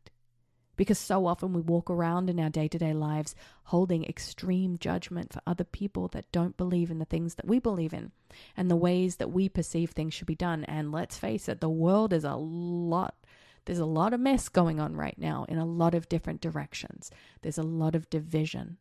Because 0.75 0.99
so 0.99 1.25
often 1.25 1.53
we 1.53 1.61
walk 1.61 1.89
around 1.89 2.29
in 2.29 2.39
our 2.39 2.51
day 2.51 2.67
to 2.67 2.77
day 2.77 2.93
lives 2.93 3.33
holding 3.63 4.05
extreme 4.05 4.77
judgment 4.77 5.33
for 5.33 5.41
other 5.47 5.63
people 5.63 6.07
that 6.09 6.31
don't 6.31 6.55
believe 6.55 6.91
in 6.91 6.99
the 6.99 7.05
things 7.05 7.33
that 7.35 7.47
we 7.47 7.57
believe 7.57 7.93
in 7.93 8.11
and 8.55 8.69
the 8.69 8.75
ways 8.75 9.15
that 9.15 9.31
we 9.31 9.49
perceive 9.49 9.89
things 9.89 10.13
should 10.13 10.27
be 10.27 10.35
done. 10.35 10.63
And 10.65 10.91
let's 10.91 11.17
face 11.17 11.49
it, 11.49 11.61
the 11.61 11.69
world 11.69 12.13
is 12.13 12.23
a 12.23 12.35
lot 12.35 13.15
there's 13.67 13.79
a 13.79 13.85
lot 13.85 14.13
of 14.13 14.21
mess 14.21 14.47
going 14.47 14.79
on 14.79 14.95
right 14.95 15.17
now 15.17 15.45
in 15.49 15.57
a 15.57 15.65
lot 15.65 15.93
of 15.93 16.07
different 16.07 16.39
directions. 16.39 17.11
There's 17.41 17.57
a 17.57 17.63
lot 17.63 17.95
of 17.95 18.09
division. 18.09 18.77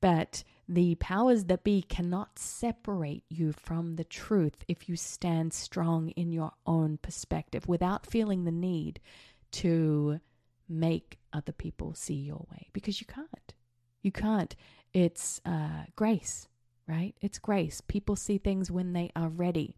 But 0.00 0.42
the 0.68 0.96
powers 0.96 1.44
that 1.44 1.62
be 1.62 1.82
cannot 1.82 2.40
separate 2.40 3.22
you 3.28 3.52
from 3.52 3.94
the 3.94 4.04
truth 4.04 4.64
if 4.66 4.88
you 4.88 4.96
stand 4.96 5.52
strong 5.52 6.10
in 6.10 6.32
your 6.32 6.52
own 6.66 6.98
perspective 6.98 7.68
without 7.68 8.04
feeling 8.04 8.44
the 8.44 8.52
need 8.52 9.00
to 9.52 10.20
make 10.68 11.18
other 11.32 11.52
people 11.52 11.94
see 11.94 12.14
your 12.14 12.44
way 12.50 12.68
because 12.72 13.00
you 13.00 13.06
can't. 13.06 13.54
You 14.02 14.10
can't. 14.10 14.56
It's 14.92 15.40
uh, 15.46 15.84
grace, 15.94 16.48
right? 16.88 17.14
It's 17.20 17.38
grace. 17.38 17.80
People 17.80 18.16
see 18.16 18.38
things 18.38 18.70
when 18.72 18.92
they 18.92 19.10
are 19.14 19.28
ready. 19.28 19.76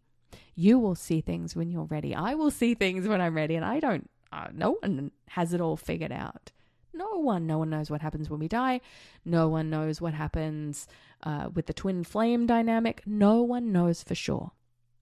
You 0.55 0.79
will 0.79 0.95
see 0.95 1.21
things 1.21 1.55
when 1.55 1.71
you're 1.71 1.85
ready. 1.85 2.15
I 2.15 2.35
will 2.35 2.51
see 2.51 2.73
things 2.73 3.07
when 3.07 3.21
I'm 3.21 3.35
ready, 3.35 3.55
and 3.55 3.65
I 3.65 3.79
don't, 3.79 4.09
uh, 4.31 4.47
no 4.53 4.77
one 4.81 5.11
has 5.29 5.53
it 5.53 5.61
all 5.61 5.77
figured 5.77 6.11
out. 6.11 6.51
No 6.93 7.19
one, 7.19 7.47
no 7.47 7.57
one 7.57 7.69
knows 7.69 7.89
what 7.89 8.01
happens 8.01 8.29
when 8.29 8.39
we 8.39 8.47
die. 8.47 8.81
No 9.23 9.47
one 9.47 9.69
knows 9.69 10.01
what 10.01 10.13
happens 10.13 10.87
uh, 11.23 11.49
with 11.53 11.67
the 11.67 11.73
twin 11.73 12.03
flame 12.03 12.45
dynamic. 12.45 13.01
No 13.05 13.41
one 13.41 13.71
knows 13.71 14.03
for 14.03 14.15
sure. 14.15 14.51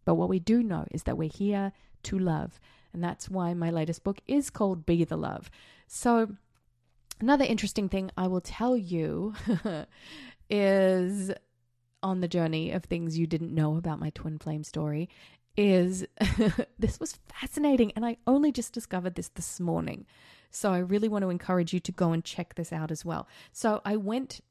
But 0.05 0.15
what 0.15 0.29
we 0.29 0.39
do 0.39 0.61
know 0.61 0.85
is 0.91 1.03
that 1.03 1.17
we're 1.17 1.29
here 1.29 1.71
to 2.03 2.19
love. 2.19 2.59
And 2.93 3.03
that's 3.03 3.29
why 3.29 3.53
my 3.53 3.69
latest 3.69 4.03
book 4.03 4.19
is 4.27 4.49
called 4.49 4.85
Be 4.85 5.03
the 5.03 5.17
Love. 5.17 5.49
So, 5.87 6.35
another 7.19 7.45
interesting 7.45 7.89
thing 7.89 8.11
I 8.17 8.27
will 8.27 8.41
tell 8.41 8.77
you 8.77 9.33
is 10.49 11.31
on 12.01 12.21
the 12.21 12.27
journey 12.27 12.71
of 12.71 12.83
things 12.83 13.17
you 13.17 13.27
didn't 13.27 13.53
know 13.53 13.77
about 13.77 13.99
my 13.99 14.09
twin 14.11 14.37
flame 14.37 14.63
story 14.63 15.09
is 15.57 16.05
this 16.79 16.99
was 16.99 17.19
fascinating 17.27 17.91
and 17.95 18.05
I 18.05 18.17
only 18.27 18.51
just 18.51 18.73
discovered 18.73 19.15
this 19.15 19.29
this 19.29 19.59
morning. 19.59 20.05
So 20.51 20.71
I 20.71 20.79
really 20.79 21.07
want 21.07 21.23
to 21.23 21.29
encourage 21.29 21.73
you 21.73 21.79
to 21.81 21.91
go 21.91 22.11
and 22.11 22.23
check 22.23 22.55
this 22.55 22.73
out 22.73 22.91
as 22.91 23.05
well. 23.05 23.27
So 23.51 23.81
I 23.85 23.97
went 23.97 24.41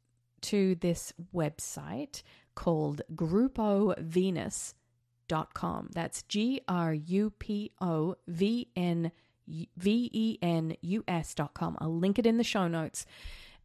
to 0.43 0.77
this 0.77 1.13
website 1.35 2.23
called 2.55 3.03
grupovenus.com. 3.15 5.91
That's 5.93 6.23
G 6.25 6.61
R 6.69 6.95
U 6.95 7.33
P 7.39 7.73
O 7.81 8.17
V 8.27 8.69
N 8.77 9.11
V 9.49 10.11
E 10.13 10.39
N 10.43 10.77
U 10.81 11.05
S.com. 11.09 11.79
I'll 11.81 11.97
link 11.97 12.19
it 12.19 12.27
in 12.27 12.37
the 12.37 12.45
show 12.45 12.69
notes. 12.69 13.07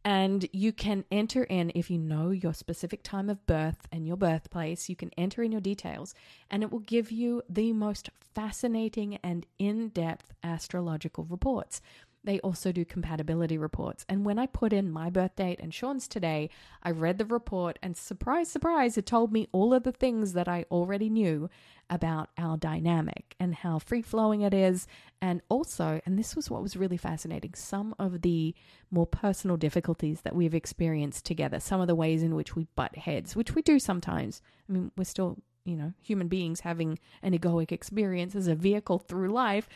And 0.04 0.46
you 0.52 0.70
can 0.72 1.06
enter 1.10 1.44
in, 1.44 1.72
if 1.74 1.90
you 1.90 1.98
know 1.98 2.30
your 2.30 2.52
specific 2.52 3.02
time 3.02 3.30
of 3.30 3.46
birth 3.46 3.88
and 3.90 4.06
your 4.06 4.18
birthplace, 4.18 4.90
you 4.90 4.96
can 4.96 5.10
enter 5.16 5.42
in 5.42 5.50
your 5.50 5.62
details 5.62 6.14
and 6.50 6.62
it 6.62 6.70
will 6.70 6.80
give 6.80 7.10
you 7.10 7.42
the 7.48 7.72
most 7.72 8.10
fascinating 8.34 9.16
and 9.22 9.46
in 9.58 9.88
depth 9.88 10.34
astrological 10.42 11.24
reports. 11.24 11.80
They 12.24 12.40
also 12.40 12.72
do 12.72 12.84
compatibility 12.86 13.58
reports. 13.58 14.06
And 14.08 14.24
when 14.24 14.38
I 14.38 14.46
put 14.46 14.72
in 14.72 14.90
my 14.90 15.10
birth 15.10 15.36
date 15.36 15.60
and 15.60 15.72
Sean's 15.72 16.08
today, 16.08 16.48
I 16.82 16.90
read 16.90 17.18
the 17.18 17.26
report 17.26 17.78
and 17.82 17.96
surprise, 17.96 18.50
surprise, 18.50 18.96
it 18.96 19.04
told 19.04 19.30
me 19.30 19.48
all 19.52 19.74
of 19.74 19.82
the 19.82 19.92
things 19.92 20.32
that 20.32 20.48
I 20.48 20.64
already 20.70 21.10
knew 21.10 21.50
about 21.90 22.30
our 22.38 22.56
dynamic 22.56 23.36
and 23.38 23.54
how 23.54 23.78
free 23.78 24.00
flowing 24.00 24.40
it 24.40 24.54
is. 24.54 24.86
And 25.20 25.42
also, 25.50 26.00
and 26.06 26.18
this 26.18 26.34
was 26.34 26.50
what 26.50 26.62
was 26.62 26.76
really 26.76 26.96
fascinating, 26.96 27.52
some 27.54 27.94
of 27.98 28.22
the 28.22 28.54
more 28.90 29.06
personal 29.06 29.58
difficulties 29.58 30.22
that 30.22 30.34
we've 30.34 30.54
experienced 30.54 31.26
together, 31.26 31.60
some 31.60 31.82
of 31.82 31.88
the 31.88 31.94
ways 31.94 32.22
in 32.22 32.34
which 32.34 32.56
we 32.56 32.66
butt 32.74 32.96
heads, 32.96 33.36
which 33.36 33.54
we 33.54 33.60
do 33.60 33.78
sometimes. 33.78 34.40
I 34.68 34.72
mean, 34.72 34.90
we're 34.96 35.04
still 35.04 35.38
you 35.66 35.76
know, 35.76 35.94
human 36.02 36.28
beings 36.28 36.60
having 36.60 36.98
an 37.22 37.32
egoic 37.32 37.72
experience 37.72 38.34
as 38.34 38.48
a 38.48 38.54
vehicle 38.54 38.98
through 38.98 39.32
life. 39.32 39.66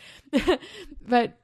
but 1.08 1.38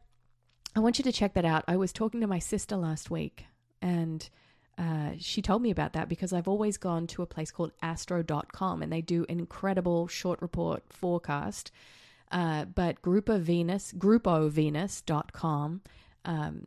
I 0.76 0.80
want 0.80 0.98
you 0.98 1.04
to 1.04 1.12
check 1.12 1.34
that 1.34 1.44
out. 1.44 1.64
I 1.68 1.76
was 1.76 1.92
talking 1.92 2.20
to 2.20 2.26
my 2.26 2.38
sister 2.40 2.76
last 2.76 3.10
week 3.10 3.46
and 3.80 4.28
uh, 4.76 5.12
she 5.18 5.40
told 5.40 5.62
me 5.62 5.70
about 5.70 5.92
that 5.92 6.08
because 6.08 6.32
I've 6.32 6.48
always 6.48 6.78
gone 6.78 7.06
to 7.08 7.22
a 7.22 7.26
place 7.26 7.50
called 7.50 7.72
astro.com 7.82 8.82
and 8.82 8.92
they 8.92 9.00
do 9.00 9.24
an 9.28 9.38
incredible 9.38 10.08
short 10.08 10.42
report 10.42 10.82
forecast. 10.88 11.70
Uh, 12.32 12.64
but 12.64 13.00
Grupo 13.02 13.38
Venus, 13.38 13.92
grupovenus.com, 13.96 15.82
um, 16.24 16.66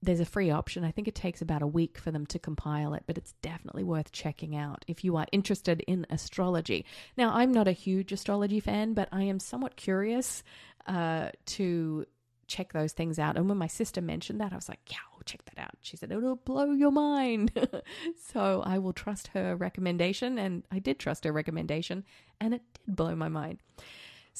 there's 0.00 0.20
a 0.20 0.24
free 0.24 0.50
option. 0.50 0.84
I 0.84 0.92
think 0.92 1.08
it 1.08 1.16
takes 1.16 1.42
about 1.42 1.62
a 1.62 1.66
week 1.66 1.98
for 1.98 2.12
them 2.12 2.24
to 2.26 2.38
compile 2.38 2.94
it, 2.94 3.02
but 3.06 3.18
it's 3.18 3.34
definitely 3.42 3.82
worth 3.82 4.12
checking 4.12 4.54
out 4.54 4.84
if 4.86 5.02
you 5.02 5.16
are 5.16 5.26
interested 5.32 5.80
in 5.88 6.06
astrology. 6.08 6.84
Now, 7.16 7.32
I'm 7.34 7.50
not 7.50 7.66
a 7.66 7.72
huge 7.72 8.12
astrology 8.12 8.60
fan, 8.60 8.94
but 8.94 9.08
I 9.10 9.24
am 9.24 9.40
somewhat 9.40 9.74
curious 9.74 10.44
uh, 10.86 11.30
to 11.46 12.06
check 12.48 12.72
those 12.72 12.92
things 12.92 13.18
out. 13.18 13.36
And 13.36 13.48
when 13.48 13.58
my 13.58 13.66
sister 13.66 14.00
mentioned 14.00 14.40
that, 14.40 14.52
I 14.52 14.56
was 14.56 14.68
like, 14.68 14.80
yeah, 14.88 14.96
I'll 15.14 15.22
check 15.24 15.44
that 15.44 15.62
out. 15.62 15.74
She 15.82 15.96
said, 15.96 16.10
it'll 16.10 16.36
blow 16.36 16.72
your 16.72 16.90
mind. 16.90 17.52
so 18.32 18.62
I 18.64 18.78
will 18.78 18.92
trust 18.92 19.28
her 19.28 19.54
recommendation. 19.54 20.38
And 20.38 20.64
I 20.72 20.78
did 20.78 20.98
trust 20.98 21.24
her 21.24 21.32
recommendation, 21.32 22.04
and 22.40 22.54
it 22.54 22.62
did 22.74 22.96
blow 22.96 23.14
my 23.14 23.28
mind. 23.28 23.58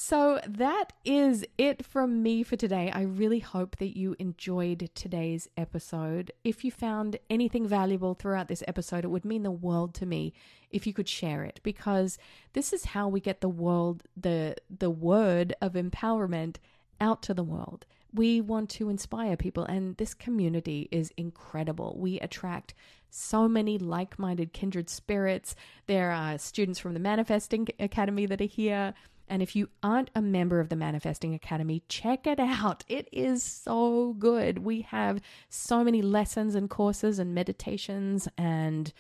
So 0.01 0.41
that 0.47 0.93
is 1.05 1.45
it 1.59 1.85
from 1.85 2.23
me 2.23 2.45
for 2.45 2.55
today. 2.55 2.89
I 2.95 3.03
really 3.03 3.41
hope 3.41 3.79
that 3.79 3.97
you 3.97 4.15
enjoyed 4.21 4.91
today's 4.95 5.49
episode. 5.57 6.31
If 6.45 6.65
you 6.65 6.71
found 6.71 7.19
anything 7.29 7.67
valuable 7.67 8.15
throughout 8.15 8.47
this 8.47 8.63
episode, 8.69 9.05
it 9.05 9.09
would 9.09 9.25
mean 9.25 9.43
the 9.43 9.51
world 9.51 9.95
to 9.95 10.07
me 10.07 10.35
if 10.71 10.87
you 10.87 10.93
could 10.93 11.09
share 11.09 11.43
it 11.43 11.59
because 11.65 12.17
this 12.53 12.73
is 12.73 12.85
how 12.85 13.09
we 13.09 13.19
get 13.19 13.41
the 13.41 13.49
world 13.49 14.05
the 14.17 14.55
the 14.71 14.89
word 14.89 15.53
of 15.61 15.73
empowerment 15.73 16.59
out 17.01 17.21
to 17.23 17.35
the 17.35 17.43
world. 17.43 17.85
We 18.15 18.41
want 18.41 18.71
to 18.71 18.89
inspire 18.89 19.37
people, 19.37 19.65
and 19.65 19.97
this 19.97 20.15
community 20.15 20.89
is 20.91 21.13
incredible. 21.17 21.97
We 21.99 22.19
attract 22.21 22.75
so 23.11 23.49
many 23.49 23.79
like 23.79 24.19
minded 24.19 24.53
kindred 24.53 24.89
spirits. 24.91 25.55
There 25.87 26.11
are 26.11 26.39
students 26.39 26.79
from 26.79 26.95
the 26.95 27.01
Manifesting 27.01 27.69
Academy 27.79 28.27
that 28.27 28.41
are 28.41 28.45
here. 28.45 28.95
And 29.31 29.43
if 29.43 29.55
you 29.55 29.69
aren't 29.83 30.11
a 30.15 30.23
member 30.23 30.59
of 30.59 30.71
the 30.71 30.77
Manifesting 30.77 31.35
Academy, 31.35 31.83
check 31.89 32.27
it 32.27 32.41
out. 32.41 32.85
It 32.89 33.09
is 33.13 33.43
so 33.43 34.15
good. 34.19 34.61
We 34.61 34.83
have 34.83 35.21
so 35.51 35.85
many 35.85 36.01
lessons 36.01 36.55
and 36.55 36.71
courses 36.71 37.19
and 37.19 37.35
meditations 37.35 38.27
and 38.39 38.93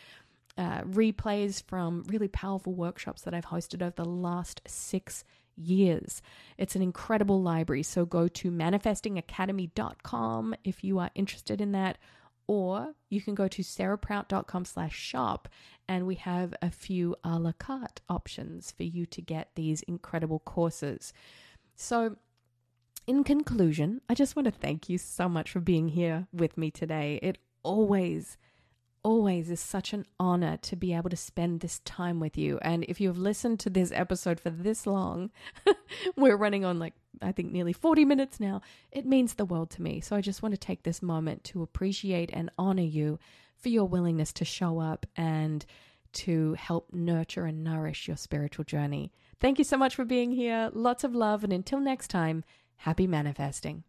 uh, 0.59 0.83
replays 0.83 1.63
from 1.67 2.05
really 2.09 2.29
powerful 2.29 2.75
workshops 2.75 3.23
that 3.23 3.33
I've 3.33 3.47
hosted 3.47 3.81
over 3.81 3.95
the 3.97 4.05
last 4.05 4.61
six 4.67 5.25
years. 5.59 6.23
It's 6.57 6.77
an 6.77 6.83
incredible 6.83 7.43
library. 7.43 7.83
So 7.83 8.07
go 8.07 8.29
to 8.29 8.51
manifestingacademy.com 8.51 10.55
if 10.65 10.85
you 10.85 10.99
are 10.99 11.11
interested 11.15 11.61
in 11.61 11.73
that, 11.73 11.99
or 12.47 12.95
you 13.11 13.21
can 13.21 13.35
go 13.35 13.49
to 13.49 13.63
sarahprout.com 13.63 14.65
slash 14.65 14.97
shop 14.97 15.49
and 15.87 16.07
we 16.07 16.15
have 16.17 16.55
a 16.61 16.71
few 16.71 17.15
a 17.23 17.39
la 17.39 17.53
carte 17.53 18.01
options 18.09 18.73
for 18.73 18.85
you 18.85 19.05
to 19.07 19.21
get 19.21 19.51
these 19.55 19.83
incredible 19.83 20.39
courses. 20.41 21.13
So 21.77 22.17
in 23.07 23.23
conclusion, 23.25 24.01
I 24.09 24.15
just 24.15 24.37
want 24.37 24.47
to 24.47 24.53
thank 24.53 24.89
you 24.89 24.99
so 24.99 25.29
much 25.29 25.51
for 25.51 25.61
being 25.61 25.89
here 25.89 26.27
with 26.33 26.59
me 26.59 26.71
today. 26.71 27.19
It 27.23 27.39
always 27.63 28.37
always 29.09 29.51
is 29.51 29.59
such 29.59 29.95
an 29.95 30.05
honor 30.21 30.59
to 30.59 30.77
be 30.77 30.93
able 30.93 31.09
to 31.09 31.17
spend 31.17 31.61
this 31.61 31.79
time 31.87 32.21
with 32.21 32.37
you. 32.37 32.59
And 32.61 32.85
if 32.89 33.01
you've 33.01 33.17
listened 33.17 33.59
to 33.61 33.71
this 33.71 33.91
episode 33.91 34.39
for 34.39 34.51
this 34.51 34.87
long, 34.87 35.31
we're 36.17 36.37
running 36.37 36.67
on 36.67 36.79
like, 36.79 36.93
I 37.23 37.33
think, 37.33 37.51
nearly 37.51 37.73
40 37.73 38.05
minutes 38.05 38.39
now. 38.39 38.61
It 38.93 39.07
means 39.07 39.33
the 39.33 39.47
world 39.47 39.71
to 39.71 39.83
me. 39.83 40.01
So 40.01 40.15
I 40.15 40.21
just 40.21 40.43
want 40.43 40.53
to 40.53 40.61
take 40.61 40.83
this 40.83 41.01
moment 41.01 41.43
to 41.45 41.63
appreciate 41.63 42.29
and 42.35 42.51
honor 42.59 42.83
you 42.83 43.19
for 43.57 43.71
your 43.71 43.87
willingness 43.87 44.31
to 44.35 44.45
show 44.45 44.79
up 44.79 45.07
and 45.17 45.65
to 46.13 46.53
help 46.59 46.93
nurture 46.93 47.47
and 47.47 47.65
nourish 47.65 48.09
your 48.09 48.19
spiritual 48.19 48.67
journey. 48.67 49.11
Thank 49.41 49.57
you 49.57 49.65
so 49.65 49.79
much 49.79 49.95
for 49.95 50.05
being 50.05 50.33
here. 50.33 50.69
Lots 50.75 51.03
of 51.03 51.15
love. 51.15 51.45
And 51.45 51.53
until 51.55 51.81
next 51.81 52.09
time, 52.09 52.45
happy 52.77 53.07
manifesting. 53.07 53.85